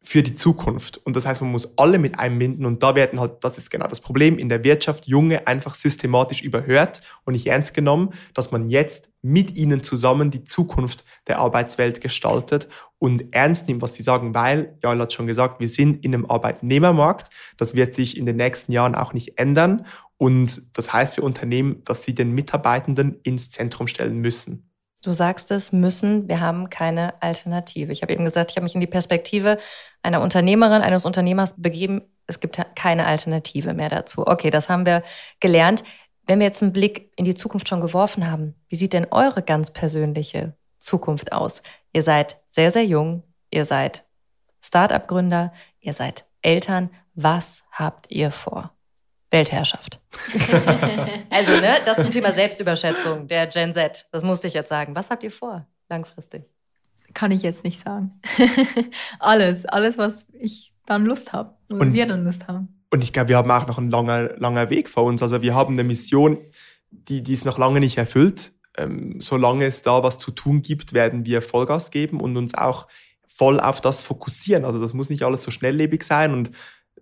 für 0.03 0.21
die 0.21 0.35
Zukunft. 0.35 0.97
Und 1.05 1.15
das 1.15 1.25
heißt, 1.25 1.41
man 1.41 1.51
muss 1.51 1.77
alle 1.77 1.97
mit 1.97 2.19
einbinden 2.19 2.65
und 2.65 2.83
da 2.83 2.95
werden 2.95 3.19
halt, 3.19 3.43
das 3.43 3.57
ist 3.57 3.69
genau 3.69 3.87
das 3.87 4.01
Problem, 4.01 4.37
in 4.37 4.49
der 4.49 4.63
Wirtschaft 4.63 5.05
Junge 5.05 5.47
einfach 5.47 5.75
systematisch 5.75 6.41
überhört 6.41 7.01
und 7.25 7.33
nicht 7.33 7.47
ernst 7.47 7.73
genommen, 7.73 8.09
dass 8.33 8.51
man 8.51 8.69
jetzt 8.69 9.09
mit 9.21 9.57
ihnen 9.57 9.83
zusammen 9.83 10.31
die 10.31 10.43
Zukunft 10.45 11.03
der 11.27 11.39
Arbeitswelt 11.39 11.99
gestaltet 11.99 12.69
und 12.99 13.33
ernst 13.33 13.67
nimmt, 13.67 13.81
was 13.81 13.95
sie 13.95 14.03
sagen, 14.03 14.33
weil, 14.33 14.77
ja, 14.81 14.97
hat 14.97 15.13
schon 15.13 15.27
gesagt, 15.27 15.59
wir 15.59 15.69
sind 15.69 16.03
in 16.03 16.13
einem 16.13 16.25
Arbeitnehmermarkt. 16.25 17.29
Das 17.57 17.75
wird 17.75 17.93
sich 17.93 18.17
in 18.17 18.25
den 18.25 18.37
nächsten 18.37 18.71
Jahren 18.71 18.95
auch 18.95 19.13
nicht 19.13 19.37
ändern. 19.37 19.85
Und 20.17 20.77
das 20.77 20.91
heißt 20.93 21.15
für 21.15 21.21
Unternehmen, 21.21 21.83
dass 21.85 22.03
sie 22.03 22.15
den 22.15 22.31
Mitarbeitenden 22.31 23.19
ins 23.23 23.51
Zentrum 23.51 23.87
stellen 23.87 24.17
müssen. 24.17 24.67
Du 25.03 25.11
sagst 25.11 25.51
es, 25.51 25.71
müssen, 25.71 26.27
wir 26.27 26.39
haben 26.39 26.69
keine 26.69 27.21
Alternative. 27.21 27.91
Ich 27.91 28.01
habe 28.01 28.13
eben 28.13 28.25
gesagt, 28.25 28.51
ich 28.51 28.57
habe 28.57 28.63
mich 28.63 28.73
in 28.73 28.81
die 28.81 28.87
Perspektive 28.87 29.59
einer 30.01 30.21
Unternehmerin, 30.21 30.81
eines 30.81 31.05
Unternehmers 31.05 31.53
begeben. 31.55 32.01
Es 32.25 32.39
gibt 32.39 32.59
keine 32.75 33.05
Alternative 33.05 33.73
mehr 33.73 33.89
dazu. 33.89 34.25
Okay, 34.25 34.49
das 34.49 34.69
haben 34.69 34.85
wir 34.87 35.03
gelernt. 35.39 35.83
Wenn 36.25 36.39
wir 36.39 36.47
jetzt 36.47 36.63
einen 36.63 36.73
Blick 36.73 37.11
in 37.15 37.25
die 37.25 37.35
Zukunft 37.35 37.69
schon 37.69 37.79
geworfen 37.79 38.29
haben, 38.29 38.55
wie 38.69 38.75
sieht 38.75 38.93
denn 38.93 39.07
eure 39.11 39.43
ganz 39.43 39.71
persönliche 39.71 40.57
Zukunft 40.79 41.31
aus? 41.31 41.61
Ihr 41.93 42.01
seid 42.01 42.41
sehr, 42.47 42.71
sehr 42.71 42.85
jung, 42.85 43.23
ihr 43.51 43.65
seid 43.65 44.03
Start-up-Gründer, 44.61 45.53
ihr 45.79 45.93
seid 45.93 46.25
Eltern. 46.41 46.89
Was 47.13 47.63
habt 47.71 48.11
ihr 48.11 48.31
vor? 48.31 48.76
Weltherrschaft. 49.31 49.99
also, 51.29 51.51
ne, 51.59 51.77
das 51.85 52.01
zum 52.01 52.11
Thema 52.11 52.31
Selbstüberschätzung 52.31 53.27
der 53.27 53.47
Gen 53.47 53.73
Z. 53.73 54.07
Das 54.11 54.23
musste 54.23 54.47
ich 54.47 54.53
jetzt 54.53 54.69
sagen. 54.69 54.95
Was 54.95 55.09
habt 55.09 55.23
ihr 55.23 55.31
vor, 55.31 55.67
langfristig? 55.89 56.43
Kann 57.13 57.31
ich 57.31 57.41
jetzt 57.41 57.63
nicht 57.63 57.83
sagen. 57.83 58.19
alles, 59.19 59.65
alles, 59.65 59.97
was 59.97 60.27
ich 60.39 60.73
dann 60.85 61.05
Lust 61.05 61.33
habe 61.33 61.55
und, 61.69 61.81
und 61.81 61.93
wir 61.93 62.05
dann 62.05 62.23
Lust 62.23 62.47
haben. 62.47 62.69
Und 62.89 63.03
ich 63.03 63.11
glaube, 63.11 63.29
wir 63.29 63.37
haben 63.37 63.51
auch 63.51 63.67
noch 63.67 63.77
einen 63.77 63.89
langer, 63.89 64.37
langer 64.37 64.69
Weg 64.69 64.89
vor 64.89 65.03
uns. 65.03 65.21
Also 65.21 65.41
wir 65.41 65.53
haben 65.53 65.73
eine 65.73 65.83
Mission, 65.83 66.37
die, 66.89 67.21
die 67.21 67.33
ist 67.33 67.45
noch 67.45 67.57
lange 67.57 67.79
nicht 67.79 67.97
erfüllt. 67.97 68.53
Ähm, 68.77 69.19
solange 69.19 69.65
es 69.65 69.81
da 69.81 70.03
was 70.03 70.19
zu 70.19 70.31
tun 70.31 70.61
gibt, 70.61 70.93
werden 70.93 71.25
wir 71.25 71.41
Vollgas 71.41 71.91
geben 71.91 72.21
und 72.21 72.37
uns 72.37 72.53
auch 72.53 72.87
voll 73.25 73.59
auf 73.59 73.81
das 73.81 74.01
fokussieren. 74.01 74.65
Also 74.65 74.79
das 74.79 74.93
muss 74.93 75.09
nicht 75.09 75.23
alles 75.23 75.43
so 75.43 75.51
schnelllebig 75.51 76.03
sein 76.03 76.33
und 76.33 76.51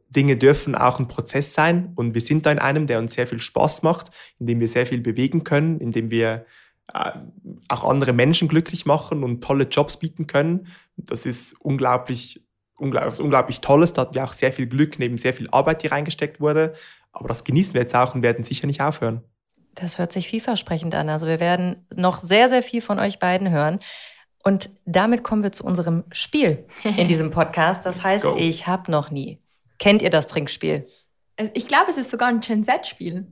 Dinge 0.09 0.37
dürfen 0.37 0.75
auch 0.75 0.99
ein 0.99 1.07
Prozess 1.07 1.53
sein 1.53 1.91
und 1.95 2.13
wir 2.13 2.21
sind 2.21 2.45
da 2.45 2.51
in 2.51 2.59
einem, 2.59 2.87
der 2.87 2.99
uns 2.99 3.13
sehr 3.13 3.27
viel 3.27 3.39
Spaß 3.39 3.83
macht, 3.83 4.11
in 4.39 4.47
dem 4.47 4.59
wir 4.59 4.67
sehr 4.67 4.85
viel 4.85 5.01
bewegen 5.01 5.43
können, 5.43 5.79
in 5.79 5.91
dem 5.91 6.09
wir 6.09 6.45
äh, 6.93 7.11
auch 7.67 7.83
andere 7.83 8.13
Menschen 8.13 8.47
glücklich 8.47 8.85
machen 8.85 9.23
und 9.23 9.43
tolle 9.43 9.65
Jobs 9.65 9.97
bieten 9.97 10.27
können. 10.27 10.67
Das 10.95 11.25
ist 11.25 11.53
unglaublich 11.59 12.45
unglaublich, 12.77 13.13
was 13.13 13.19
unglaublich 13.19 13.61
Tolles. 13.61 13.93
Da 13.93 14.03
hatten 14.03 14.15
wir 14.15 14.23
auch 14.23 14.33
sehr 14.33 14.51
viel 14.51 14.67
Glück, 14.67 14.99
neben 14.99 15.17
sehr 15.17 15.33
viel 15.33 15.49
Arbeit, 15.49 15.83
die 15.83 15.87
reingesteckt 15.87 16.39
wurde. 16.39 16.73
Aber 17.11 17.27
das 17.27 17.43
genießen 17.43 17.73
wir 17.73 17.81
jetzt 17.81 17.95
auch 17.95 18.15
und 18.15 18.21
werden 18.21 18.43
sicher 18.43 18.67
nicht 18.67 18.81
aufhören. 18.81 19.21
Das 19.73 19.99
hört 19.99 20.13
sich 20.13 20.27
vielversprechend 20.27 20.95
an. 20.95 21.09
Also 21.09 21.27
wir 21.27 21.39
werden 21.39 21.85
noch 21.93 22.21
sehr, 22.21 22.49
sehr 22.49 22.63
viel 22.63 22.81
von 22.81 22.99
euch 22.99 23.19
beiden 23.19 23.49
hören. 23.49 23.79
Und 24.43 24.69
damit 24.85 25.23
kommen 25.23 25.43
wir 25.43 25.51
zu 25.51 25.63
unserem 25.63 26.03
Spiel 26.11 26.65
in 26.83 27.07
diesem 27.07 27.31
Podcast. 27.31 27.85
Das 27.85 28.03
heißt, 28.03 28.23
go. 28.23 28.35
ich 28.37 28.67
habe 28.67 28.91
noch 28.91 29.11
nie. 29.11 29.39
Kennt 29.79 30.01
ihr 30.01 30.09
das 30.09 30.27
Trinkspiel? 30.27 30.87
Ich 31.53 31.67
glaube, 31.67 31.89
es 31.89 31.97
ist 31.97 32.11
sogar 32.11 32.29
ein 32.29 32.39
Gen 32.39 32.63
Z-Spiel. 32.63 33.27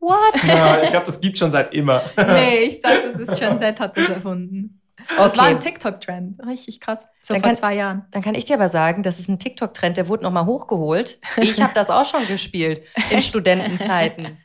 What? 0.00 0.16
Ja, 0.46 0.80
ich 0.82 0.90
glaube, 0.90 1.06
das 1.06 1.20
gibt 1.20 1.38
schon 1.38 1.50
seit 1.50 1.74
immer. 1.74 2.02
nee, 2.16 2.58
ich 2.60 2.80
sage, 2.80 3.14
das 3.18 3.28
ist 3.32 3.38
Gen 3.40 3.58
Z 3.58 3.80
hat 3.80 3.96
das 3.96 4.08
erfunden. 4.08 4.80
Das 5.16 5.36
war 5.36 5.44
ein 5.46 5.58
TikTok-Trend. 5.60 6.40
Richtig 6.46 6.80
krass. 6.80 7.06
So 7.22 7.34
Dann 7.34 7.42
vor 7.42 7.48
kann- 7.50 7.56
zwei 7.56 7.74
Jahren. 7.74 8.04
Dann 8.10 8.22
kann 8.22 8.34
ich 8.34 8.44
dir 8.44 8.54
aber 8.54 8.68
sagen, 8.68 9.02
das 9.02 9.18
ist 9.18 9.28
ein 9.28 9.38
TikTok-Trend, 9.38 9.96
der 9.96 10.06
wurde 10.08 10.22
nochmal 10.24 10.46
hochgeholt. 10.46 11.18
Ich 11.38 11.60
habe 11.60 11.72
das 11.74 11.88
auch 11.90 12.04
schon 12.04 12.26
gespielt 12.26 12.82
in 13.10 13.20
Studentenzeiten. 13.22 14.38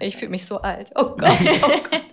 Ich 0.00 0.16
fühle 0.16 0.30
mich 0.30 0.46
so 0.46 0.60
alt. 0.60 0.90
Oh 0.96 1.14
Gott. 1.16 1.38
Oh 1.62 1.68
Gott. 1.90 2.02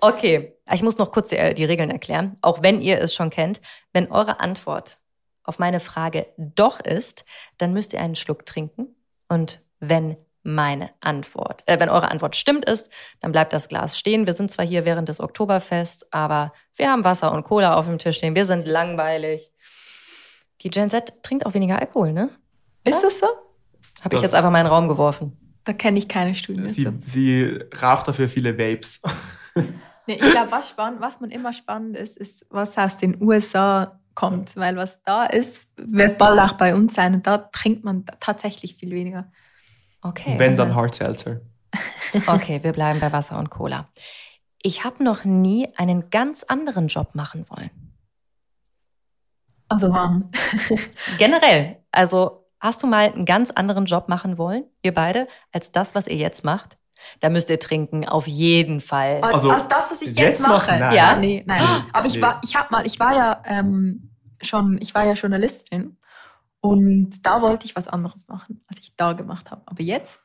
Okay, 0.00 0.56
ich 0.72 0.82
muss 0.82 0.98
noch 0.98 1.12
kurz 1.12 1.28
die, 1.28 1.54
die 1.54 1.64
Regeln 1.64 1.88
erklären, 1.88 2.36
auch 2.42 2.62
wenn 2.62 2.80
ihr 2.80 3.00
es 3.00 3.14
schon 3.14 3.30
kennt. 3.30 3.60
Wenn 3.92 4.10
eure 4.10 4.40
Antwort 4.40 4.98
auf 5.44 5.58
meine 5.58 5.80
Frage 5.80 6.26
doch 6.36 6.80
ist, 6.80 7.24
dann 7.58 7.72
müsst 7.72 7.92
ihr 7.92 8.00
einen 8.00 8.14
Schluck 8.14 8.46
trinken. 8.46 8.94
Und 9.28 9.60
wenn 9.80 10.16
meine 10.42 10.90
Antwort, 11.00 11.62
äh, 11.66 11.78
wenn 11.78 11.88
eure 11.88 12.10
Antwort 12.10 12.36
stimmt 12.36 12.64
ist, 12.64 12.90
dann 13.20 13.32
bleibt 13.32 13.52
das 13.52 13.68
Glas 13.68 13.98
stehen. 13.98 14.26
Wir 14.26 14.32
sind 14.32 14.50
zwar 14.50 14.66
hier 14.66 14.84
während 14.84 15.08
des 15.08 15.20
Oktoberfests, 15.20 16.12
aber 16.12 16.52
wir 16.74 16.90
haben 16.90 17.04
Wasser 17.04 17.32
und 17.32 17.44
Cola 17.44 17.76
auf 17.76 17.86
dem 17.86 17.98
Tisch 17.98 18.16
stehen. 18.18 18.34
Wir 18.34 18.44
sind 18.44 18.66
langweilig. 18.66 19.52
Die 20.62 20.70
Gen 20.70 20.90
Z 20.90 21.22
trinkt 21.22 21.46
auch 21.46 21.54
weniger 21.54 21.78
Alkohol, 21.78 22.12
ne? 22.12 22.30
Ist 22.84 23.02
das 23.02 23.18
so? 23.18 23.26
Habe 24.02 24.16
ich 24.16 24.22
jetzt 24.22 24.34
einfach 24.34 24.50
mal 24.50 24.60
in 24.60 24.66
den 24.66 24.72
Raum 24.72 24.88
geworfen. 24.88 25.36
Da 25.64 25.72
kenne 25.72 25.98
ich 25.98 26.08
keine 26.08 26.34
Studien 26.34 26.66
Sie, 26.66 26.84
dazu. 26.84 26.96
sie 27.06 27.60
raucht 27.80 28.08
dafür 28.08 28.28
viele 28.28 28.58
Vapes. 28.58 29.00
Nee, 30.06 30.14
ich 30.14 30.30
glaube, 30.32 30.50
was, 30.50 30.68
spannend, 30.68 31.00
was 31.00 31.20
man 31.20 31.30
immer 31.30 31.52
spannend 31.52 31.96
ist, 31.96 32.16
ist, 32.16 32.46
was 32.50 32.76
aus 32.76 32.96
den 32.98 33.22
USA 33.22 34.00
kommt. 34.14 34.56
Weil 34.56 34.76
was 34.76 35.02
da 35.02 35.24
ist, 35.24 35.68
wird 35.76 36.18
bald 36.18 36.38
auch 36.40 36.56
bei 36.56 36.74
uns 36.74 36.94
sein. 36.94 37.14
Und 37.14 37.26
da 37.26 37.38
trinkt 37.38 37.84
man 37.84 38.04
tatsächlich 38.20 38.76
viel 38.76 38.90
weniger. 38.90 39.30
Okay. 40.02 40.34
Wenn 40.38 40.56
dann 40.56 40.74
Hard 40.74 40.94
Seltzer. 40.94 41.40
Okay, 42.26 42.62
wir 42.62 42.72
bleiben 42.74 43.00
bei 43.00 43.10
Wasser 43.10 43.38
und 43.38 43.48
Cola. 43.48 43.88
Ich 44.60 44.84
habe 44.84 45.02
noch 45.02 45.24
nie 45.24 45.68
einen 45.76 46.10
ganz 46.10 46.42
anderen 46.42 46.88
Job 46.88 47.14
machen 47.14 47.46
wollen. 47.48 47.70
Also 49.68 49.90
warm. 49.90 50.30
Generell. 51.18 51.78
Also 51.90 52.46
hast 52.60 52.82
du 52.82 52.86
mal 52.86 53.12
einen 53.12 53.24
ganz 53.24 53.50
anderen 53.50 53.86
Job 53.86 54.08
machen 54.08 54.36
wollen, 54.36 54.64
ihr 54.82 54.92
beide, 54.92 55.26
als 55.52 55.72
das, 55.72 55.94
was 55.94 56.06
ihr 56.06 56.16
jetzt 56.16 56.44
macht? 56.44 56.76
Da 57.20 57.30
müsst 57.30 57.50
ihr 57.50 57.58
trinken, 57.58 58.06
auf 58.08 58.26
jeden 58.26 58.80
Fall. 58.80 59.20
Als, 59.22 59.34
Also, 59.34 59.50
als 59.50 59.68
das, 59.68 59.90
was 59.90 60.02
ich 60.02 60.08
jetzt 60.08 60.18
jetzt, 60.18 60.42
mache. 60.46 60.70
Nein. 60.78 60.94
Ja. 60.94 61.16
Nee, 61.16 61.42
nein. 61.46 61.62
Aber 61.92 62.06
ich 62.06 62.16
Nee. 62.16 62.22
war, 62.22 62.40
ich 62.44 62.54
habe 62.56 62.68
mal, 62.70 62.86
ich 62.86 62.98
war 63.00 63.14
ja 63.14 63.42
ähm, 63.46 64.10
schon, 64.40 64.78
ich 64.80 64.94
war 64.94 65.04
ja 65.04 65.12
Journalistin 65.14 65.96
und 66.60 67.24
da 67.26 67.42
wollte 67.42 67.66
ich 67.66 67.74
was 67.76 67.88
anderes 67.88 68.26
machen, 68.28 68.62
als 68.68 68.80
ich 68.80 68.94
da 68.96 69.12
gemacht 69.14 69.50
habe. 69.50 69.62
Aber 69.66 69.82
jetzt, 69.82 70.20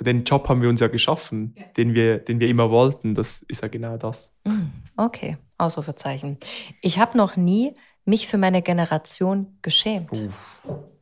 Den 0.00 0.24
Job 0.24 0.48
haben 0.50 0.60
wir 0.60 0.68
uns 0.68 0.80
ja 0.80 0.88
geschaffen, 0.88 1.54
Ja. 1.58 1.64
den, 1.78 1.94
wir, 1.94 2.18
den 2.18 2.38
wir 2.40 2.48
immer 2.48 2.70
wollten. 2.70 3.14
Das 3.14 3.42
ist 3.48 3.62
ja 3.62 3.68
genau 3.68 3.96
das. 3.96 4.32
Mm, 4.44 4.66
Okay, 4.96 5.38
Ausrufezeichen. 5.58 6.38
Ich 6.82 6.98
habe 6.98 7.16
noch 7.16 7.36
nie 7.36 7.74
mich 8.04 8.28
für 8.28 8.36
meine 8.38 8.60
Generation 8.60 9.56
geschämt. 9.62 10.10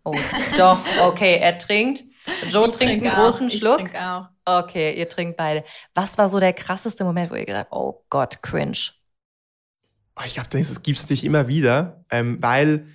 Oh, 0.05 0.15
doch, 0.57 0.79
okay, 1.01 1.39
er 1.41 1.59
trinkt. 1.59 2.05
Joe 2.49 2.69
Ich 2.69 2.77
trinkt 2.77 3.05
einen 3.05 3.15
großen 3.15 3.47
auch, 3.49 3.53
ich 3.53 3.59
Schluck. 3.59 3.77
trinke 3.79 4.01
auch. 4.01 4.27
Okay, 4.45 4.99
ihr 4.99 5.09
trinkt 5.09 5.37
beide. 5.37 5.65
Was 5.95 6.19
war 6.19 6.29
so 6.29 6.41
der 6.41 6.53
krasseste 6.53 7.05
Moment, 7.05 7.31
wo 7.31 7.35
ihr 7.37 7.47
gedacht 7.47 7.67
habt, 7.71 7.73
oh 7.73 8.05
Gott, 8.11 8.43
cringe? 8.43 8.79
Ah, 10.15 10.25
Ich 10.27 10.35
glaube, 10.35 10.49
das 10.51 10.83
gibt 10.83 10.99
es 10.99 11.05
natürlich 11.05 11.25
immer 11.25 11.49
wieder, 11.49 12.05
ähm, 12.11 12.39
weil 12.41 12.87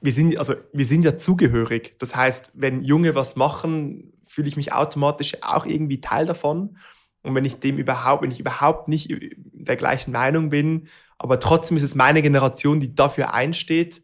wir 0.00 0.12
sind, 0.12 0.36
also 0.38 0.54
wir 0.72 0.84
sind 0.84 1.04
ja 1.04 1.18
zugehörig. 1.18 1.96
Das 1.98 2.16
heißt, 2.16 2.52
wenn 2.54 2.82
Junge 2.82 3.14
was 3.14 3.36
machen, 3.36 4.12
fühle 4.26 4.48
ich 4.48 4.56
mich 4.56 4.72
automatisch 4.72 5.42
auch 5.42 5.66
irgendwie 5.66 6.00
Teil 6.00 6.26
davon. 6.26 6.78
Und 7.22 7.34
wenn 7.34 7.44
ich 7.44 7.60
dem 7.60 7.76
überhaupt, 7.76 8.22
wenn 8.22 8.30
ich 8.30 8.40
überhaupt 8.40 8.88
nicht 8.88 9.10
der 9.52 9.76
gleichen 9.76 10.12
Meinung 10.12 10.48
bin, 10.48 10.88
aber 11.18 11.38
trotzdem 11.38 11.76
ist 11.76 11.82
es 11.82 11.94
meine 11.94 12.22
Generation, 12.22 12.80
die 12.80 12.94
dafür 12.94 13.34
einsteht, 13.34 14.02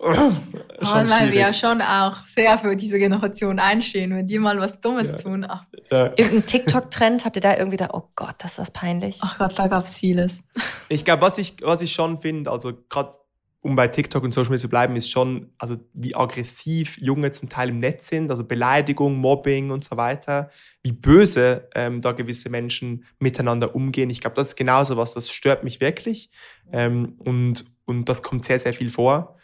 schon 0.00 0.86
allem, 0.86 1.10
weil 1.10 1.32
wir 1.32 1.40
ja 1.40 1.52
schon 1.52 1.82
auch 1.82 2.18
sehr 2.24 2.56
für 2.58 2.76
diese 2.76 2.98
Generation 2.98 3.58
einstehen. 3.58 4.14
Wenn 4.14 4.28
die 4.28 4.38
mal 4.38 4.58
was 4.58 4.80
Dummes 4.80 5.10
Ja. 5.10 5.16
tun, 5.16 5.46
ach, 5.48 5.64
Ja. 5.90 6.12
Irgendein 6.16 6.46
TikTok-Trend, 6.46 7.24
habt 7.24 7.36
ihr 7.36 7.42
da 7.42 7.56
irgendwie 7.56 7.76
da, 7.76 7.90
oh 7.92 8.04
Gott, 8.14 8.36
das 8.38 8.52
ist 8.52 8.58
das 8.58 8.70
peinlich? 8.70 9.18
ach 9.22 9.38
Gott, 9.38 9.58
da 9.58 9.66
gab 9.66 9.84
es 9.84 9.98
vieles. 9.98 10.42
Ich 10.88 11.04
glaube, 11.04 11.22
was 11.22 11.38
ich, 11.38 11.56
was 11.62 11.82
ich 11.82 11.92
schon 11.92 12.18
finde, 12.18 12.50
also 12.50 12.72
gerade 12.88 13.14
um 13.60 13.74
bei 13.74 13.88
TikTok 13.88 14.22
und 14.22 14.32
Social 14.32 14.50
Media 14.50 14.62
zu 14.62 14.68
bleiben, 14.68 14.94
ist 14.94 15.10
schon, 15.10 15.50
also 15.58 15.76
wie 15.92 16.14
aggressiv 16.14 16.96
Junge 16.98 17.32
zum 17.32 17.48
Teil 17.48 17.70
im 17.70 17.80
Netz 17.80 18.08
sind, 18.08 18.30
also 18.30 18.44
Beleidigung, 18.44 19.16
Mobbing 19.16 19.72
und 19.72 19.82
so 19.82 19.96
weiter, 19.96 20.50
wie 20.82 20.92
böse 20.92 21.68
ähm, 21.74 22.00
da 22.00 22.12
gewisse 22.12 22.50
Menschen 22.50 23.04
miteinander 23.18 23.74
umgehen. 23.74 24.10
Ich 24.10 24.20
glaube, 24.20 24.36
das 24.36 24.48
ist 24.48 24.56
genauso 24.56 24.96
was, 24.96 25.14
das 25.14 25.28
stört 25.28 25.64
mich 25.64 25.80
wirklich 25.80 26.30
ähm, 26.72 27.16
und, 27.18 27.64
und 27.84 28.08
das 28.08 28.22
kommt 28.22 28.44
sehr, 28.44 28.60
sehr 28.60 28.72
viel 28.72 28.90
vor. 28.90 29.37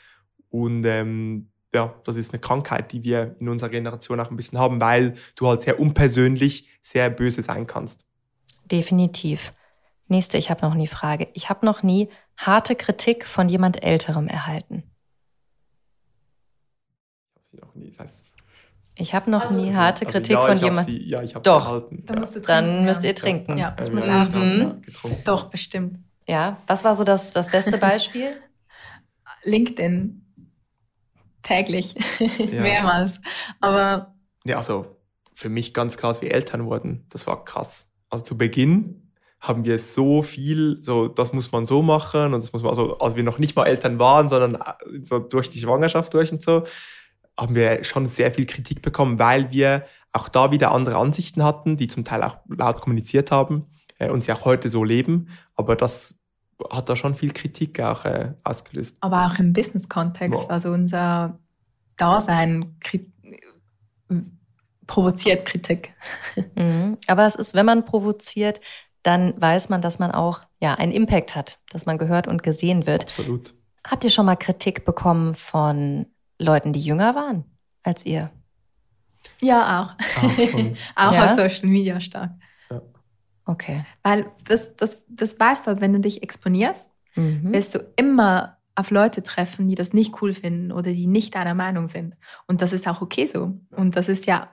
Und 0.54 0.84
ähm, 0.84 1.48
ja, 1.74 1.92
das 2.04 2.16
ist 2.16 2.32
eine 2.32 2.38
Krankheit, 2.40 2.92
die 2.92 3.02
wir 3.02 3.34
in 3.40 3.48
unserer 3.48 3.70
Generation 3.70 4.20
auch 4.20 4.30
ein 4.30 4.36
bisschen 4.36 4.56
haben, 4.60 4.80
weil 4.80 5.14
du 5.34 5.48
halt 5.48 5.62
sehr 5.62 5.80
unpersönlich, 5.80 6.68
sehr 6.80 7.10
böse 7.10 7.42
sein 7.42 7.66
kannst. 7.66 8.06
Definitiv. 8.70 9.52
Nächste, 10.06 10.38
ich 10.38 10.50
habe 10.50 10.60
noch 10.64 10.74
nie 10.74 10.86
Frage. 10.86 11.26
Ich 11.34 11.50
habe 11.50 11.66
noch 11.66 11.82
nie 11.82 12.08
harte 12.36 12.76
Kritik 12.76 13.26
von 13.26 13.48
jemand 13.48 13.82
Älterem 13.82 14.28
erhalten. 14.28 14.84
Ich 17.34 17.36
hab 17.36 17.46
sie 17.48 17.56
noch 17.56 17.74
nie- 17.74 17.90
Das 17.90 17.98
heißt, 17.98 18.30
Ich 18.96 19.12
habe 19.12 19.28
noch 19.28 19.42
Also- 19.42 19.56
nie 19.60 19.74
harte 19.74 20.06
also 20.06 20.12
Kritik 20.12 20.34
ja, 20.36 20.40
von 20.42 20.50
ich 20.52 20.62
hab 20.62 20.68
jemand. 20.70 20.86
sie, 20.86 21.02
ja, 21.04 21.20
ich 21.24 21.34
habe 21.34 21.42
Doch. 21.42 21.64
erhalten. 21.66 22.04
Da 22.06 22.14
ja. 22.14 22.20
du 22.20 22.40
Dann 22.42 22.64
trinken, 22.64 22.84
müsst 22.84 23.02
ja. 23.02 23.08
ihr 23.08 23.14
trinken. 23.16 23.58
Ja, 23.58 23.76
ich 23.82 23.88
Ja, 23.88 23.94
muss 23.94 24.30
Mhm. 24.32 24.82
Doch, 25.24 25.50
bestimmt. 25.50 25.98
Ja, 26.28 26.58
was 26.68 26.84
war 26.84 26.94
so 26.94 27.02
das, 27.02 27.32
das 27.32 27.48
beste 27.50 27.76
Beispiel? 27.76 28.36
LinkedIn. 29.42 30.23
Täglich. 31.44 31.94
Mehrmals. 32.38 33.20
Aber 33.60 34.14
Ja, 34.44 34.56
also 34.56 34.86
für 35.34 35.48
mich 35.48 35.72
ganz 35.72 35.96
klar, 35.96 36.10
als 36.10 36.22
wir 36.22 36.32
Eltern 36.32 36.66
wurden, 36.66 37.06
das 37.10 37.26
war 37.26 37.44
krass. 37.44 37.88
Also 38.10 38.24
zu 38.24 38.38
Beginn 38.38 39.12
haben 39.40 39.64
wir 39.64 39.78
so 39.78 40.22
viel, 40.22 40.78
so 40.82 41.06
das 41.06 41.32
muss 41.32 41.52
man 41.52 41.66
so 41.66 41.82
machen 41.82 42.32
und 42.32 42.42
das 42.42 42.52
muss 42.52 42.62
man, 42.62 42.70
also 42.70 42.98
als 42.98 43.14
wir 43.14 43.22
noch 43.22 43.38
nicht 43.38 43.56
mal 43.56 43.66
Eltern 43.66 43.98
waren, 43.98 44.28
sondern 44.28 44.54
äh, 44.54 45.02
so 45.02 45.18
durch 45.18 45.50
die 45.50 45.58
Schwangerschaft 45.58 46.14
durch 46.14 46.32
und 46.32 46.42
so, 46.42 46.64
haben 47.36 47.54
wir 47.54 47.84
schon 47.84 48.06
sehr 48.06 48.32
viel 48.32 48.46
Kritik 48.46 48.80
bekommen, 48.80 49.18
weil 49.18 49.50
wir 49.50 49.84
auch 50.12 50.28
da 50.28 50.50
wieder 50.50 50.72
andere 50.72 50.96
Ansichten 50.96 51.42
hatten, 51.42 51.76
die 51.76 51.88
zum 51.88 52.04
Teil 52.04 52.22
auch 52.22 52.38
laut 52.48 52.80
kommuniziert 52.80 53.30
haben 53.30 53.66
äh, 53.98 54.08
und 54.08 54.24
sie 54.24 54.32
auch 54.32 54.44
heute 54.44 54.68
so 54.68 54.84
leben. 54.84 55.28
Aber 55.56 55.76
das 55.76 56.23
hat 56.70 56.88
da 56.88 56.96
schon 56.96 57.14
viel 57.14 57.32
Kritik 57.32 57.80
auch 57.80 58.04
äh, 58.04 58.32
ausgelöst. 58.44 58.96
aber 59.00 59.26
auch 59.26 59.38
im 59.38 59.52
Business-Kontext. 59.52 60.40
Ja. 60.42 60.48
Also 60.48 60.70
unser 60.70 61.38
Dasein 61.96 62.76
kri 62.80 63.10
provoziert 64.86 65.46
Kritik. 65.46 65.92
Mhm. 66.56 66.98
Aber 67.06 67.26
es 67.26 67.36
ist, 67.36 67.54
wenn 67.54 67.64
man 67.66 67.84
provoziert, 67.84 68.60
dann 69.04 69.40
weiß 69.40 69.68
man, 69.68 69.80
dass 69.82 69.98
man 70.00 70.10
auch 70.10 70.40
ja, 70.60 70.74
einen 70.74 70.90
Impact 70.92 71.34
hat, 71.36 71.58
dass 71.70 71.86
man 71.86 71.96
gehört 71.98 72.26
und 72.26 72.42
gesehen 72.42 72.86
wird. 72.86 73.04
Absolut. 73.04 73.54
Habt 73.86 74.02
ihr 74.04 74.10
schon 74.10 74.26
mal 74.26 74.34
Kritik 74.36 74.84
bekommen 74.84 75.34
von 75.34 76.06
Leuten, 76.40 76.72
die 76.72 76.80
jünger 76.80 77.14
waren 77.14 77.44
als 77.84 78.04
ihr? 78.04 78.30
Ja, 79.40 79.82
auch. 79.82 80.22
Auch 80.22 80.38
auch 81.08 81.12
Ja? 81.12 81.24
auf 81.26 81.30
Social 81.32 81.68
Media 81.68 82.00
stark. 82.00 82.30
Okay. 83.46 83.84
Weil 84.02 84.26
das, 84.46 84.74
das, 84.76 85.04
das 85.08 85.38
weißt 85.38 85.66
du, 85.66 85.72
halt, 85.72 85.80
wenn 85.80 85.92
du 85.92 86.00
dich 86.00 86.22
exponierst, 86.22 86.90
Mhm. 87.16 87.52
wirst 87.52 87.76
du 87.76 87.78
immer 87.94 88.58
auf 88.74 88.90
Leute 88.90 89.22
treffen, 89.22 89.68
die 89.68 89.76
das 89.76 89.92
nicht 89.92 90.20
cool 90.20 90.32
finden 90.32 90.72
oder 90.72 90.92
die 90.92 91.06
nicht 91.06 91.36
deiner 91.36 91.54
Meinung 91.54 91.86
sind. 91.86 92.16
Und 92.48 92.60
das 92.60 92.72
ist 92.72 92.88
auch 92.88 93.00
okay 93.02 93.26
so. 93.26 93.52
Und 93.70 93.94
das 93.94 94.08
ist 94.08 94.26
ja 94.26 94.50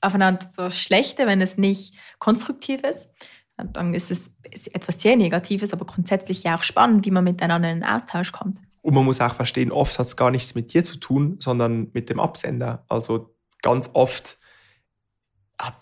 aufeinander 0.00 0.50
das 0.56 0.76
Schlechte, 0.76 1.26
wenn 1.26 1.40
es 1.40 1.58
nicht 1.58 1.94
konstruktiv 2.18 2.82
ist. 2.82 3.08
Dann 3.56 3.94
ist 3.94 4.10
es 4.10 4.34
ist 4.50 4.74
etwas 4.74 5.00
sehr 5.00 5.16
Negatives, 5.16 5.72
aber 5.72 5.84
grundsätzlich 5.84 6.42
ja 6.42 6.56
auch 6.56 6.64
spannend, 6.64 7.06
wie 7.06 7.12
man 7.12 7.22
miteinander 7.22 7.70
in 7.70 7.80
den 7.80 7.88
Austausch 7.88 8.32
kommt. 8.32 8.58
Und 8.80 8.94
man 8.94 9.04
muss 9.04 9.20
auch 9.20 9.34
verstehen, 9.34 9.70
oft 9.70 9.96
hat 9.98 10.06
es 10.06 10.16
gar 10.16 10.32
nichts 10.32 10.56
mit 10.56 10.74
dir 10.74 10.82
zu 10.82 10.96
tun, 10.96 11.36
sondern 11.38 11.90
mit 11.92 12.10
dem 12.10 12.18
Absender. 12.18 12.84
Also 12.88 13.36
ganz 13.62 13.90
oft 13.92 14.38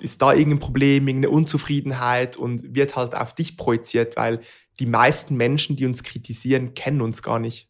ist 0.00 0.22
da 0.22 0.32
irgendein 0.32 0.60
Problem, 0.60 1.08
irgendeine 1.08 1.34
Unzufriedenheit 1.34 2.36
und 2.36 2.74
wird 2.74 2.96
halt 2.96 3.14
auf 3.14 3.34
dich 3.34 3.56
projiziert, 3.56 4.16
weil 4.16 4.40
die 4.78 4.86
meisten 4.86 5.36
Menschen, 5.36 5.76
die 5.76 5.86
uns 5.86 6.02
kritisieren, 6.02 6.74
kennen 6.74 7.00
uns 7.00 7.22
gar 7.22 7.38
nicht 7.38 7.68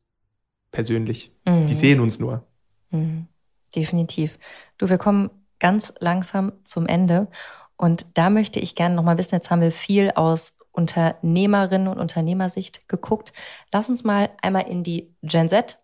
persönlich. 0.71 1.33
Mhm. 1.47 1.67
Die 1.67 1.75
sehen 1.75 2.01
uns 2.01 2.19
nur. 2.19 2.47
Mhm. 2.91 3.27
Definitiv. 3.75 4.39
Du, 4.79 4.89
wir 4.89 4.99
kommen 4.99 5.31
ganz 5.59 5.93
langsam 6.01 6.53
zum 6.65 6.87
Ende. 6.87 7.29
Und 7.77 8.07
da 8.15 8.31
möchte 8.31 8.61
ich 8.61 8.75
gerne 8.75 8.95
noch 8.95 9.05
mal 9.05 9.19
wissen, 9.19 9.35
jetzt 9.35 9.51
haben 9.51 9.63
wir 9.63 9.73
viel 9.73 10.11
aus 10.15 10.55
Unternehmerinnen 10.73 11.89
und 11.89 11.99
Unternehmersicht 11.99 12.89
geguckt. 12.89 13.33
Lass 13.73 13.89
uns 13.89 14.05
mal 14.05 14.31
einmal 14.43 14.69
in 14.69 14.83
die 14.83 15.15
Gen 15.23 15.49
Z 15.49 15.79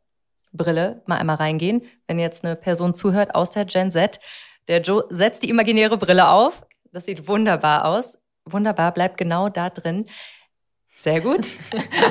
Brille 0.53 1.03
mal 1.07 1.19
einmal 1.19 1.37
reingehen. 1.37 1.83
Wenn 2.07 2.19
jetzt 2.19 2.45
eine 2.45 2.57
Person 2.57 2.95
zuhört 2.95 3.35
aus 3.35 3.51
der 3.51 3.65
Gen 3.65 3.91
Z, 3.91 4.19
der 4.69 4.81
Joe 4.81 5.05
setzt 5.11 5.43
die 5.43 5.51
imaginäre 5.51 5.99
Brille 5.99 6.29
auf. 6.29 6.67
Das 6.93 7.07
sieht 7.07 7.29
wunderbar 7.29 7.85
aus. 7.85 8.19
Wunderbar, 8.45 8.93
bleibt 8.93 9.19
genau 9.19 9.49
da 9.49 9.71
drin. 9.71 10.07
Sehr 10.97 11.21
gut. 11.21 11.57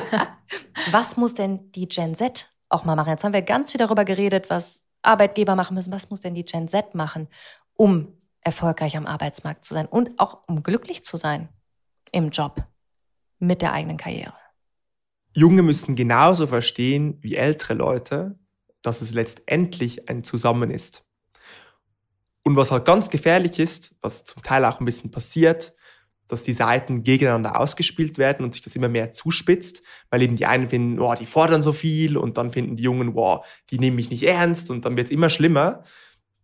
was 0.91 1.17
muss 1.17 1.33
denn 1.33 1.71
die 1.71 1.87
Gen 1.87 2.13
Z 2.13 2.49
auch 2.69 2.85
mal 2.85 2.95
machen? 2.95 3.09
Jetzt 3.09 3.23
haben 3.23 3.33
wir 3.33 3.41
ganz 3.41 3.71
viel 3.71 3.79
darüber 3.79 4.05
geredet, 4.05 4.49
was 4.49 4.83
Arbeitgeber 5.01 5.55
machen 5.55 5.75
müssen. 5.75 5.93
Was 5.93 6.09
muss 6.09 6.19
denn 6.19 6.35
die 6.35 6.45
Gen 6.45 6.67
Z 6.67 6.93
machen, 6.93 7.27
um 7.75 8.13
erfolgreich 8.41 8.95
am 8.97 9.07
Arbeitsmarkt 9.07 9.65
zu 9.65 9.73
sein 9.73 9.87
und 9.87 10.19
auch 10.19 10.47
um 10.47 10.61
glücklich 10.61 11.03
zu 11.03 11.17
sein 11.17 11.49
im 12.11 12.29
Job 12.29 12.63
mit 13.39 13.61
der 13.61 13.73
eigenen 13.73 13.97
Karriere? 13.97 14.35
Junge 15.33 15.63
müssen 15.63 15.95
genauso 15.95 16.47
verstehen 16.47 17.17
wie 17.21 17.35
ältere 17.35 17.73
Leute, 17.73 18.39
dass 18.81 19.01
es 19.01 19.13
letztendlich 19.13 20.09
ein 20.09 20.23
Zusammen 20.23 20.69
ist. 20.69 21.04
Und 22.47 22.55
was 22.55 22.71
halt 22.71 22.85
ganz 22.85 23.09
gefährlich 23.09 23.59
ist, 23.59 23.95
was 24.01 24.23
zum 24.23 24.43
Teil 24.43 24.63
auch 24.65 24.79
ein 24.79 24.85
bisschen 24.85 25.09
passiert, 25.09 25.73
dass 26.27 26.43
die 26.43 26.53
Seiten 26.53 27.03
gegeneinander 27.03 27.59
ausgespielt 27.59 28.17
werden 28.19 28.45
und 28.45 28.53
sich 28.53 28.63
das 28.63 28.75
immer 28.75 28.87
mehr 28.87 29.11
zuspitzt, 29.11 29.81
weil 30.09 30.21
eben 30.21 30.35
die 30.35 30.45
einen 30.45 30.69
finden, 30.69 30.99
oh, 30.99 31.13
die 31.15 31.25
fordern 31.25 31.63
so 31.63 31.73
viel 31.73 32.17
und 32.17 32.37
dann 32.37 32.51
finden 32.51 32.77
die 32.77 32.83
Jungen, 32.83 33.15
wow, 33.15 33.45
die 33.71 33.79
nehmen 33.79 33.95
mich 33.95 34.11
nicht 34.11 34.23
ernst 34.23 34.69
und 34.69 34.85
dann 34.85 34.95
wird 34.95 35.07
es 35.07 35.11
immer 35.11 35.29
schlimmer. 35.29 35.83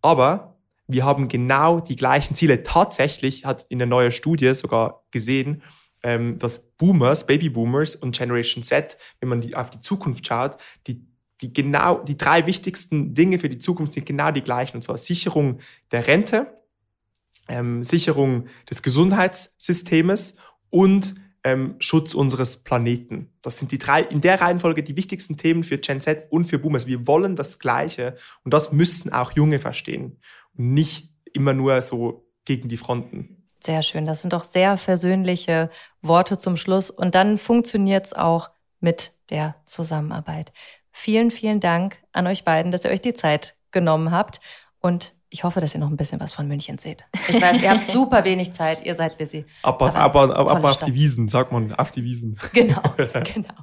Aber 0.02 0.60
wir 0.88 1.06
haben 1.06 1.28
genau 1.28 1.80
die 1.80 1.96
gleichen 1.96 2.36
Ziele. 2.36 2.64
Tatsächlich 2.64 3.46
hat 3.46 3.66
in 3.70 3.78
der 3.78 3.88
neuen 3.88 4.12
Studie 4.12 4.54
sogar 4.56 5.04
gesehen, 5.12 5.62
ähm, 6.04 6.40
dass 6.40 6.76
Boomers, 6.78 7.28
Babyboomers 7.28 7.96
und 7.96 8.18
Generation 8.18 8.64
Z, 8.64 8.98
wenn 9.20 9.30
man 9.30 9.54
auf 9.54 9.70
die 9.70 9.80
Zukunft 9.80 10.26
schaut, 10.26 10.58
die, 10.88 11.06
die 11.42 11.54
genau, 11.54 12.04
die 12.04 12.18
drei 12.18 12.46
wichtigsten 12.46 13.14
Dinge 13.14 13.40
für 13.40 13.50
die 13.50 13.58
Zukunft 13.58 13.94
sind 13.94 14.06
genau 14.06 14.32
die 14.32 14.42
gleichen. 14.42 14.78
Und 14.78 14.84
zwar 14.84 14.98
Sicherung 14.98 15.60
der 15.92 16.08
Rente, 16.08 16.62
ähm, 17.48 17.84
Sicherung 17.84 18.48
des 18.70 18.84
Gesundheitssystems 18.84 20.36
und 20.70 21.16
ähm, 21.44 21.76
Schutz 21.80 22.14
unseres 22.14 22.64
Planeten. 22.64 23.34
Das 23.42 23.58
sind 23.58 23.72
die 23.72 23.78
drei, 23.78 24.02
in 24.02 24.22
der 24.22 24.40
Reihenfolge 24.40 24.84
die 24.84 24.96
wichtigsten 24.96 25.38
Themen 25.38 25.64
für 25.64 25.78
Gen 25.78 26.00
Z 26.00 26.32
und 26.32 26.46
für 26.46 26.60
Boomers. 26.60 26.86
Wir 26.86 27.08
wollen 27.08 27.36
das 27.36 27.60
Gleiche 27.60 28.16
und 28.44 28.54
das 28.54 28.72
müssen 28.72 29.12
auch 29.12 29.32
Junge 29.32 29.60
verstehen 29.60 30.20
und 30.58 30.74
nicht 30.74 31.10
immer 31.34 31.54
nur 31.54 31.82
so 31.82 32.28
gegen 32.46 32.70
die 32.70 32.78
Fronten. 32.78 33.48
Sehr 33.64 33.84
schön. 33.84 34.06
Das 34.06 34.22
sind 34.22 34.34
doch 34.34 34.44
sehr 34.44 34.78
versöhnliche 34.78 35.70
Worte 36.02 36.38
zum 36.38 36.58
Schluss. 36.58 36.90
Und 36.90 37.14
dann 37.14 37.38
funktioniert 37.38 38.08
es 38.08 38.14
auch 38.14 38.50
mit 38.80 39.14
der 39.30 39.56
Zusammenarbeit. 39.66 40.52
Vielen, 40.92 41.32
vielen 41.32 41.60
Dank 41.60 41.98
an 42.12 42.28
euch 42.28 42.44
beiden, 42.44 42.72
dass 42.72 42.84
ihr 42.84 42.92
euch 42.92 43.02
die 43.02 43.14
Zeit 43.14 43.56
genommen 43.72 44.12
habt. 44.12 44.40
Und 44.80 45.14
ich 45.30 45.44
hoffe, 45.44 45.62
dass 45.62 45.74
ihr 45.74 45.80
noch 45.80 45.90
ein 45.90 45.96
bisschen 45.96 46.20
was 46.20 46.34
von 46.34 46.48
München 46.48 46.78
seht. 46.78 47.06
Ich 47.30 47.42
weiß, 47.42 47.62
ihr 47.62 47.72
habt 47.72 47.86
super 47.88 48.26
wenig 48.26 48.52
Zeit, 48.52 48.84
ihr 48.84 48.96
seid 48.96 49.18
busy. 49.18 49.46
Aber, 49.64 49.96
aber, 49.96 50.36
aber, 50.36 50.52
aber 50.52 50.72
auf 50.72 50.84
die 50.84 50.94
Wiesen, 50.94 51.30
sagt 51.30 51.52
man, 51.52 51.74
auf 51.74 51.92
die 51.92 52.04
Wiesen. 52.04 52.38
Genau, 52.54 52.82
genau. 52.98 53.54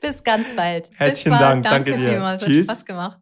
Bis 0.00 0.24
ganz 0.24 0.54
bald. 0.56 0.90
Herzlichen 0.96 1.38
Dank, 1.38 1.62
danke, 1.64 1.92
danke 1.92 2.02
dir. 2.02 2.10
Vielmals. 2.10 2.44
Tschüss. 2.44 2.68
Hat 2.68 2.76
Spaß 2.76 2.84
gemacht. 2.86 3.18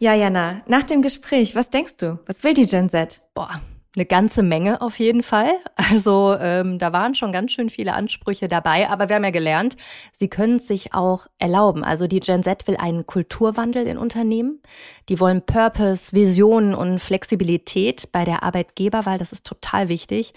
Ja, 0.00 0.14
Jana, 0.14 0.62
nach 0.66 0.82
dem 0.82 1.02
Gespräch, 1.02 1.54
was 1.54 1.70
denkst 1.70 1.96
du? 1.98 2.18
Was 2.26 2.42
will 2.42 2.54
die 2.54 2.66
Gen 2.66 2.88
Z? 2.88 3.22
Boah, 3.34 3.60
eine 3.94 4.06
ganze 4.06 4.42
Menge 4.42 4.80
auf 4.80 4.98
jeden 4.98 5.22
Fall. 5.22 5.50
Also 5.90 6.36
ähm, 6.38 6.78
da 6.78 6.92
waren 6.92 7.14
schon 7.14 7.32
ganz 7.32 7.52
schön 7.52 7.70
viele 7.70 7.94
Ansprüche 7.94 8.46
dabei, 8.46 8.88
aber 8.90 9.08
wir 9.08 9.16
haben 9.16 9.24
ja 9.24 9.30
gelernt, 9.30 9.76
sie 10.12 10.28
können 10.28 10.58
sich 10.58 10.92
auch 10.92 11.26
erlauben. 11.38 11.82
Also 11.82 12.06
die 12.06 12.20
Gen 12.20 12.42
Z 12.42 12.68
will 12.68 12.76
einen 12.76 13.06
Kulturwandel 13.06 13.86
in 13.86 13.96
Unternehmen. 13.96 14.60
Die 15.08 15.18
wollen 15.18 15.42
Purpose, 15.42 16.12
Visionen 16.12 16.74
und 16.74 16.98
Flexibilität 16.98 18.12
bei 18.12 18.24
der 18.24 18.42
Arbeitgeberwahl. 18.42 19.18
Das 19.18 19.32
ist 19.32 19.46
total 19.46 19.88
wichtig. 19.88 20.34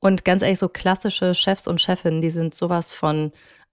Und 0.00 0.24
ganz 0.24 0.42
ehrlich, 0.42 0.58
so 0.58 0.68
klassische 0.68 1.34
Chefs 1.34 1.66
und 1.66 1.80
Chefinnen, 1.80 2.20
die 2.20 2.30
sind 2.30 2.54
sowas 2.54 2.92
von 2.92 3.32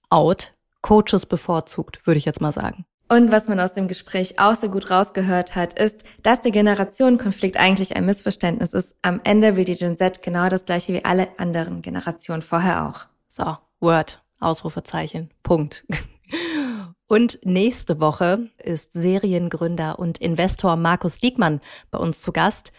out. 0.09 0.53
Coaches 0.81 1.25
bevorzugt, 1.25 2.05
würde 2.07 2.17
ich 2.17 2.25
jetzt 2.25 2.39
mal 2.39 2.53
sagen. 2.53 2.85
Und 3.09 3.31
was 3.31 3.47
man 3.47 3.59
aus 3.59 3.73
dem 3.73 3.87
Gespräch 3.87 4.37
auch 4.37 4.55
so 4.55 4.69
gut 4.69 4.91
rausgehört 4.91 5.55
hat, 5.55 5.79
ist, 5.79 6.03
dass 6.23 6.41
der 6.41 6.51
Generationenkonflikt 6.51 7.57
eigentlich 7.57 7.95
ein 7.95 8.05
Missverständnis 8.05 8.73
ist. 8.73 8.97
Am 9.01 9.21
Ende 9.23 9.55
will 9.55 9.63
die 9.63 9.75
Gen 9.75 9.97
Z 9.97 10.21
genau 10.23 10.49
das 10.49 10.65
gleiche 10.65 10.93
wie 10.93 11.05
alle 11.05 11.27
anderen 11.37 11.81
Generationen 11.81 12.41
vorher 12.41 12.85
auch. 12.85 13.05
So, 13.27 13.57
Word, 13.79 14.21
Ausrufezeichen, 14.39 15.29
Punkt. 15.41 15.85
Und 17.07 17.39
nächste 17.43 18.01
Woche 18.01 18.49
ist 18.61 18.91
Seriengründer 18.91 19.97
und 19.97 20.17
Investor 20.17 20.75
Markus 20.75 21.19
Diekmann 21.19 21.61
bei 21.89 21.97
uns 21.97 22.21
zu 22.21 22.33
Gast. 22.33 22.73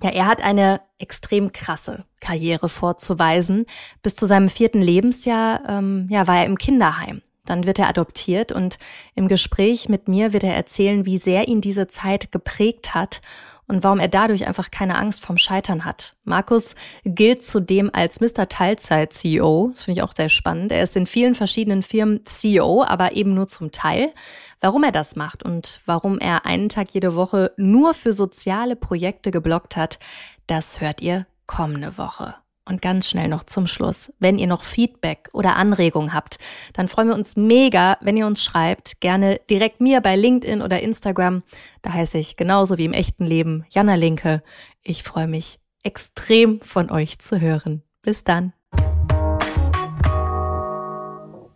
Ja, 0.00 0.10
er 0.10 0.26
hat 0.26 0.42
eine 0.42 0.80
extrem 0.98 1.50
krasse 1.50 2.04
Karriere 2.20 2.68
vorzuweisen. 2.68 3.66
Bis 4.02 4.14
zu 4.14 4.26
seinem 4.26 4.48
vierten 4.48 4.80
Lebensjahr 4.80 5.68
ähm, 5.68 6.06
ja, 6.08 6.28
war 6.28 6.36
er 6.36 6.46
im 6.46 6.56
Kinderheim. 6.56 7.22
Dann 7.48 7.64
wird 7.64 7.78
er 7.78 7.88
adoptiert 7.88 8.52
und 8.52 8.76
im 9.14 9.26
Gespräch 9.26 9.88
mit 9.88 10.06
mir 10.06 10.32
wird 10.32 10.44
er 10.44 10.54
erzählen, 10.54 11.06
wie 11.06 11.18
sehr 11.18 11.48
ihn 11.48 11.60
diese 11.60 11.88
Zeit 11.88 12.30
geprägt 12.30 12.94
hat 12.94 13.22
und 13.68 13.84
warum 13.84 14.00
er 14.00 14.08
dadurch 14.08 14.46
einfach 14.46 14.70
keine 14.70 14.96
Angst 14.96 15.24
vom 15.24 15.38
Scheitern 15.38 15.84
hat. 15.84 16.14
Markus 16.24 16.74
gilt 17.04 17.42
zudem 17.42 17.90
als 17.92 18.20
Mr. 18.20 18.48
Teilzeit 18.48 19.12
CEO. 19.12 19.70
Das 19.72 19.84
finde 19.84 20.00
ich 20.00 20.02
auch 20.02 20.14
sehr 20.14 20.30
spannend. 20.30 20.72
Er 20.72 20.82
ist 20.82 20.96
in 20.96 21.06
vielen 21.06 21.34
verschiedenen 21.34 21.82
Firmen 21.82 22.24
CEO, 22.24 22.82
aber 22.82 23.12
eben 23.12 23.34
nur 23.34 23.46
zum 23.46 23.70
Teil. 23.70 24.12
Warum 24.60 24.84
er 24.84 24.92
das 24.92 25.16
macht 25.16 25.42
und 25.42 25.80
warum 25.86 26.18
er 26.18 26.46
einen 26.46 26.68
Tag 26.70 26.92
jede 26.92 27.14
Woche 27.14 27.52
nur 27.56 27.94
für 27.94 28.12
soziale 28.12 28.74
Projekte 28.74 29.30
geblockt 29.30 29.76
hat, 29.76 29.98
das 30.46 30.80
hört 30.80 31.00
ihr 31.02 31.26
kommende 31.46 31.96
Woche. 31.98 32.34
Und 32.68 32.82
ganz 32.82 33.08
schnell 33.08 33.28
noch 33.28 33.44
zum 33.44 33.66
Schluss, 33.66 34.12
wenn 34.18 34.38
ihr 34.38 34.46
noch 34.46 34.62
Feedback 34.62 35.30
oder 35.32 35.56
Anregungen 35.56 36.12
habt, 36.12 36.38
dann 36.74 36.88
freuen 36.88 37.08
wir 37.08 37.14
uns 37.14 37.34
mega, 37.34 37.96
wenn 38.02 38.18
ihr 38.18 38.26
uns 38.26 38.44
schreibt. 38.44 39.00
Gerne 39.00 39.40
direkt 39.48 39.80
mir 39.80 40.02
bei 40.02 40.16
LinkedIn 40.16 40.60
oder 40.60 40.80
Instagram. 40.80 41.42
Da 41.80 41.94
heiße 41.94 42.18
ich 42.18 42.36
genauso 42.36 42.76
wie 42.76 42.84
im 42.84 42.92
echten 42.92 43.24
Leben 43.24 43.64
Jana 43.70 43.94
Linke. 43.94 44.42
Ich 44.82 45.02
freue 45.02 45.28
mich 45.28 45.58
extrem 45.82 46.60
von 46.60 46.90
euch 46.90 47.18
zu 47.18 47.40
hören. 47.40 47.82
Bis 48.02 48.22
dann. 48.22 48.52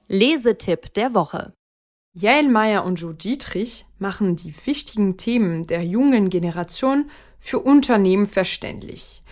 Lesetipp 0.09 0.95
der 0.95 1.13
Woche. 1.13 1.53
Jael 2.15 2.49
Meyer 2.49 2.85
und 2.85 2.97
Joe 2.97 3.15
Dietrich 3.15 3.87
machen 3.99 4.37
die 4.37 4.55
wichtigen 4.67 5.19
Themen 5.19 5.65
der 5.65 5.85
jungen 5.85 6.31
Generation 6.31 7.11
für 7.39 7.59
Unternehmen 7.59 8.27
verständlich. 8.27 9.23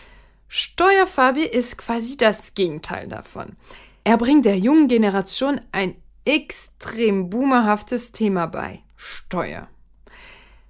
Steuerfabi 0.52 1.44
ist 1.44 1.78
quasi 1.78 2.16
das 2.16 2.54
Gegenteil 2.54 3.06
davon. 3.06 3.56
Er 4.02 4.16
bringt 4.16 4.44
der 4.44 4.58
jungen 4.58 4.88
Generation 4.88 5.60
ein 5.70 5.94
extrem 6.24 7.30
boomerhaftes 7.30 8.10
Thema 8.10 8.46
bei. 8.46 8.80
Steuer. 8.96 9.68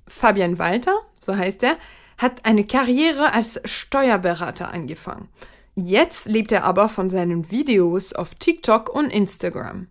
Fabian 0.06 0.58
Walter, 0.58 0.94
so 1.18 1.34
heißt 1.34 1.62
er, 1.62 1.78
hat 2.18 2.44
eine 2.44 2.66
Karriere 2.66 3.32
als 3.32 3.58
Steuerberater 3.64 4.70
angefangen. 4.70 5.30
Jetzt 5.74 6.26
lebt 6.26 6.52
er 6.52 6.64
aber 6.64 6.90
von 6.90 7.08
seinen 7.08 7.50
Videos 7.50 8.12
auf 8.12 8.34
TikTok 8.34 8.94
und 8.94 9.08
Instagram. 9.08 9.86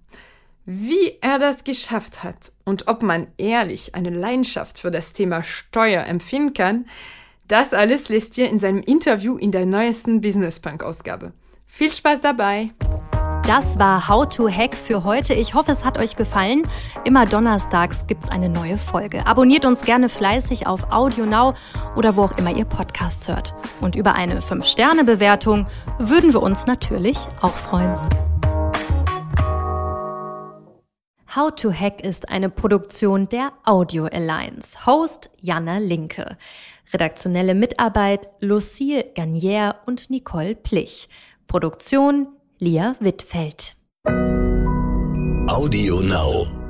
Wie 0.65 1.17
er 1.21 1.39
das 1.39 1.63
geschafft 1.63 2.23
hat 2.23 2.51
und 2.63 2.87
ob 2.87 3.01
man 3.01 3.25
ehrlich 3.39 3.95
eine 3.95 4.11
Leidenschaft 4.11 4.77
für 4.77 4.91
das 4.91 5.13
Thema 5.13 5.41
Steuer 5.41 6.05
empfinden 6.05 6.53
kann, 6.53 6.85
das 7.49 7.73
alles 7.73 8.09
lässt 8.09 8.37
ihr 8.37 8.49
in 8.49 8.59
seinem 8.59 8.81
Interview 8.81 9.35
in 9.35 9.51
der 9.51 9.65
neuesten 9.65 10.21
Business 10.21 10.59
Punk 10.59 10.83
Ausgabe. 10.83 11.33
Viel 11.67 11.91
Spaß 11.91 12.21
dabei! 12.21 12.69
Das 13.47 13.79
war 13.79 14.07
How 14.07 14.29
to 14.29 14.47
Hack 14.47 14.75
für 14.75 15.03
heute. 15.03 15.33
Ich 15.33 15.55
hoffe, 15.55 15.71
es 15.71 15.83
hat 15.83 15.97
euch 15.97 16.15
gefallen. 16.15 16.61
Immer 17.03 17.25
donnerstags 17.25 18.05
gibt 18.05 18.25
es 18.25 18.29
eine 18.29 18.47
neue 18.47 18.77
Folge. 18.77 19.25
Abonniert 19.25 19.65
uns 19.65 19.81
gerne 19.81 20.07
fleißig 20.09 20.67
auf 20.67 20.91
Audio 20.91 21.25
Now 21.25 21.55
oder 21.95 22.15
wo 22.15 22.23
auch 22.25 22.37
immer 22.37 22.55
ihr 22.55 22.65
Podcasts 22.65 23.27
hört. 23.27 23.55
Und 23.81 23.95
über 23.95 24.13
eine 24.13 24.41
5-Sterne-Bewertung 24.41 25.65
würden 25.97 26.33
wir 26.33 26.43
uns 26.43 26.67
natürlich 26.67 27.17
auch 27.41 27.55
freuen. 27.55 27.97
How 31.35 31.53
to 31.55 31.71
Hack 31.71 32.03
ist 32.03 32.29
eine 32.29 32.49
Produktion 32.49 33.29
der 33.29 33.53
Audio 33.63 34.05
Alliance. 34.05 34.85
Host 34.85 35.29
Jana 35.39 35.77
Linke. 35.77 36.37
Redaktionelle 36.91 37.53
Mitarbeit 37.53 38.29
Lucille 38.39 39.05
Garnier 39.15 39.75
und 39.85 40.09
Nicole 40.09 40.55
Plich. 40.55 41.07
Produktion 41.47 42.27
Lia 42.59 42.95
Wittfeld. 42.99 43.75
Audio 45.47 46.01
Now. 46.01 46.68